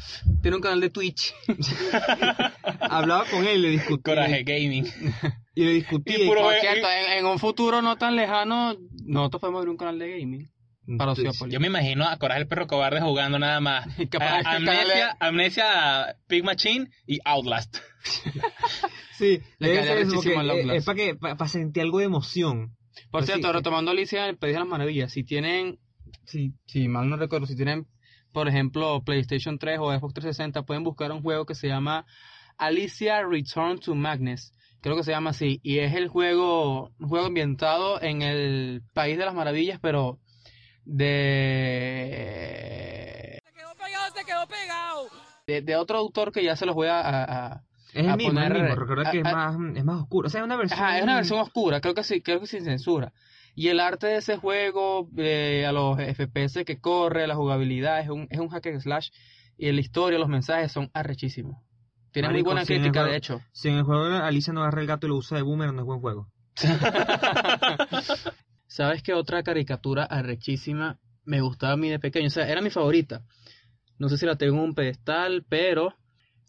Tiene 0.41 0.57
un 0.57 0.63
canal 0.63 0.81
de 0.81 0.89
Twitch. 0.89 1.33
Hablaba 2.81 3.25
con 3.31 3.45
él 3.45 3.57
y 3.57 3.61
le 3.61 3.69
discutía. 3.69 4.03
Coraje 4.15 4.43
Gaming. 4.43 4.85
Y 5.55 5.65
le 5.65 5.71
discutía. 5.73 6.17
Y 6.17 6.27
puro- 6.27 6.41
Por 6.41 6.55
cierto, 6.55 6.87
en, 6.89 7.19
en 7.19 7.25
un 7.27 7.37
futuro 7.37 7.83
no 7.83 7.95
tan 7.95 8.15
lejano, 8.15 8.75
nosotros 9.05 9.41
podemos 9.41 9.59
abrir 9.59 9.71
un 9.71 9.77
canal 9.77 9.99
de 9.99 10.19
gaming. 10.19 10.49
Para. 10.97 11.13
Yo 11.49 11.59
me 11.61 11.67
imagino 11.67 12.05
a 12.05 12.17
Coraje 12.17 12.41
el 12.41 12.47
perro 12.47 12.67
cobarde 12.67 12.99
jugando 12.99 13.39
nada 13.39 13.61
más. 13.61 13.85
Capaz 14.11 14.39
A- 14.39 14.43
canal 14.43 14.67
amnesia, 14.69 15.17
amnesia, 15.19 16.17
Pig 16.27 16.43
Machine 16.43 16.89
y 17.07 17.19
Outlast. 17.23 17.77
Sí, 19.17 19.39
Le 19.59 19.79
es, 19.79 20.07
es, 20.07 20.13
Outlast. 20.13 20.85
para 20.85 20.95
que 20.95 21.15
para 21.15 21.47
sentir 21.47 21.83
algo 21.83 21.99
de 21.99 22.05
emoción. 22.05 22.75
Por 23.11 23.21
Pues 23.21 23.25
cierto, 23.27 23.47
sí. 23.47 23.53
retomando 23.53 23.91
Alicia 23.91 24.27
el 24.27 24.37
País 24.37 24.53
de 24.53 24.59
las 24.59 24.67
Maravillas, 24.67 25.11
si 25.11 25.23
tienen, 25.23 25.79
si, 26.25 26.53
si 26.65 26.87
mal 26.87 27.07
no 27.09 27.15
recuerdo, 27.15 27.45
si 27.45 27.55
tienen, 27.55 27.87
por 28.31 28.47
ejemplo, 28.47 29.03
PlayStation 29.03 29.57
3 29.59 29.77
o 29.79 29.91
Xbox 29.93 30.13
360, 30.15 30.63
pueden 30.63 30.83
buscar 30.83 31.11
un 31.11 31.21
juego 31.21 31.45
que 31.45 31.53
se 31.55 31.67
llama 31.67 32.05
Alicia 32.57 33.21
Return 33.23 33.79
to 33.79 33.93
Magnus. 33.95 34.51
Creo 34.83 34.95
que 34.97 35.03
se 35.03 35.11
llama 35.11 35.31
así. 35.31 35.59
Y 35.63 35.79
es 35.79 35.95
el 35.95 36.09
juego, 36.09 36.91
un 36.99 37.07
juego 37.09 37.25
ambientado 37.25 37.99
en 38.01 38.21
el 38.21 38.83
País 38.93 39.17
de 39.17 39.25
las 39.25 39.33
Maravillas, 39.33 39.79
pero 39.81 40.19
de... 42.13 43.39
Se 43.45 43.53
quedó 43.53 43.73
pegado, 43.75 44.13
se 44.15 44.25
quedó 44.25 44.47
pegado. 44.47 45.07
De, 45.47 45.61
de 45.61 45.75
otro 45.75 45.97
autor 45.97 46.31
que 46.31 46.43
ya 46.43 46.55
se 46.55 46.65
los 46.65 46.75
voy 46.75 46.87
a... 46.87 46.99
a- 46.99 47.23
a- 47.53 47.63
Es 47.93 48.05
A 48.07 48.11
el 48.11 48.17
mismo, 48.17 48.39
es 48.39 48.45
el 48.47 48.51
poner- 48.53 48.61
mismo. 48.63 48.75
Recuerda 48.75 49.11
que 49.11 49.17
es, 49.19 49.23
más, 49.23 49.55
es 49.75 49.83
más 49.85 50.01
oscuro. 50.01 50.27
O 50.27 50.29
sea, 50.29 50.41
es 50.41 50.45
una 50.45 50.55
versión. 50.57 50.79
Ajá, 50.79 50.97
es 50.97 51.03
una 51.03 51.15
versión 51.15 51.39
oscura, 51.39 51.79
creo 51.81 51.93
que 51.93 52.03
sí, 52.03 52.21
creo 52.21 52.39
que 52.39 52.47
sin 52.47 52.63
censura. 52.63 53.13
Y 53.55 53.67
el 53.67 53.79
arte 53.79 54.07
de 54.07 54.17
ese 54.17 54.37
juego, 54.37 55.09
eh, 55.17 55.65
a 55.67 55.71
los 55.71 55.97
FPS 55.99 56.65
que 56.65 56.79
corre, 56.81 57.27
la 57.27 57.35
jugabilidad, 57.35 57.99
es 58.01 58.09
un, 58.09 58.27
es 58.31 58.39
un 58.39 58.49
hack 58.49 58.65
and 58.67 58.79
slash. 58.81 59.09
Y 59.57 59.71
la 59.71 59.79
historia, 59.79 60.17
los 60.17 60.27
mensajes 60.27 60.71
son 60.71 60.89
arrechísimos. 60.93 61.57
Tiene 62.13 62.27
muy 62.29 62.33
Marico, 62.35 62.45
buena 62.51 62.61
en 62.61 62.63
el 62.63 62.67
crítica, 62.81 62.99
juego- 63.01 63.11
de 63.11 63.17
hecho. 63.17 63.41
Si 63.51 63.67
en 63.69 63.75
el 63.75 63.83
juego 63.83 64.03
Alicia 64.05 64.53
no 64.53 64.61
agarra 64.61 64.81
el 64.81 64.87
gato 64.87 65.07
y 65.07 65.09
lo 65.09 65.15
usa 65.17 65.35
de 65.37 65.43
boomerang, 65.43 65.75
no 65.75 65.81
es 65.81 65.85
buen 65.87 65.99
juego. 65.99 66.29
¿Sabes 68.67 69.03
qué 69.03 69.13
otra 69.13 69.43
caricatura 69.43 70.03
arrechísima 70.03 70.99
me 71.25 71.41
gustaba 71.41 71.73
a 71.73 71.77
mí 71.77 71.89
de 71.89 71.99
pequeño? 71.99 72.27
O 72.27 72.31
sea, 72.31 72.47
era 72.49 72.61
mi 72.61 72.69
favorita. 72.69 73.23
No 73.99 74.09
sé 74.09 74.17
si 74.17 74.25
la 74.25 74.35
tengo 74.35 74.55
en 74.55 74.61
un 74.61 74.75
pedestal, 74.75 75.45
pero 75.47 75.93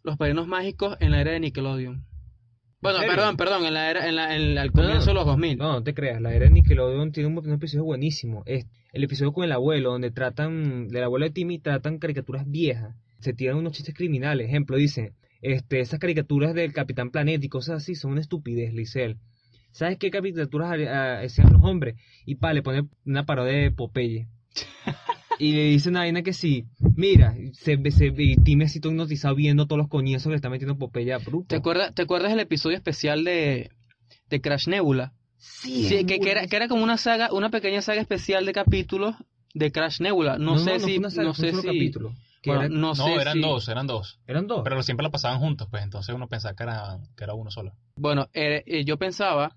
Los 0.02 0.16
Padrinos 0.16 0.46
Mágicos 0.46 0.96
en 1.00 1.10
la 1.12 1.20
era 1.20 1.32
de 1.32 1.40
Nickelodeon. 1.40 2.04
Bueno, 2.80 2.98
perdón, 3.00 3.36
perdón, 3.38 3.64
en 3.64 3.72
la 3.72 3.90
era, 3.90 4.06
en 4.08 4.16
la, 4.16 4.36
en- 4.36 4.58
al 4.58 4.70
comienzo 4.72 5.06
de 5.06 5.14
los 5.14 5.24
2000. 5.24 5.56
No, 5.56 5.72
no 5.72 5.82
te 5.82 5.94
creas. 5.94 6.20
La 6.20 6.34
era 6.34 6.44
de 6.46 6.50
Nickelodeon 6.50 7.12
tiene 7.12 7.28
un, 7.28 7.38
un 7.38 7.52
episodio 7.52 7.84
buenísimo. 7.84 8.42
Es 8.44 8.66
el 8.92 9.04
episodio 9.04 9.32
con 9.32 9.44
el 9.44 9.52
abuelo, 9.52 9.92
donde 9.92 10.10
tratan, 10.10 10.88
del 10.88 11.02
abuelo 11.04 11.24
de 11.24 11.30
Timmy, 11.32 11.58
tratan 11.58 11.98
caricaturas 11.98 12.44
viejas. 12.46 12.94
Se 13.20 13.32
tiran 13.32 13.56
unos 13.56 13.72
chistes 13.72 13.94
criminales. 13.94 14.48
Ejemplo, 14.48 14.76
dice, 14.76 15.14
este, 15.44 15.80
esas 15.80 16.00
caricaturas 16.00 16.54
del 16.54 16.72
Capitán 16.72 17.10
Planeta 17.10 17.44
y 17.44 17.50
cosas 17.50 17.82
así 17.82 17.94
son 17.94 18.12
una 18.12 18.22
estupidez, 18.22 18.72
él. 18.96 19.18
¿Sabes 19.72 19.98
qué 19.98 20.10
caricaturas 20.10 20.72
ah, 20.88 21.20
hacían 21.20 21.52
los 21.52 21.62
hombres? 21.62 21.96
Y 22.24 22.36
pa, 22.36 22.52
le 22.54 22.62
pone 22.62 22.88
una 23.04 23.26
parodia 23.26 23.52
de 23.52 23.70
Popeye. 23.70 24.28
y 25.38 25.52
le 25.52 25.64
dice 25.64 25.90
una 25.90 26.00
vaina 26.00 26.22
que 26.22 26.32
sí, 26.32 26.64
mira, 26.96 27.36
se, 27.52 27.78
se, 27.90 28.14
y 28.16 28.36
Timmy 28.36 28.64
así 28.64 28.80
todo 28.80 28.92
hipnotizado 28.92 29.34
viendo 29.34 29.66
todos 29.66 29.78
los 29.78 29.88
coñazos 29.88 30.24
que 30.24 30.30
le 30.30 30.36
está 30.36 30.48
metiendo 30.48 30.78
Popeye 30.78 31.12
a 31.12 31.18
bruto. 31.18 31.48
¿Te 31.48 31.56
acuerdas, 31.56 31.94
¿Te 31.94 32.02
acuerdas 32.02 32.30
del 32.30 32.40
episodio 32.40 32.76
especial 32.76 33.24
de, 33.24 33.70
de 34.30 34.40
Crash 34.40 34.68
Nebula? 34.68 35.12
Sí, 35.36 36.06
que, 36.06 36.20
que 36.20 36.30
era, 36.30 36.46
que 36.46 36.56
era 36.56 36.68
como 36.68 36.82
una 36.82 36.96
saga, 36.96 37.32
una 37.32 37.50
pequeña 37.50 37.82
saga 37.82 38.00
especial 38.00 38.46
de 38.46 38.52
capítulos 38.52 39.14
de 39.52 39.70
Crash 39.72 40.00
Nebula. 40.00 40.38
No, 40.38 40.56
sé 40.56 40.80
si, 40.80 41.00
saga, 41.10 41.22
no 41.22 41.34
sé 41.34 41.52
si, 41.52 41.66
capítulo. 41.66 42.14
Que 42.44 42.50
bueno, 42.50 42.64
era- 42.66 42.74
no, 42.74 42.88
No, 42.88 42.94
sé 42.94 43.14
eran 43.14 43.32
si- 43.32 43.40
dos, 43.40 43.68
eran 43.68 43.86
dos. 43.86 44.20
eran 44.26 44.46
dos. 44.46 44.60
Pero 44.64 44.82
siempre 44.82 45.02
lo 45.02 45.10
pasaban 45.10 45.38
juntos, 45.40 45.66
pues 45.70 45.82
entonces 45.82 46.14
uno 46.14 46.28
pensaba 46.28 46.54
que 46.54 46.62
era, 46.62 46.98
que 47.16 47.24
era 47.24 47.32
uno 47.32 47.50
solo. 47.50 47.72
Bueno, 47.96 48.28
eh, 48.34 48.62
eh, 48.66 48.84
yo 48.84 48.98
pensaba 48.98 49.56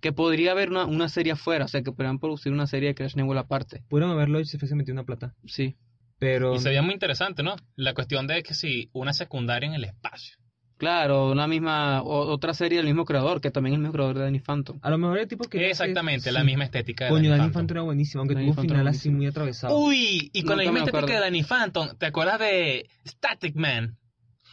que 0.00 0.12
podría 0.12 0.52
haber 0.52 0.70
una, 0.70 0.86
una 0.86 1.10
serie 1.10 1.32
afuera, 1.32 1.66
o 1.66 1.68
sea, 1.68 1.82
que 1.82 1.92
podrían 1.92 2.18
producir 2.18 2.50
una 2.50 2.66
serie 2.66 2.88
de 2.88 2.94
Crash 2.94 3.16
Nebula 3.16 3.42
aparte. 3.42 3.84
Pudieron 3.90 4.10
haberlo 4.12 4.40
y 4.40 4.46
se 4.46 4.58
fuese 4.58 4.74
metido 4.74 4.94
una 4.94 5.04
plata. 5.04 5.34
Sí. 5.44 5.76
Pero. 6.18 6.54
Y 6.54 6.58
se 6.60 6.70
veía 6.70 6.80
muy 6.82 6.94
interesante, 6.94 7.42
¿no? 7.42 7.54
La 7.76 7.92
cuestión 7.94 8.26
de 8.26 8.42
que 8.42 8.54
si 8.54 8.88
una 8.94 9.12
secundaria 9.12 9.68
en 9.68 9.74
el 9.74 9.84
espacio. 9.84 10.36
Claro, 10.82 11.30
una 11.30 11.46
misma, 11.46 12.02
o- 12.02 12.32
otra 12.32 12.54
serie 12.54 12.78
del 12.78 12.86
mismo 12.86 13.04
creador, 13.04 13.40
que 13.40 13.52
también 13.52 13.74
es 13.74 13.76
el 13.76 13.82
mismo 13.82 13.92
creador 13.92 14.16
de 14.18 14.24
Danny 14.24 14.40
Phantom. 14.40 14.80
A 14.82 14.90
lo 14.90 14.98
mejor 14.98 15.18
el 15.18 15.28
tipo 15.28 15.44
que. 15.44 15.70
Exactamente, 15.70 16.32
la 16.32 16.40
sí. 16.40 16.46
misma 16.46 16.64
estética 16.64 17.04
de 17.04 17.10
Coño, 17.12 17.30
Danny 17.30 17.42
Phantom. 17.42 17.52
Phantom 17.52 17.76
era 17.76 17.82
buenísimo, 17.82 18.20
aunque 18.22 18.34
Danny 18.34 18.46
tuvo 18.46 18.50
un 18.50 18.56
Phantom 18.56 18.76
final 18.78 18.88
así 18.88 19.08
muy 19.10 19.26
atravesado. 19.26 19.78
Uy, 19.78 20.28
y 20.32 20.42
con 20.42 20.56
la 20.56 20.64
misma 20.64 20.80
estética 20.80 21.14
de 21.14 21.20
Danny 21.20 21.44
Phantom, 21.44 21.88
¿te 21.96 22.06
acuerdas 22.06 22.40
de 22.40 22.88
Static 23.06 23.54
Man? 23.54 23.96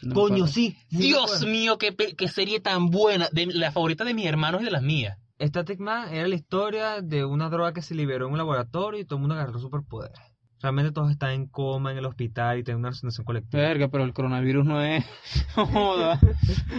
No 0.03 0.13
Coño, 0.13 0.45
sí. 0.45 0.77
Dios 0.91 1.47
mío, 1.47 1.79
qué, 1.79 1.93
pe- 1.93 2.13
qué 2.15 2.27
serie 2.27 2.59
tan 2.59 2.91
buena. 2.91 3.27
De, 3.31 3.47
la 3.47 3.71
favorita 3.71 4.03
de 4.05 4.13
mis 4.13 4.27
hermanos 4.27 4.61
y 4.61 4.65
de 4.65 4.71
las 4.71 4.83
mías. 4.83 5.17
Static 5.41 5.79
Man 5.79 6.13
era 6.13 6.27
la 6.27 6.35
historia 6.35 7.01
de 7.01 7.25
una 7.25 7.49
droga 7.49 7.73
que 7.73 7.81
se 7.81 7.95
liberó 7.95 8.27
en 8.27 8.33
un 8.33 8.37
laboratorio 8.37 8.99
y 8.99 9.05
todo 9.05 9.15
el 9.15 9.21
mundo 9.21 9.33
agarró 9.33 9.57
superpoderes. 9.57 10.19
Realmente 10.61 10.91
todos 10.91 11.09
están 11.11 11.31
en 11.31 11.47
coma 11.47 11.91
en 11.91 11.97
el 11.99 12.05
hospital 12.05 12.57
y 12.59 12.63
tienen 12.63 12.79
una 12.79 12.89
resignación 12.89 13.25
colectiva. 13.25 13.63
Verga, 13.63 13.87
pero 13.87 14.03
el 14.03 14.13
coronavirus 14.13 14.65
no 14.65 14.81
es. 14.83 15.05
Joda. 15.55 16.19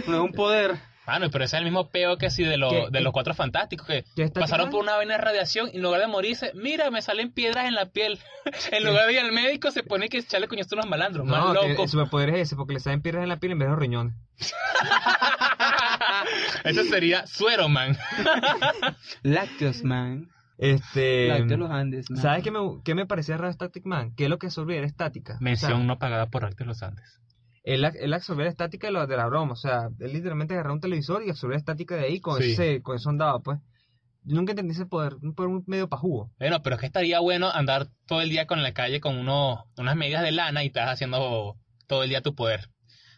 No 0.07 0.15
es 0.17 0.21
un 0.21 0.31
poder. 0.33 0.75
Mano, 1.07 1.29
pero 1.31 1.43
ese 1.43 1.55
es 1.55 1.59
el 1.59 1.65
mismo 1.65 1.89
peo 1.89 2.17
que 2.17 2.29
si 2.29 2.43
de, 2.43 2.57
lo- 2.57 2.89
de 2.91 3.01
los 3.01 3.11
cuatro 3.11 3.33
fantásticos 3.33 3.87
que 3.87 4.05
¿Qué 4.15 4.23
está 4.23 4.39
pasaron 4.39 4.69
por 4.69 4.83
una 4.83 4.95
vaina 4.95 5.15
de 5.15 5.21
radiación 5.21 5.69
y 5.73 5.77
en 5.77 5.81
lugar 5.81 5.99
de 5.99 6.05
morirse, 6.07 6.51
mira, 6.53 6.91
me 6.91 7.01
salen 7.01 7.31
piedras 7.31 7.65
en 7.65 7.73
la 7.73 7.87
piel. 7.87 8.19
en 8.71 8.85
lugar 8.85 9.07
de 9.07 9.13
ir 9.13 9.19
al 9.19 9.31
médico 9.31 9.71
se 9.71 9.81
pone 9.81 10.09
que 10.09 10.19
echarle 10.19 10.47
coñazo 10.47 10.75
a 10.75 10.77
unos 10.77 10.89
malandros, 10.89 11.25
más 11.25 11.39
No, 11.43 11.59
que 11.61 11.69
loco. 11.69 11.83
el 11.83 11.89
superpoder 11.89 12.29
es 12.29 12.41
ese, 12.41 12.55
porque 12.55 12.73
le 12.75 12.79
salen 12.79 13.01
piedras 13.01 13.23
en 13.23 13.29
la 13.29 13.37
piel 13.37 13.53
en 13.53 13.59
vez 13.59 13.65
de 13.65 13.71
los 13.71 13.79
riñones. 13.79 14.13
Ese 16.63 16.83
sería 16.85 17.25
Suero, 17.27 17.67
man. 17.67 17.97
Lácteos, 19.23 19.83
man. 19.83 20.29
Este. 20.61 21.27
Los 21.57 21.71
Andes, 21.71 22.09
man. 22.11 22.21
¿Sabes 22.21 22.43
qué 22.43 22.51
me, 22.51 22.59
qué 22.83 22.93
me 22.95 23.05
parecía 23.07 23.35
raro 23.35 23.51
Static 23.51 23.83
Man? 23.85 24.13
Que 24.15 24.25
es 24.25 24.29
lo 24.29 24.37
que 24.37 24.47
absorbía 24.47 24.77
era 24.77 24.85
estática. 24.87 25.37
Mención 25.41 25.73
O 25.73 25.75
sea, 25.77 25.85
no 25.85 25.97
pagada 25.99 26.27
por 26.29 26.45
Arte 26.45 26.65
los 26.65 26.83
Andes. 26.83 27.19
él, 27.63 27.83
él 27.83 28.13
absorbía 28.13 28.45
la 28.45 28.51
estática 28.51 28.87
de, 28.87 28.93
lo- 28.93 29.07
de 29.07 29.17
la 29.17 29.25
broma. 29.27 29.53
O 29.53 29.55
sea, 29.55 29.89
él 29.99 30.13
literalmente 30.13 30.53
agarraba 30.53 30.75
un 30.75 30.79
televisor 30.81 31.23
y 31.25 31.31
absorbía 31.31 31.55
la 31.55 31.59
estática 31.59 31.95
de 31.95 32.05
ahí. 32.05 32.19
Con, 32.21 32.39
Sí. 32.41 32.51
ese, 32.51 32.81
con 32.83 32.95
eso 32.95 33.09
andaba, 33.09 33.39
pues. 33.39 33.59
Yo 34.23 34.35
nunca 34.35 34.51
entendí 34.51 34.73
ese 34.73 34.85
poder. 34.85 35.15
Un 35.23 35.33
poder 35.33 35.63
medio 35.65 35.89
pajugo. 35.89 36.31
Bueno, 36.37 36.61
pero 36.61 36.75
es 36.75 36.79
que 36.79 36.85
estaría 36.85 37.19
bueno 37.19 37.49
andar 37.51 37.87
todo 38.05 38.21
el 38.21 38.29
día 38.29 38.45
con 38.45 38.61
la 38.61 38.71
calle 38.71 39.01
con 39.01 39.17
unos, 39.17 39.61
unas 39.77 39.95
medias 39.95 40.21
de 40.21 40.31
lana 40.31 40.63
y 40.63 40.67
estás 40.67 40.89
haciendo 40.89 41.57
todo 41.87 42.03
el 42.03 42.09
día 42.09 42.21
tu 42.21 42.35
poder. 42.35 42.69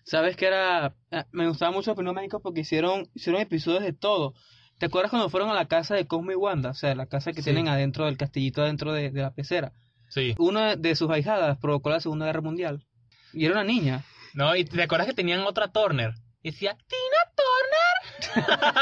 ¿Sabes 0.05 0.37
que 0.37 0.47
era? 0.47 0.95
eh, 1.11 1.25
Me 1.33 1.47
gustaba 1.47 1.71
mucho 1.73 1.93
primeros 1.93 2.15
México 2.15 2.39
porque 2.41 2.61
hicieron, 2.61 3.09
hicieron 3.13 3.41
episodios 3.41 3.83
de 3.83 3.91
todo. 3.93 4.33
¿Te 4.83 4.87
acuerdas 4.87 5.11
cuando 5.11 5.29
fueron 5.29 5.49
a 5.49 5.53
la 5.53 5.65
casa 5.69 5.95
de 5.95 6.05
Cosmo 6.07 6.33
y 6.33 6.35
Wanda? 6.35 6.71
O 6.71 6.73
sea, 6.73 6.93
la 6.93 7.05
casa 7.05 7.31
que 7.31 7.37
Sí. 7.41 7.45
tienen 7.45 7.69
adentro 7.69 8.03
del 8.05 8.17
castillito 8.17 8.61
adentro 8.61 8.91
de, 8.91 9.11
de 9.11 9.21
la 9.21 9.31
pecera. 9.31 9.71
Sí. 10.09 10.35
Una 10.37 10.75
de 10.75 10.93
sus 10.97 11.09
ahijadas 11.09 11.57
provocó 11.57 11.89
la 11.89 12.01
Segunda 12.01 12.25
Guerra 12.25 12.41
Mundial. 12.41 12.83
Y 13.31 13.45
era 13.45 13.53
una 13.53 13.63
niña. 13.63 14.03
No, 14.33 14.53
y 14.57 14.65
te 14.65 14.83
acuerdas 14.83 15.07
que 15.07 15.13
tenían 15.13 15.39
otra 15.43 15.69
Turner. 15.71 16.15
Y 16.41 16.51
decía, 16.51 16.75
Tina 16.75 18.43
Turner. 18.43 18.73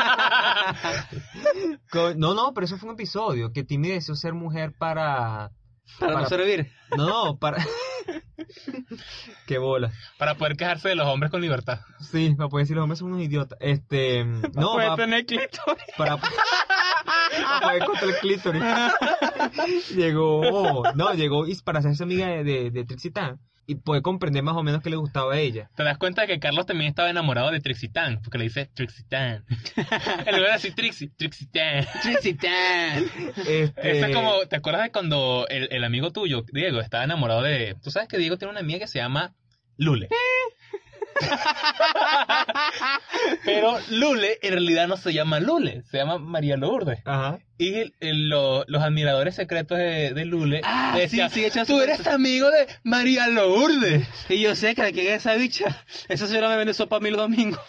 No, 2.18 2.34
no, 2.34 2.52
pero 2.56 2.66
eso 2.66 2.78
fue 2.80 2.90
un 2.90 2.96
episodio. 2.96 3.54
Que 3.54 3.64
Timmy 3.64 3.90
deseó 3.90 4.16
ser 4.16 4.34
mujer 4.34 4.74
para. 4.78 5.52
Para, 5.99 6.13
Para- 6.13 6.23
no 6.23 6.30
servir. 6.30 6.71
No, 6.97 7.25
no, 7.25 7.38
para. 7.38 7.63
Qué 9.47 9.58
bola. 9.58 9.91
Para 10.17 10.36
poder 10.36 10.56
quejarse 10.58 10.89
de 10.89 10.95
los 10.95 11.08
hombres 11.08 11.32
con 11.32 11.41
libertad. 11.41 11.80
Sí, 11.99 12.34
para 12.36 12.49
poder 12.49 12.63
decir 12.65 12.75
los 12.75 12.84
hombres 12.84 12.99
son 12.99 13.13
unos 13.13 13.23
idiotas. 13.25 13.58
Este. 13.62 14.23
No, 14.54 14.73
Puede 14.73 14.88
pa- 14.88 14.95
tener 14.95 15.25
clítoris. 15.25 15.84
para, 15.97 16.17
para 16.17 17.62
poder 17.62 17.82
encontrar 17.82 18.10
el 18.10 18.15
clítoris. 18.17 18.63
llegó, 19.95 20.84
no, 20.95 21.13
llegó 21.13 21.45
para 21.63 21.80
hacerse 21.80 22.04
amiga 22.04 22.27
de, 22.27 22.43
de, 22.43 22.71
de 22.71 22.86
Trixie 22.86 23.12
Tan 23.12 23.39
y 23.67 23.76
puede 23.76 24.02
comprender 24.02 24.43
más 24.43 24.56
o 24.56 24.63
menos 24.63 24.82
que 24.82 24.89
le 24.89 24.95
gustaba 24.95 25.34
a 25.34 25.39
ella. 25.39 25.69
Te 25.76 25.84
das 25.84 25.97
cuenta 25.97 26.21
de 26.21 26.28
que 26.28 26.39
Carlos 26.39 26.65
también 26.65 26.89
estaba 26.89 27.10
enamorado 27.10 27.52
de 27.52 27.60
Trixie 27.60 27.89
Tan, 27.89 28.21
porque 28.21 28.38
le 28.38 28.45
dice 28.45 28.69
Trixie 28.74 29.06
Tan. 29.06 29.45
en 30.26 30.36
lugar 30.36 30.47
de 30.47 30.54
decir 30.54 30.76
Trixie, 30.76 31.10
Trixie 31.15 31.47
Tan. 31.47 31.86
Trixie 32.02 32.36
Tan. 32.36 33.06
Este, 33.47 33.97
Eso 33.97 34.06
es 34.08 34.15
como, 34.15 34.45
¿te 34.47 34.56
acuerdas 34.56 34.84
de 34.84 34.91
cuando 34.91 35.45
el, 35.50 35.69
el 35.71 35.84
amigo 35.84 36.12
tuyo, 36.12 36.43
Diego, 36.52 36.80
estaba 36.80 37.04
enamorado 37.04 37.43
de... 37.43 37.76
Tú 37.82 37.91
sabes 37.91 38.08
que 38.08 38.17
Diego 38.17 38.38
tiene 38.38 38.52
una 38.52 38.62
amiga 38.62 38.80
que 38.80 38.88
se 38.88 39.00
llama 39.00 39.34
Lule. 39.78 40.10
Pero 43.45 43.78
Lule 43.89 44.39
en 44.41 44.52
realidad 44.54 44.88
no 44.88 44.97
se 44.97 45.13
llama 45.13 45.39
Lule, 45.39 45.84
se 45.89 45.97
llama 45.97 46.17
María 46.17 46.58
Lourdes. 46.58 47.00
Ajá. 47.06 47.39
Y 47.58 47.76
el- 47.76 47.93
el- 48.00 48.30
lo- 48.30 48.63
los 48.67 48.82
admiradores 48.82 49.36
secretos 49.36 49.78
de, 49.78 50.13
de 50.13 50.26
Lule 50.26 50.62
Ah, 50.63 50.95
decían, 50.97 51.30
sí, 51.30 51.45
tú 51.67 51.80
eres 51.80 52.08
amigo 52.08 52.50
de 52.50 52.67
María 52.84 53.28
Lourdes. 53.28 54.08
Y 54.30 54.41
yo 54.41 54.56
sé 54.56 54.74
que 54.74 54.91
quién 54.93 55.08
es 55.08 55.17
esa 55.17 55.36
bicha. 55.36 55.84
Esa 56.08 56.28
señora 56.28 56.50
me 56.50 56.58
vende 56.58 56.74
sopa 56.74 56.97
a 56.97 57.00
mí 57.00 57.12
los 57.12 57.19
domingos. 57.21 57.60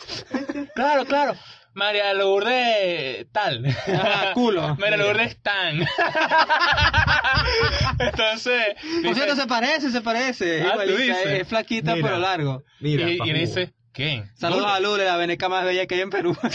Claro, 0.75 1.05
claro. 1.05 1.35
María 1.75 2.13
Lourdes 2.15 3.27
tal. 3.33 3.67
Ajá, 3.67 4.33
culo. 4.35 4.77
María 4.79 4.97
Lourdes 4.99 5.37
tan. 5.43 5.81
Entonces, 7.99 8.63
Por 8.81 9.03
dice- 9.03 9.15
cierto, 9.15 9.37
se 9.37 9.47
parece, 9.47 9.91
se 9.91 10.01
parece. 10.01 10.63
Ah, 10.63 10.73
¿tú 10.75 10.83
Igualita, 10.83 11.03
dices? 11.03 11.27
es, 11.27 11.41
es 11.43 11.49
flaquita 11.49 11.95
Mira. 11.95 12.07
pero 12.07 12.19
largo. 12.19 12.63
Mira, 12.81 13.09
y, 13.09 13.15
y 13.15 13.19
pajugo. 13.19 13.35
le 13.35 13.41
dice, 13.41 13.75
¿qué? 13.93 14.25
Saludos 14.35 14.67
a 14.71 14.81
Lule, 14.81 15.05
la 15.05 15.17
veneca 15.17 15.49
más 15.49 15.65
bella 15.65 15.87
que 15.87 15.95
hay 15.97 16.01
en 16.03 16.11
Perú. 16.11 16.37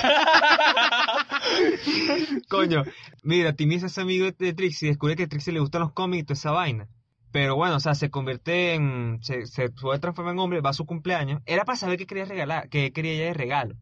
Coño, 2.49 2.83
mira, 3.23 3.53
Timmy 3.53 3.75
es 3.75 3.83
ese 3.83 4.01
amigo 4.01 4.29
de 4.37 4.53
Trixie 4.53 4.87
y 4.87 4.91
descubre 4.91 5.15
que 5.15 5.23
a 5.23 5.27
Trixie 5.27 5.53
le 5.53 5.59
gustan 5.59 5.81
los 5.81 5.93
cómics 5.93 6.23
y 6.23 6.25
toda 6.25 6.37
esa 6.37 6.51
vaina. 6.51 6.87
Pero 7.31 7.55
bueno, 7.55 7.75
o 7.75 7.79
sea, 7.79 7.93
se 7.93 8.09
convierte 8.09 8.73
en. 8.73 9.19
Se, 9.21 9.45
se 9.45 9.69
puede 9.69 9.99
transformar 9.99 10.33
en 10.33 10.39
hombre, 10.39 10.61
va 10.61 10.71
a 10.71 10.73
su 10.73 10.85
cumpleaños. 10.85 11.41
Era 11.45 11.65
para 11.65 11.77
saber 11.77 11.97
qué 11.97 12.07
quería 12.07 12.25
regalar, 12.25 12.69
qué 12.69 12.91
quería 12.93 13.13
ella 13.13 13.25
de 13.25 13.33
regalo. 13.33 13.75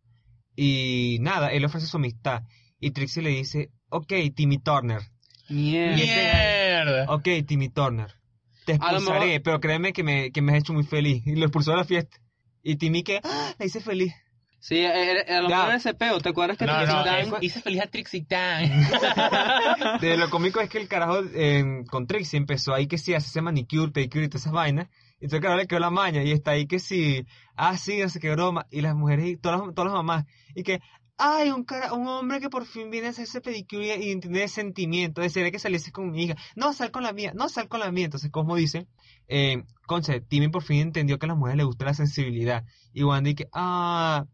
Y 0.55 1.17
nada, 1.21 1.49
él 1.51 1.61
le 1.61 1.65
ofrece 1.67 1.87
su 1.87 1.97
amistad. 1.97 2.43
Y 2.79 2.91
Trixie 2.91 3.21
le 3.23 3.29
dice: 3.29 3.71
Ok, 3.89 4.13
Timmy 4.35 4.57
Turner. 4.59 5.01
Mierda. 5.49 5.95
Mierda. 5.95 7.05
Ok, 7.13 7.27
Timmy 7.47 7.69
Turner. 7.69 8.13
Te 8.65 8.73
expulsaré, 8.73 9.25
mejor- 9.27 9.41
pero 9.43 9.59
créeme 9.59 9.93
que 9.93 10.03
me, 10.03 10.31
que 10.31 10.41
me 10.41 10.53
has 10.53 10.59
hecho 10.59 10.73
muy 10.73 10.83
feliz. 10.83 11.25
Y 11.27 11.35
lo 11.35 11.45
expulsó 11.45 11.71
de 11.71 11.77
la 11.77 11.83
fiesta. 11.85 12.17
Y 12.63 12.77
Timmy 12.77 13.03
que 13.03 13.19
¡ah! 13.23 13.53
la 13.59 13.65
hice 13.65 13.79
feliz. 13.79 14.13
Sí, 14.59 14.77
eh, 14.77 15.19
eh, 15.27 15.33
a 15.35 15.41
lo 15.41 15.49
Ya. 15.49 15.57
mejor 15.59 15.75
ese 15.75 15.93
peo. 15.93 16.19
¿Te 16.19 16.29
acuerdas 16.29 16.57
que 16.57 16.65
No, 16.65 16.75
Trixie 16.75 16.95
no, 16.95 17.03
Tan- 17.03 17.43
hice 17.43 17.61
feliz 17.61 17.81
a 17.83 17.87
Trixie 17.87 18.25
Tan. 18.25 18.67
De 20.01 20.17
lo 20.17 20.29
cómico 20.31 20.59
es 20.59 20.69
que 20.69 20.79
el 20.79 20.87
carajo 20.87 21.19
eh, 21.35 21.83
con 21.89 22.07
Trixie 22.07 22.37
empezó 22.37 22.73
ahí 22.73 22.87
que 22.87 22.97
sí, 22.97 23.13
hacerse 23.13 23.41
manicure, 23.41 23.91
pedicure 23.91 24.25
y 24.25 24.29
todas 24.29 24.41
esas 24.41 24.53
vainas. 24.53 24.87
Entonces 25.19 25.39
claro 25.39 25.57
le 25.57 25.67
quedó 25.67 25.79
la 25.79 25.89
maña 25.89 26.23
y 26.23 26.31
está 26.31 26.51
ahí 26.51 26.67
que 26.67 26.79
sí, 26.79 27.25
ah 27.55 27.77
sí, 27.77 27.99
no 27.99 28.09
sé 28.09 28.19
qué 28.19 28.31
broma. 28.31 28.65
Y 28.69 28.81
las 28.81 28.95
mujeres 28.95 29.27
y 29.27 29.37
todas 29.37 29.61
todas 29.73 29.91
las 29.91 29.93
mamás. 29.93 30.25
Y 30.55 30.63
que, 30.63 30.79
ay, 31.17 31.51
un 31.51 31.63
cara, 31.63 31.93
un 31.93 32.07
hombre 32.07 32.39
que 32.39 32.49
por 32.49 32.65
fin 32.65 32.89
viene 32.89 33.07
a 33.07 33.09
hacerse 33.11 33.41
pedicure 33.41 33.97
y 33.97 34.11
entiende 34.11 34.47
sentimiento. 34.47 35.21
Desearía 35.21 35.51
que 35.51 35.59
saliese 35.59 35.91
con 35.91 36.11
mi 36.11 36.23
hija. 36.23 36.35
No, 36.55 36.73
sal 36.73 36.91
con 36.91 37.03
la 37.03 37.13
mía, 37.13 37.31
no, 37.35 37.49
sal 37.49 37.67
con 37.67 37.79
la 37.79 37.91
mía. 37.91 38.05
Entonces, 38.05 38.31
como 38.31 38.55
dice, 38.55 38.87
eh, 39.27 39.63
Conce, 39.87 40.21
Timmy 40.21 40.49
por 40.49 40.63
fin 40.63 40.79
entendió 40.79 41.19
que 41.19 41.25
a 41.25 41.29
las 41.29 41.37
mujeres 41.37 41.57
les 41.57 41.65
gusta 41.65 41.85
la 41.85 41.93
sensibilidad. 41.93 42.63
Y 42.93 43.03
Wanda 43.03 43.29
y 43.29 43.35
que, 43.35 43.47
ah, 43.53 44.25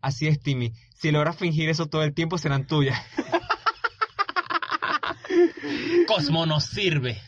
así 0.00 0.26
es 0.26 0.40
Timmy. 0.40 0.72
Si 0.96 1.10
logras 1.10 1.36
fingir 1.36 1.68
eso 1.68 1.86
todo 1.86 2.02
el 2.02 2.14
tiempo 2.14 2.38
serán 2.38 2.66
tuyas. 2.66 2.98
Cosmo 6.08 6.46
no 6.46 6.60
sirve. 6.60 7.20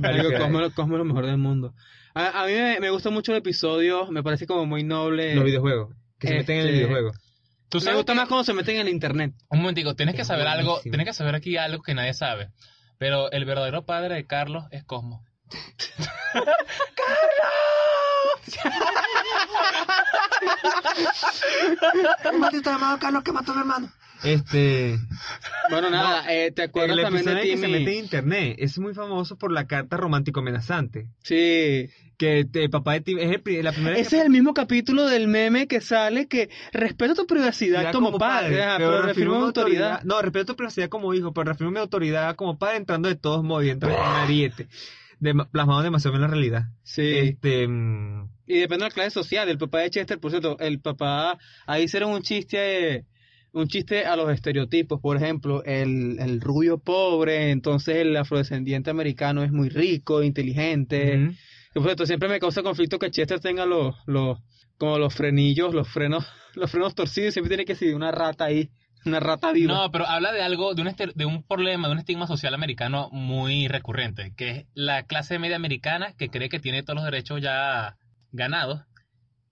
Marico, 0.00 0.28
Cosmo, 0.38 0.60
Cosmo 0.74 0.94
es 0.94 0.98
lo 0.98 1.04
mejor 1.04 1.26
del 1.26 1.38
mundo. 1.38 1.74
A, 2.14 2.42
a 2.42 2.46
mí 2.46 2.52
me, 2.52 2.80
me 2.80 2.90
gusta 2.90 3.10
mucho 3.10 3.32
el 3.32 3.38
episodio, 3.38 4.06
me 4.10 4.22
parece 4.22 4.46
como 4.46 4.66
muy 4.66 4.84
noble. 4.84 5.34
Los 5.34 5.44
videojuegos. 5.44 5.94
Que 6.18 6.28
se 6.28 6.34
meten 6.34 6.56
en 6.56 6.60
el 6.62 6.66
Este, 6.68 6.76
videojuego. 6.78 7.12
Tú 7.68 7.78
Me 7.78 7.84
sabes 7.84 7.96
gusta 7.96 8.12
que- 8.12 8.16
más 8.18 8.28
cuando 8.28 8.44
se 8.44 8.52
meten 8.52 8.76
en 8.76 8.86
el 8.86 8.92
internet. 8.92 9.34
Un 9.48 9.60
momentico, 9.60 9.94
tienes 9.96 10.14
que 10.14 10.22
Es 10.22 10.28
saber 10.28 10.46
algo, 10.46 10.72
buenísimo. 10.72 10.92
tienes 10.92 11.06
que 11.08 11.14
saber 11.14 11.34
aquí 11.34 11.56
algo 11.56 11.82
que 11.82 11.94
nadie 11.94 12.14
sabe. 12.14 12.50
Pero 12.98 13.30
el 13.32 13.44
verdadero 13.44 13.84
padre 13.84 14.14
de 14.14 14.26
Carlos 14.26 14.64
es 14.70 14.84
Cosmo. 14.84 15.24
maldito 22.38 22.70
llamado 22.70 22.98
Carlos 22.98 23.22
que 23.22 23.32
mató 23.32 23.52
a 23.52 23.54
mi 23.54 23.60
hermano. 23.60 23.92
Este. 24.24 24.98
Bueno, 25.70 25.90
nada, 25.90 26.32
eh, 26.32 26.50
¿te 26.50 26.62
acuerdas 26.62 26.96
El 26.96 27.02
también 27.04 27.24
de 27.24 27.32
en 27.32 27.38
que 27.38 27.56
se 27.56 27.56
mete 27.56 27.78
en 27.78 27.84
Timmy? 27.84 27.98
internet 27.98 28.56
es 28.58 28.78
muy 28.78 28.94
famoso 28.94 29.36
por 29.36 29.52
la 29.52 29.66
carta 29.66 29.96
romántico 29.96 30.40
amenazante. 30.40 31.08
Sí. 31.22 31.90
Que 32.16 32.46
el 32.52 32.70
papá 32.70 32.92
de 32.92 33.00
Timmy 33.00 33.22
es 33.22 33.40
el 33.44 33.64
la 33.64 33.72
primera 33.72 33.96
Ese 33.98 34.18
es 34.18 34.24
el 34.24 34.30
mismo 34.30 34.54
capítulo 34.54 35.06
del 35.06 35.26
meme 35.26 35.66
que 35.66 35.80
sale 35.80 36.26
que 36.26 36.48
respeto 36.72 37.14
tu 37.14 37.26
privacidad 37.26 37.82
Ya 37.82 37.92
como, 37.92 38.18
padre, 38.18 38.62
pero, 38.76 39.02
reafirmo 39.02 39.38
mi 39.38 39.44
autoridad. 39.46 40.02
No, 40.04 40.22
respeto 40.22 40.46
tu 40.46 40.56
privacidad 40.56 40.88
como 40.88 41.12
hijo, 41.12 41.32
pero 41.32 41.46
reafirmo 41.46 41.72
mi 41.72 41.80
autoridad 41.80 42.36
como 42.36 42.58
padre 42.58 42.76
entrando 42.76 43.08
de 43.08 43.16
todos 43.16 43.42
modos 43.42 43.64
y 43.64 43.70
entra 43.70 43.92
en 43.92 44.00
ariete. 44.00 44.68
De, 45.18 45.34
plasmado 45.50 45.82
demasiado 45.82 46.16
en 46.16 46.22
la 46.22 46.28
realidad. 46.28 46.64
Sí. 46.82 47.02
Este. 47.18 47.66
mm, 47.66 48.28
Y 48.46 48.58
depende 48.58 48.84
de 48.84 48.90
la 48.90 48.94
clase 48.94 49.10
social. 49.10 49.48
El 49.48 49.58
papá 49.58 49.78
de 49.80 49.90
Chester, 49.90 50.18
por 50.18 50.30
cierto, 50.30 50.56
el 50.60 50.80
papá, 50.80 51.38
ahí 51.66 51.84
hicieron 51.84 52.10
un 52.10 52.22
chiste, 52.22 53.06
un 53.54 53.68
chiste 53.68 54.04
a 54.04 54.16
los 54.16 54.30
estereotipos. 54.30 55.00
Por 55.00 55.16
ejemplo, 55.16 55.64
el, 55.64 56.18
el 56.20 56.40
rubio 56.40 56.78
pobre, 56.78 57.50
entonces 57.50 57.96
el 57.96 58.16
afrodescendiente 58.16 58.90
americano 58.90 59.42
es 59.42 59.50
muy 59.52 59.68
rico, 59.68 60.22
inteligente. 60.22 61.16
ujú. 61.24 61.32
Y, 61.70 61.74
por 61.74 61.84
cierto, 61.84 62.06
siempre 62.06 62.28
me 62.28 62.38
causa 62.40 62.62
conflicto 62.62 62.98
que 62.98 63.10
Chester 63.10 63.40
tenga 63.40 63.64
los, 63.66 63.96
los, 64.06 64.38
como 64.78 64.98
los 64.98 65.14
frenillos, 65.14 65.74
los 65.74 65.88
frenos, 65.88 66.26
los 66.54 66.70
frenos 66.70 66.94
torcidos. 66.94 67.32
Siempre 67.32 67.48
tiene 67.48 67.64
que 67.64 67.74
ser 67.74 67.94
una 67.94 68.10
rata 68.12 68.44
ahí, 68.44 68.70
una 69.06 69.20
rata 69.20 69.52
viva. 69.52 69.72
No, 69.74 69.90
pero 69.90 70.06
habla 70.06 70.32
de 70.32 70.42
algo, 70.42 70.74
de 70.74 70.82
un, 70.82 70.88
ester- 70.88 71.14
de 71.14 71.24
un 71.24 71.42
problema, 71.42 71.88
de 71.88 71.92
un 71.94 71.98
estigma 71.98 72.26
social 72.26 72.54
americano 72.54 73.08
muy 73.12 73.68
recurrente, 73.68 74.32
que 74.36 74.50
es 74.50 74.66
la 74.74 75.02
clase 75.04 75.38
media 75.38 75.56
americana 75.56 76.12
que 76.16 76.28
cree 76.28 76.48
que 76.48 76.60
tiene 76.60 76.82
todos 76.82 76.96
los 76.96 77.04
derechos 77.04 77.40
ya 77.40 77.96
ganados 78.32 78.82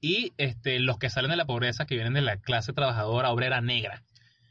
y 0.02 0.34
este, 0.36 0.80
los 0.80 0.98
que 0.98 1.08
salen 1.08 1.30
de 1.30 1.36
la 1.36 1.46
pobreza, 1.46 1.86
que 1.86 1.94
vienen 1.94 2.12
de 2.12 2.20
la 2.20 2.36
clase 2.36 2.74
trabajadora 2.74 3.30
obrera 3.30 3.62
negra. 3.62 4.02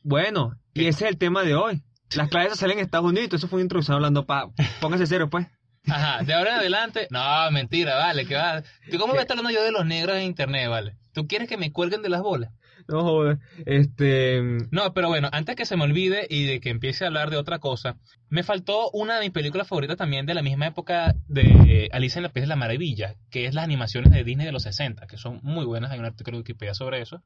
Bueno, 0.01 0.57
y 0.73 0.87
ese 0.87 1.05
es 1.05 1.11
el 1.11 1.17
tema 1.17 1.43
de 1.43 1.53
hoy. 1.53 1.83
Las 2.15 2.29
clases 2.29 2.57
salen 2.57 2.79
en 2.79 2.85
Estados 2.85 3.09
Unidos, 3.09 3.33
eso 3.33 3.47
fue 3.47 3.61
introducido 3.61 3.95
hablando 3.95 4.25
pa... 4.25 4.49
Póngase 4.79 5.05
cero, 5.05 5.29
pues. 5.29 5.47
Ajá, 5.87 6.23
de 6.23 6.33
ahora 6.33 6.51
en 6.51 6.59
adelante. 6.59 7.07
No, 7.11 7.51
mentira, 7.51 7.95
vale, 7.95 8.25
que 8.25 8.35
va. 8.35 8.63
¿Tú 8.89 8.97
cómo 8.97 9.13
me 9.13 9.19
estás 9.19 9.37
hablando 9.37 9.57
yo 9.57 9.63
de 9.63 9.71
los 9.71 9.85
negros 9.85 10.15
en 10.15 10.23
internet, 10.23 10.69
vale? 10.69 10.95
¿Tú 11.13 11.27
quieres 11.27 11.49
que 11.49 11.57
me 11.57 11.71
cuelguen 11.71 12.01
de 12.01 12.09
las 12.09 12.21
bolas? 12.21 12.51
No 12.87 13.03
jodas. 13.03 13.39
Este. 13.65 14.41
No, 14.71 14.93
pero 14.93 15.07
bueno, 15.07 15.29
antes 15.31 15.55
que 15.55 15.65
se 15.65 15.77
me 15.77 15.83
olvide 15.83 16.27
y 16.29 16.45
de 16.45 16.59
que 16.59 16.69
empiece 16.69 17.03
a 17.03 17.07
hablar 17.07 17.29
de 17.29 17.37
otra 17.37 17.59
cosa, 17.59 17.97
me 18.29 18.43
faltó 18.43 18.89
una 18.91 19.15
de 19.15 19.21
mis 19.21 19.31
películas 19.31 19.67
favoritas 19.67 19.97
también 19.97 20.25
de 20.25 20.33
la 20.33 20.41
misma 20.41 20.67
época 20.67 21.15
de 21.27 21.89
Alicia 21.91 22.19
en 22.19 22.23
la 22.23 22.29
País 22.29 22.43
de 22.43 22.47
la 22.47 22.55
Maravilla, 22.55 23.15
que 23.29 23.45
es 23.45 23.53
las 23.53 23.63
animaciones 23.63 24.11
de 24.11 24.23
Disney 24.23 24.45
de 24.45 24.51
los 24.51 24.63
60, 24.63 25.07
que 25.07 25.17
son 25.17 25.39
muy 25.43 25.65
buenas. 25.65 25.91
Hay 25.91 25.99
un 25.99 26.05
artículo 26.05 26.37
de 26.37 26.41
Wikipedia 26.41 26.73
sobre 26.73 27.01
eso. 27.01 27.21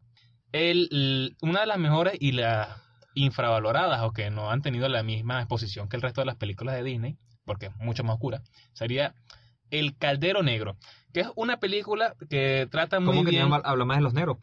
El, 0.51 1.35
una 1.41 1.61
de 1.61 1.67
las 1.67 1.77
mejores 1.77 2.15
y 2.19 2.31
las 2.31 2.69
infravaloradas 3.15 4.01
o 4.03 4.11
que 4.11 4.29
no 4.29 4.51
han 4.51 4.61
tenido 4.61 4.87
la 4.89 5.01
misma 5.01 5.39
exposición 5.39 5.89
que 5.89 5.95
el 5.95 6.01
resto 6.01 6.21
de 6.21 6.25
las 6.25 6.35
películas 6.35 6.75
de 6.75 6.83
Disney, 6.83 7.17
porque 7.45 7.67
es 7.67 7.75
mucho 7.77 8.03
más 8.03 8.15
oscura, 8.15 8.41
sería 8.73 9.15
El 9.71 9.97
Caldero 9.97 10.43
Negro, 10.43 10.77
que 11.13 11.21
es 11.21 11.27
una 11.35 11.57
película 11.57 12.15
que 12.29 12.67
trata 12.69 12.99
muy 12.99 13.07
¿Cómo 13.07 13.23
que 13.23 13.31
bien... 13.31 13.49
habla 13.51 13.85
más 13.85 13.97
de 13.97 14.03
los 14.03 14.13
negros? 14.13 14.37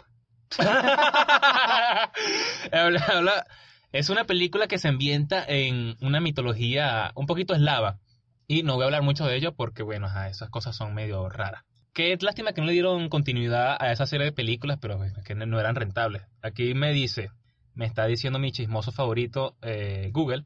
Habla- 2.72 3.05
habla- 3.09 3.46
es 3.92 4.09
una 4.11 4.24
película 4.24 4.66
que 4.68 4.78
se 4.78 4.88
ambienta 4.88 5.44
en 5.46 5.96
una 6.00 6.20
mitología 6.20 7.12
un 7.14 7.26
poquito 7.26 7.55
eslava. 7.55 7.98
Y 8.48 8.62
no 8.62 8.74
voy 8.74 8.82
a 8.82 8.86
hablar 8.86 9.03
mucho 9.03 9.26
de 9.26 9.36
ello 9.36 9.55
porque, 9.55 9.82
bueno, 9.82 10.07
ajá, 10.07 10.28
esas 10.28 10.50
cosas 10.50 10.76
son 10.76 10.94
medio 10.94 11.28
raras. 11.28 11.62
Qué 11.92 12.16
lástima 12.20 12.53
que 12.53 12.61
no 12.62 12.66
le 12.66 12.72
dieron 12.72 13.09
continuidad 13.11 13.76
a 13.78 13.92
esa 13.92 14.07
serie 14.07 14.26
de 14.26 14.32
películas, 14.32 14.78
pero 14.80 14.96
bueno, 14.96 15.14
que 15.24 15.34
no 15.34 15.61
eran 15.61 15.74
rentables. 15.74 16.22
Aquí 16.42 16.72
me 16.74 16.92
dice, 16.92 17.30
me 17.74 17.84
está 17.84 18.07
diciendo 18.07 18.38
mi 18.38 18.50
chismoso 18.50 18.92
favorito, 18.92 19.57
eh, 19.62 20.11
Google, 20.12 20.44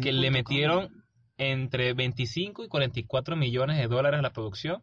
que 0.00 0.12
le 0.12 0.30
metieron 0.30 1.04
entre 1.38 1.92
25 1.94 2.64
y 2.64 2.68
44 2.68 3.36
millones 3.36 3.78
de 3.78 3.88
dólares 3.88 4.18
a 4.20 4.22
la 4.22 4.32
producción 4.32 4.82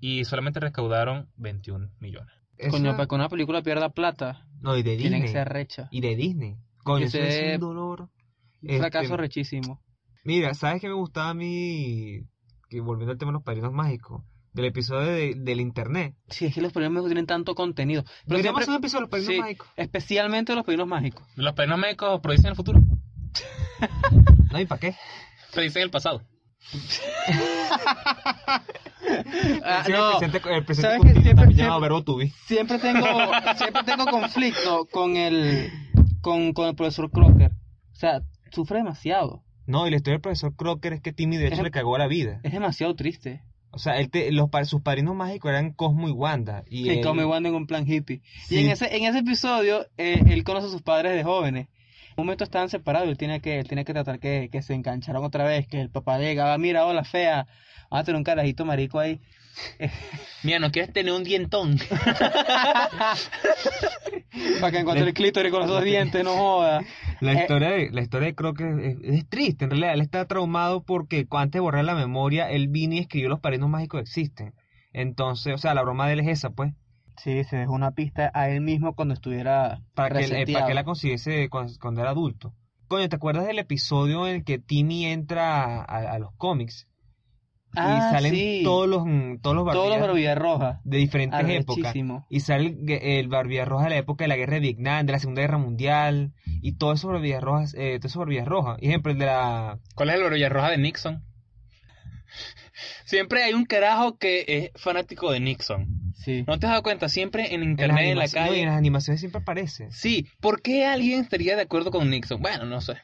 y 0.00 0.24
solamente 0.24 0.60
recaudaron 0.60 1.30
21 1.36 1.90
millones. 1.98 2.34
Coño, 2.70 2.92
para 2.92 3.06
que 3.06 3.14
una 3.14 3.28
película 3.28 3.62
pierda 3.62 3.88
plata, 3.90 4.46
No, 4.60 4.76
y 4.76 4.82
de 4.82 4.96
tiene 4.96 5.16
que 5.18 5.22
Disney. 5.24 5.32
ser 5.44 5.48
recha. 5.48 5.88
Y 5.90 6.00
de 6.00 6.16
Disney. 6.16 6.56
Coño, 6.84 6.98
Que 7.00 7.04
eso 7.06 7.18
es 7.18 7.54
un 7.54 7.60
dolor. 7.60 8.08
Un 8.62 8.78
fracaso 8.78 9.04
Este, 9.06 9.16
rechísimo. 9.16 9.80
Mira, 10.24 10.54
¿sabes 10.54 10.80
qué 10.80 10.88
me 10.88 10.94
gustaba 10.94 11.30
a 11.30 11.34
mí? 11.34 12.20
Que 12.68 12.80
volviendo 12.80 13.12
al 13.12 13.18
tema 13.18 13.30
de 13.30 13.34
los 13.34 13.42
padrinos 13.42 13.72
mágicos. 13.72 14.22
Del 14.52 14.66
episodio 14.66 15.06
de- 15.08 15.34
del 15.36 15.60
internet. 15.60 16.14
Sí, 16.28 16.44
es 16.46 16.54
que 16.54 16.60
los 16.60 16.72
premios 16.72 16.92
mágicos 16.92 17.08
tienen 17.10 17.26
tanto 17.26 17.54
contenido. 17.54 18.04
Pero 18.26 18.40
siempre- 18.40 18.62
hacer 18.62 18.70
un 18.74 18.76
episodio 18.78 18.98
de 18.98 19.02
los 19.02 19.10
padrinos 19.10 19.34
sí, 19.34 19.40
mágicos. 19.40 19.68
especialmente 19.76 20.54
los 20.54 20.64
padrinos 20.64 20.86
mágicos. 20.88 21.26
Los 21.36 21.54
padrinos 21.54 21.78
médicos 21.78 22.20
predicen 22.20 22.50
el 22.50 22.56
futuro, 22.56 22.80
No, 24.52 24.60
¿y 24.60 24.66
para 24.66 24.78
qué? 24.80 24.94
predicen 25.52 25.82
el 25.82 25.90
pasado. 25.90 26.22
Ah, 29.64 29.84
no, 29.88 30.12
el 30.20 30.30
presente, 30.30 30.54
el 30.54 30.64
presente 30.64 30.90
¿sabes 30.90 31.14
qué? 31.14 31.22
Siempre- 31.22 31.80
verbo 31.80 32.02
to 32.04 32.16
be. 32.16 32.32
siempre 32.46 32.78
tengo, 32.78 33.06
siempre 33.56 33.82
tengo 33.84 34.06
conflicto 34.06 34.86
con 34.90 35.16
el, 35.16 35.70
con, 36.20 36.52
con 36.52 36.68
el 36.68 36.74
profesor 36.74 37.10
Crocker. 37.10 37.50
O 37.50 37.94
sea, 37.94 38.22
sufre 38.50 38.78
demasiado. 38.78 39.42
No, 39.66 39.86
y 39.86 39.90
la 39.90 39.96
historia 39.96 40.14
del 40.14 40.22
profesor 40.22 40.54
Crocker 40.56 40.92
es 40.94 41.00
que 41.00 41.12
Timmy 41.12 41.36
de 41.36 41.46
hecho 41.48 41.56
Es- 41.56 41.62
le 41.62 41.70
cagó 41.70 41.98
la 41.98 42.06
vida. 42.06 42.40
Es 42.42 42.52
demasiado 42.52 42.94
triste. 42.94 43.42
O 43.74 43.78
sea, 43.78 43.96
él 43.98 44.10
te- 44.10 44.30
los, 44.32 44.50
sus 44.68 44.82
padrinos 44.82 45.14
mágicos 45.16 45.48
eran 45.50 45.72
Cosmo 45.72 46.08
y 46.08 46.12
Wanda. 46.12 46.62
Y 46.68 46.86
Y 46.86 46.90
él- 46.98 47.04
come 47.04 47.24
Wanda 47.24 47.48
en 47.48 47.54
un 47.54 47.66
plan 47.66 47.90
hippie. 47.90 48.20
Sí. 48.46 48.56
Y 48.56 48.64
en 48.64 48.70
ese, 48.70 48.94
en 48.96 49.04
ese 49.04 49.20
episodio, 49.20 49.86
eh, 49.96 50.20
él 50.28 50.44
conoce 50.44 50.66
a 50.66 50.70
sus 50.70 50.82
padres 50.82 51.14
de 51.16 51.24
jóvenes. 51.24 51.68
Un 52.16 52.24
momento 52.26 52.44
estaban 52.44 52.68
separados, 52.68 53.08
él 53.08 53.16
tiene 53.16 53.40
que, 53.40 53.58
él 53.60 53.66
tiene 53.68 53.84
que 53.84 53.92
tratar 53.92 54.18
que, 54.18 54.48
que 54.50 54.62
se 54.62 54.74
engancharon 54.74 55.24
otra 55.24 55.44
vez, 55.44 55.66
que 55.66 55.80
el 55.80 55.90
papá 55.90 56.18
llegaba, 56.18 56.56
mira, 56.58 56.84
hola 56.86 57.04
fea, 57.04 57.46
vamos 57.90 58.02
a 58.02 58.04
tener 58.04 58.16
un 58.18 58.24
carajito 58.24 58.64
marico 58.64 58.98
ahí. 58.98 59.20
Mira, 60.44 60.58
¿no 60.58 60.70
quieres 60.72 60.94
tener 60.94 61.12
un 61.12 61.24
dientón? 61.24 61.78
Para 64.60 64.72
que 64.72 64.78
encuentre 64.78 65.06
el 65.06 65.14
clítoris 65.14 65.50
con 65.52 65.60
los 65.60 65.68
dos 65.68 65.84
dientes, 65.84 66.24
no 66.24 66.34
joda. 66.34 66.80
La 67.20 67.32
Eh, 67.34 67.40
historia, 67.42 67.70
de, 67.70 67.90
la 67.90 68.00
historia 68.00 68.28
de 68.28 68.34
Crocker 68.34 68.78
es, 68.80 68.96
es 69.02 69.28
triste, 69.28 69.64
en 69.64 69.70
realidad. 69.70 69.92
Él 69.94 70.00
está 70.00 70.24
traumado 70.26 70.82
porque 70.82 71.26
antes 71.30 71.52
de 71.58 71.60
borrar 71.60 71.84
la 71.84 71.94
memoria, 71.94 72.50
él 72.50 72.68
vino 72.68 72.94
y 72.94 72.98
escribió 73.00 73.28
Los 73.28 73.40
padrinos 73.40 73.68
mágicos 73.68 74.00
existen. 74.00 74.54
Entonces, 74.94 75.54
o 75.54 75.58
sea, 75.58 75.74
la 75.74 75.82
broma 75.82 76.06
de 76.06 76.14
él 76.14 76.20
es 76.20 76.28
esa, 76.28 76.50
pues. 76.50 76.72
Sí, 77.22 77.44
se 77.44 77.56
dejó 77.56 77.72
una 77.72 77.92
pista 77.92 78.30
a 78.34 78.48
él 78.48 78.60
mismo 78.62 78.94
cuando 78.94 79.14
estuviera 79.14 79.80
Para 79.94 80.18
que, 80.18 80.24
él- 80.24 80.32
eh, 80.32 80.52
para 80.52 80.66
que 80.66 80.74
la 80.74 80.84
consiguiese 80.84 81.48
cuando, 81.48 81.72
cuando 81.80 82.00
era 82.00 82.10
adulto. 82.10 82.54
Coño, 82.88 83.08
¿te 83.08 83.16
acuerdas 83.16 83.46
del 83.46 83.58
episodio 83.58 84.26
en 84.26 84.34
el 84.36 84.44
que 84.44 84.58
Timmy 84.58 85.06
entra 85.06 85.82
a, 85.82 86.12
a 86.14 86.18
los 86.18 86.32
cómics? 86.36 86.88
Ah, 87.74 87.96
y 88.10 88.14
salen 88.14 88.34
sí. 88.34 88.60
todos 88.64 88.86
los 88.86 89.04
mm, 89.06 89.38
todos 89.40 89.56
los 89.56 89.64
Todos 89.72 89.88
los 89.88 89.98
barbillas 90.00 90.36
barbillas 90.36 90.38
rojas. 90.38 90.80
de 90.84 90.98
diferentes 90.98 91.40
épocas. 91.48 91.94
Y 92.28 92.40
sale 92.40 92.66
el, 92.86 92.90
el 92.90 93.28
Barbilla 93.28 93.64
Roja 93.64 93.84
de 93.84 93.90
la 93.90 93.96
época 93.96 94.24
de 94.24 94.28
la 94.28 94.36
guerra 94.36 94.54
de 94.54 94.60
Vietnam, 94.60 95.06
de 95.06 95.12
la 95.12 95.18
Segunda 95.18 95.40
Guerra 95.40 95.56
Mundial, 95.56 96.32
y 96.44 96.72
todos 96.72 96.98
esos 96.98 97.10
Barbillas 97.10 97.40
Rojas, 97.42 97.74
eh, 97.78 97.98
todos 97.98 98.12
esos 98.12 98.20
Barbillas 98.20 98.46
Rojas. 98.46 98.76
Ejemplo, 98.82 99.12
el 99.12 99.18
de 99.18 99.24
la... 99.26 99.78
¿Cuál 99.94 100.10
es 100.10 100.16
el 100.16 100.22
orilla 100.24 100.50
roja 100.50 100.68
de 100.70 100.76
Nixon? 100.78 101.22
Siempre 103.06 103.42
hay 103.42 103.54
un 103.54 103.64
carajo 103.64 104.18
que 104.18 104.44
es 104.46 104.82
fanático 104.82 105.30
de 105.32 105.40
Nixon. 105.40 105.86
Sí. 106.24 106.44
¿No 106.46 106.58
te 106.58 106.66
has 106.66 106.70
dado 106.72 106.82
cuenta? 106.82 107.08
Siempre 107.08 107.54
en 107.54 107.62
internet, 107.62 107.98
en 107.98 108.16
la 108.18 108.24
animaciones- 108.24 108.34
no, 108.34 108.42
y 108.46 108.48
calle. 108.48 108.60
en 108.62 108.68
las 108.68 108.76
animaciones 108.78 109.20
siempre 109.20 109.40
aparece. 109.40 109.88
Sí, 109.90 110.28
¿por 110.40 110.62
qué 110.62 110.86
alguien 110.86 111.20
estaría 111.20 111.56
de 111.56 111.62
acuerdo 111.62 111.90
con 111.90 112.08
Nixon? 112.10 112.40
Bueno, 112.40 112.64
no 112.64 112.80
sé. 112.80 112.94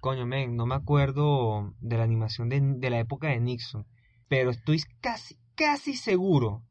Coño, 0.00 0.26
men, 0.26 0.54
no 0.54 0.64
me 0.66 0.76
acuerdo 0.76 1.74
de 1.80 1.96
la 1.98 2.04
animación 2.04 2.48
de, 2.48 2.60
de 2.62 2.90
la 2.90 3.00
época 3.00 3.28
de 3.28 3.40
Nixon, 3.40 3.84
pero 4.28 4.50
estoy 4.50 4.80
casi, 5.00 5.36
casi 5.56 5.94
seguro 5.94 6.62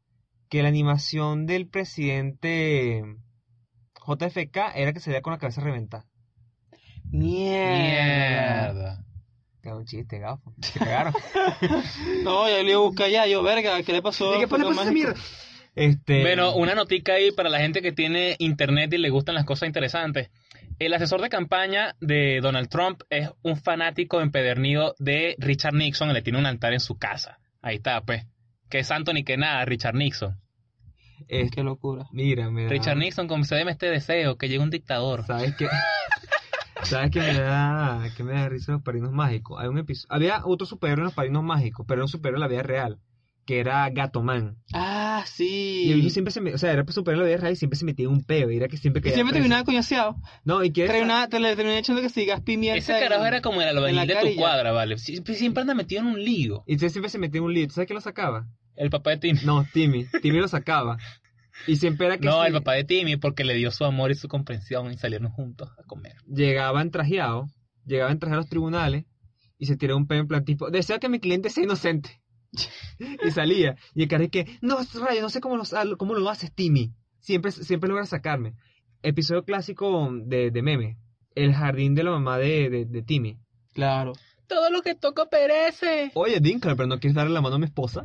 que 0.48 0.62
la 0.62 0.68
animación 0.70 1.44
del 1.44 1.68
presidente 1.68 3.02
JFK 4.06 4.56
era 4.76 4.94
que 4.94 5.00
se 5.00 5.10
veía 5.10 5.20
con 5.20 5.32
la 5.34 5.38
cabeza 5.38 5.60
reventada. 5.60 6.06
Mierda. 7.10 8.72
Mierda. 8.72 9.04
Era 9.62 9.76
un 9.76 9.84
chiste, 9.84 10.18
gafo. 10.18 10.54
Se 10.62 10.78
cagaron. 10.78 11.12
No, 12.24 12.48
yo 12.48 12.62
le 12.62 12.70
iba 12.70 12.78
a 12.80 12.82
buscar 12.82 13.10
ya, 13.10 13.26
yo, 13.26 13.42
verga, 13.42 13.82
¿qué 13.82 13.92
le 13.92 14.00
pasó? 14.02 14.30
¿Y 14.30 14.34
qué 14.36 14.40
le 14.40 14.48
pasó 14.48 14.68
a 14.68 14.82
esa 14.82 14.92
mierda? 14.92 15.14
Este... 15.78 16.22
Bueno, 16.22 16.56
una 16.56 16.74
notica 16.74 17.14
ahí 17.14 17.30
para 17.30 17.48
la 17.48 17.60
gente 17.60 17.80
que 17.82 17.92
tiene 17.92 18.34
internet 18.40 18.92
y 18.92 18.98
le 18.98 19.10
gustan 19.10 19.36
las 19.36 19.44
cosas 19.44 19.68
interesantes. 19.68 20.28
El 20.80 20.92
asesor 20.92 21.20
de 21.22 21.28
campaña 21.28 21.94
de 22.00 22.40
Donald 22.42 22.68
Trump 22.68 23.02
es 23.10 23.30
un 23.42 23.56
fanático 23.56 24.20
empedernido 24.20 24.96
de 24.98 25.36
Richard 25.38 25.74
Nixon 25.74 26.10
y 26.10 26.14
le 26.14 26.22
tiene 26.22 26.40
un 26.40 26.46
altar 26.46 26.72
en 26.72 26.80
su 26.80 26.98
casa. 26.98 27.38
Ahí 27.62 27.76
está, 27.76 28.00
pues. 28.00 28.26
Que 28.68 28.82
santo 28.82 29.12
ni 29.12 29.22
que 29.22 29.36
nada, 29.36 29.64
Richard 29.64 29.94
Nixon. 29.94 30.40
este, 31.28 31.56
Qué 31.56 31.62
locura. 31.62 32.06
Mira, 32.10 32.50
me 32.50 32.64
da... 32.64 32.70
Richard 32.70 32.98
Nixon, 32.98 33.28
concédeme 33.28 33.70
este 33.70 33.86
deseo, 33.86 34.36
que 34.36 34.48
llegue 34.48 34.62
un 34.62 34.70
dictador. 34.70 35.24
¿Sabes 35.24 35.54
qué? 35.56 35.68
¿Sabes 36.82 37.12
qué 37.12 37.20
me 37.20 37.34
da, 37.34 38.02
qué 38.16 38.24
me 38.24 38.32
da 38.32 38.48
risa 38.48 38.72
los 38.72 38.82
padrinos 38.82 39.12
mágicos? 39.12 39.60
Hay 39.60 39.68
un 39.68 39.78
episodio... 39.78 40.12
Había 40.12 40.44
otro 40.44 40.66
superhéroe 40.66 41.02
en 41.02 41.04
los 41.04 41.14
padrinos 41.14 41.44
mágicos, 41.44 41.86
pero 41.86 41.98
era 42.00 42.04
un 42.04 42.08
superhéroe 42.08 42.38
en 42.38 42.40
la 42.40 42.48
vida 42.48 42.62
real, 42.62 42.98
que 43.48 43.60
era 43.60 43.88
Gato 43.88 44.22
Man. 44.22 44.58
Ah, 44.74 45.24
sí. 45.26 45.84
Y 45.86 45.92
el 45.92 46.02
bicho 46.02 46.10
siempre 46.10 46.32
se 46.32 46.42
me... 46.42 46.52
O 46.52 46.58
sea, 46.58 46.70
era 46.70 46.84
superhéroe 46.86 47.24
en 47.24 47.30
la 47.30 47.34
vida 47.36 47.40
real 47.44 47.54
y 47.54 47.56
siempre 47.56 47.78
se 47.78 47.86
metía 47.86 48.04
en 48.04 48.12
un 48.12 48.22
peo, 48.22 48.50
y 48.50 48.58
era 48.58 48.68
que 48.68 48.76
siempre 48.76 49.00
caía 49.00 49.14
siempre 49.14 49.32
terminaba 49.32 49.64
coñaseado. 49.64 50.16
No, 50.44 50.62
y 50.62 50.70
que... 50.70 50.86
Terminaba, 50.86 51.28
te 51.28 51.40
le 51.40 51.48
terminaba 51.56 51.78
echando 51.78 52.02
que 52.02 52.10
sigas 52.10 52.42
pimienta. 52.42 52.76
Ese 52.78 52.92
carajo 52.92 53.22
en- 53.22 53.28
era 53.28 53.40
como 53.40 53.62
el 53.62 53.68
albañil 53.68 54.06
de 54.06 54.16
tu 54.16 54.36
cuadra, 54.36 54.72
¿vale? 54.72 54.96
Sie- 54.96 55.24
Siempre 55.34 55.62
anda 55.62 55.74
metido 55.74 56.02
en 56.02 56.08
un 56.08 56.22
lío. 56.22 56.62
Y 56.66 56.72
entonces 56.74 56.92
siempre 56.92 57.08
se 57.08 57.16
metía 57.18 57.38
en 57.38 57.44
un 57.44 57.54
lío. 57.54 57.66
¿Tú 57.66 57.72
¿Sabes 57.72 57.86
quién 57.86 57.94
lo 57.94 58.02
sacaba? 58.02 58.46
El 58.76 58.90
papá 58.90 59.10
de 59.12 59.16
Timmy. 59.16 59.40
No, 59.44 59.66
Timmy. 59.72 60.04
Timmy 60.20 60.40
lo 60.40 60.48
sacaba. 60.48 60.98
Y 61.66 61.76
siempre 61.76 62.06
era 62.06 62.18
que 62.18 62.26
No, 62.26 62.42
si 62.42 62.48
el 62.48 62.52
papá 62.52 62.74
de 62.74 62.84
Timmy 62.84 63.16
porque 63.16 63.44
le 63.44 63.54
dio 63.54 63.70
su 63.70 63.86
amor 63.86 64.10
y 64.10 64.14
su 64.14 64.28
comprensión 64.28 64.92
y 64.92 64.98
salieron 64.98 65.30
juntos 65.30 65.70
a 65.78 65.82
comer. 65.84 66.16
llegaban 66.26 66.90
trajeados, 66.90 67.50
llegaban 67.86 68.18
trajeados 68.18 68.42
a 68.42 68.44
los 68.44 68.50
tribunales 68.50 69.06
y 69.58 69.64
se 69.66 69.76
tiraba 69.78 69.96
un 69.96 70.06
peo 70.06 70.20
en 70.20 70.28
plan 70.28 70.44
tipo, 70.44 70.70
deseo 70.70 71.00
que 71.00 71.08
mi 71.08 71.18
cliente 71.18 71.48
sea 71.50 71.64
inocente. 71.64 72.20
y 72.98 73.30
salía. 73.30 73.76
Y 73.94 74.02
el 74.02 74.08
cara 74.08 74.24
es 74.24 74.30
que, 74.30 74.46
no, 74.60 74.78
rayo, 75.00 75.22
no 75.22 75.30
sé 75.30 75.40
cómo 75.40 75.56
lo, 75.56 75.64
cómo 75.96 76.14
lo 76.14 76.28
haces, 76.28 76.52
Timmy. 76.52 76.92
Siempre, 77.20 77.52
siempre 77.52 77.88
logra 77.88 78.06
sacarme. 78.06 78.54
Episodio 79.02 79.44
clásico 79.44 80.10
de, 80.24 80.50
de 80.50 80.62
meme. 80.62 80.98
El 81.34 81.54
jardín 81.54 81.94
de 81.94 82.04
la 82.04 82.10
mamá 82.12 82.38
de, 82.38 82.70
de, 82.70 82.84
de 82.84 83.02
Timmy. 83.02 83.38
Claro. 83.74 84.12
Todo 84.48 84.70
lo 84.70 84.82
que 84.82 84.94
toco 84.94 85.28
perece. 85.28 86.10
Oye, 86.14 86.40
Dinkle, 86.40 86.74
pero 86.74 86.86
no 86.86 86.98
quieres 86.98 87.14
darle 87.14 87.34
la 87.34 87.42
mano 87.42 87.56
a 87.56 87.58
mi 87.58 87.66
esposa. 87.66 88.04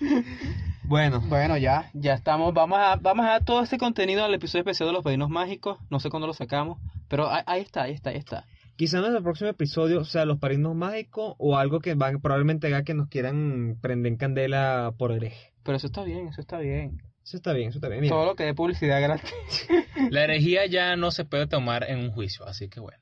bueno, 0.84 1.20
Bueno, 1.20 1.58
ya, 1.58 1.90
ya 1.92 2.14
estamos. 2.14 2.54
Vamos 2.54 2.78
a, 2.80 2.96
vamos 2.96 3.26
a 3.26 3.30
dar 3.30 3.44
todo 3.44 3.62
este 3.62 3.76
contenido 3.76 4.24
al 4.24 4.32
episodio 4.32 4.60
especial 4.62 4.88
de 4.88 4.94
los 4.94 5.04
padrinos 5.04 5.28
mágicos. 5.28 5.78
No 5.90 6.00
sé 6.00 6.08
cuándo 6.08 6.26
lo 6.26 6.32
sacamos, 6.32 6.78
pero 7.08 7.30
ahí, 7.30 7.42
ahí 7.46 7.60
está, 7.60 7.82
ahí 7.82 7.92
está, 7.92 8.10
ahí 8.10 8.16
está. 8.16 8.46
Quizás 8.76 9.04
en 9.04 9.16
el 9.16 9.22
próximo 9.22 9.50
episodio 9.50 10.04
sea 10.04 10.24
los 10.24 10.38
padrinos 10.38 10.74
mágicos 10.74 11.34
o 11.38 11.56
algo 11.56 11.80
que 11.80 11.94
van, 11.94 12.20
probablemente 12.20 12.66
haga 12.66 12.84
que 12.84 12.94
nos 12.94 13.08
quieran 13.08 13.78
prender 13.80 14.12
en 14.12 14.18
candela 14.18 14.92
por 14.98 15.12
hereje. 15.12 15.52
Pero 15.62 15.76
eso 15.76 15.86
está 15.86 16.04
bien, 16.04 16.28
eso 16.28 16.40
está 16.40 16.58
bien. 16.58 17.02
Eso 17.24 17.38
está 17.38 17.54
bien, 17.54 17.70
eso 17.70 17.78
está 17.78 17.88
bien. 17.88 18.02
Mira. 18.02 18.14
Todo 18.14 18.26
lo 18.26 18.36
que 18.36 18.44
dé 18.44 18.54
publicidad 18.54 19.00
gratis. 19.00 19.66
La 20.10 20.24
herejía 20.24 20.66
ya 20.66 20.94
no 20.96 21.10
se 21.10 21.24
puede 21.24 21.46
tomar 21.46 21.88
en 21.88 21.98
un 21.98 22.10
juicio, 22.10 22.46
así 22.46 22.68
que 22.68 22.80
bueno. 22.80 22.98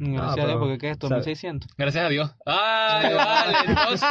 Gracias 0.00 0.44
a 0.44 0.46
Dios, 0.46 0.58
porque 0.60 0.78
¿qué 0.78 0.86
es 0.86 0.92
esto? 0.92 1.08
¿sabes? 1.08 1.26
1600. 1.26 1.74
Gracias 1.76 2.04
a 2.04 2.08
Dios. 2.08 2.34
Ay, 2.46 3.14
vale, 3.14 3.56
entonces. 3.66 4.08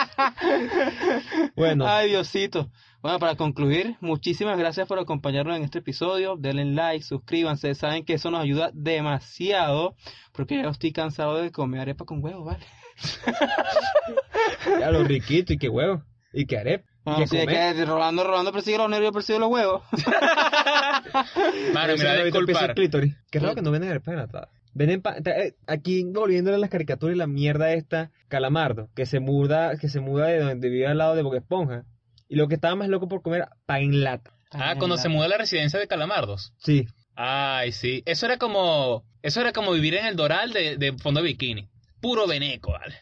Bueno, 1.55 1.87
Ay, 1.87 2.09
Diosito. 2.09 2.69
Bueno, 3.07 3.19
para 3.19 3.35
concluir, 3.37 3.95
muchísimas 4.01 4.57
gracias 4.57 4.85
por 4.85 4.99
acompañarnos 4.99 5.55
en 5.55 5.63
este 5.63 5.79
episodio. 5.79 6.35
Denle 6.35 6.65
like, 6.65 7.05
suscríbanse. 7.05 7.73
Saben 7.73 8.03
que 8.03 8.15
eso 8.15 8.31
nos 8.31 8.41
ayuda 8.41 8.69
demasiado. 8.73 9.95
Porque 10.33 10.61
ya 10.61 10.67
estoy 10.67 10.91
cansado 10.91 11.37
de 11.41 11.49
comer 11.49 11.79
arepa 11.79 12.03
con 12.03 12.21
huevo, 12.21 12.43
¿vale? 12.43 12.65
ya 14.81 14.91
lo 14.91 15.05
riquito 15.05 15.53
y 15.53 15.57
qué 15.57 15.69
huevo. 15.69 16.03
Y 16.33 16.47
qué 16.47 16.57
arepa. 16.57 16.91
y 17.05 17.09
No, 17.09 17.17
qué 17.19 17.27
sí, 17.27 17.37
es 17.37 17.45
que 17.45 17.85
Rolando, 17.85 18.25
Rolando 18.25 18.51
persigue 18.51 18.77
los 18.77 18.89
nervios, 18.89 19.13
persigue 19.13 19.39
los 19.39 19.51
huevos. 19.51 19.83
Mano, 21.73 21.93
mira, 21.93 22.11
huevito 22.11 22.39
empieza 22.39 22.73
disculpar. 22.73 23.15
Qué 23.31 23.39
raro 23.39 23.55
que 23.55 23.61
no 23.61 23.71
venden 23.71 23.91
arepas 23.91 24.15
enlatadas. 24.15 24.49
Venden 24.73 25.01
eh, 25.23 25.53
aquí 25.65 26.03
volviéndole 26.03 26.57
a 26.57 26.59
las 26.59 26.69
caricaturas 26.69 27.15
y 27.15 27.19
la 27.19 27.27
mierda 27.27 27.71
esta, 27.71 28.11
Calamardo, 28.27 28.89
que 28.95 29.05
se 29.05 29.21
muda, 29.21 29.77
que 29.77 29.87
se 29.87 30.01
muda 30.01 30.27
de 30.27 30.39
donde 30.39 30.67
vive 30.67 30.87
al 30.87 30.97
lado 30.97 31.15
de 31.15 31.21
Boca 31.21 31.37
Esponja. 31.37 31.85
Y 32.27 32.35
lo 32.35 32.47
que 32.47 32.55
estaba 32.55 32.75
más 32.75 32.89
loco 32.89 33.07
por 33.07 33.21
comer, 33.21 33.47
pan 33.65 33.81
en 33.81 34.03
lata. 34.03 34.33
Ah, 34.51 34.75
cuando 34.77 34.97
se 34.97 35.09
mudó 35.09 35.23
a 35.23 35.27
la 35.27 35.37
residencia 35.37 35.79
de 35.79 35.87
Calamardos. 35.87 36.53
Sí. 36.57 36.87
Ay, 37.15 37.71
sí. 37.71 38.03
Eso 38.05 38.25
era 38.25 38.37
como. 38.37 39.03
Eso 39.21 39.41
era 39.41 39.51
como 39.51 39.71
vivir 39.73 39.95
en 39.95 40.05
el 40.05 40.15
Doral 40.15 40.53
de, 40.53 40.77
de 40.77 40.93
fondo 40.97 41.21
de 41.21 41.27
bikini. 41.27 41.67
Puro 42.01 42.27
veneco, 42.27 42.71
¿vale? 42.71 42.95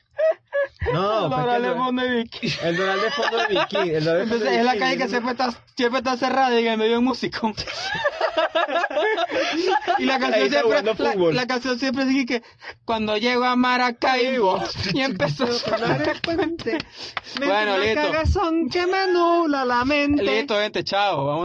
No, 0.94 1.26
el, 1.26 1.30
Vicky. 2.24 2.54
Doral 2.76 3.02
de 3.02 3.12
fondo 3.12 3.38
de 3.38 3.48
bikini. 3.48 3.90
El 3.96 4.04
Doral 4.04 4.20
de 4.20 4.26
fondo 4.28 4.36
Entonces 4.36 4.50
de 4.50 4.60
es 4.60 4.66
la 4.66 4.78
calle 4.78 4.98
que 4.98 5.08
siempre 5.08 5.32
está, 5.32 5.54
siempre 5.76 6.00
está 6.00 6.18
cerrada 6.18 6.60
y 6.60 6.66
en 6.66 6.74
el 6.74 6.78
medio 6.78 6.92
de 6.94 6.98
un 7.00 7.06
músico. 7.06 7.52
y 9.98 10.06
la 10.06 10.20
canción 10.20 10.50
siempre, 10.50 10.84
la, 10.84 11.16
la 11.32 11.48
canción 11.48 11.80
siempre 11.80 12.06
dice 12.06 12.26
que 12.26 12.44
cuando 12.84 13.18
llego 13.18 13.46
a 13.46 13.56
Maracaibo 13.56 14.62
y 14.94 15.02
empezó 15.02 15.46
a 15.46 15.52
sonar 15.52 16.08
el 16.08 16.22
puente. 16.22 16.78
Me 17.40 17.48
Bueno, 17.48 17.78
listo. 17.80 18.02
cagazón 18.02 18.70
que 18.70 18.86
me 18.86 18.98
anula 18.98 19.66
la 19.66 19.86
mente. 19.86 20.24
Listo, 20.24 20.60
gente, 20.60 20.84
chao. 20.84 21.26
Vamos 21.26 21.34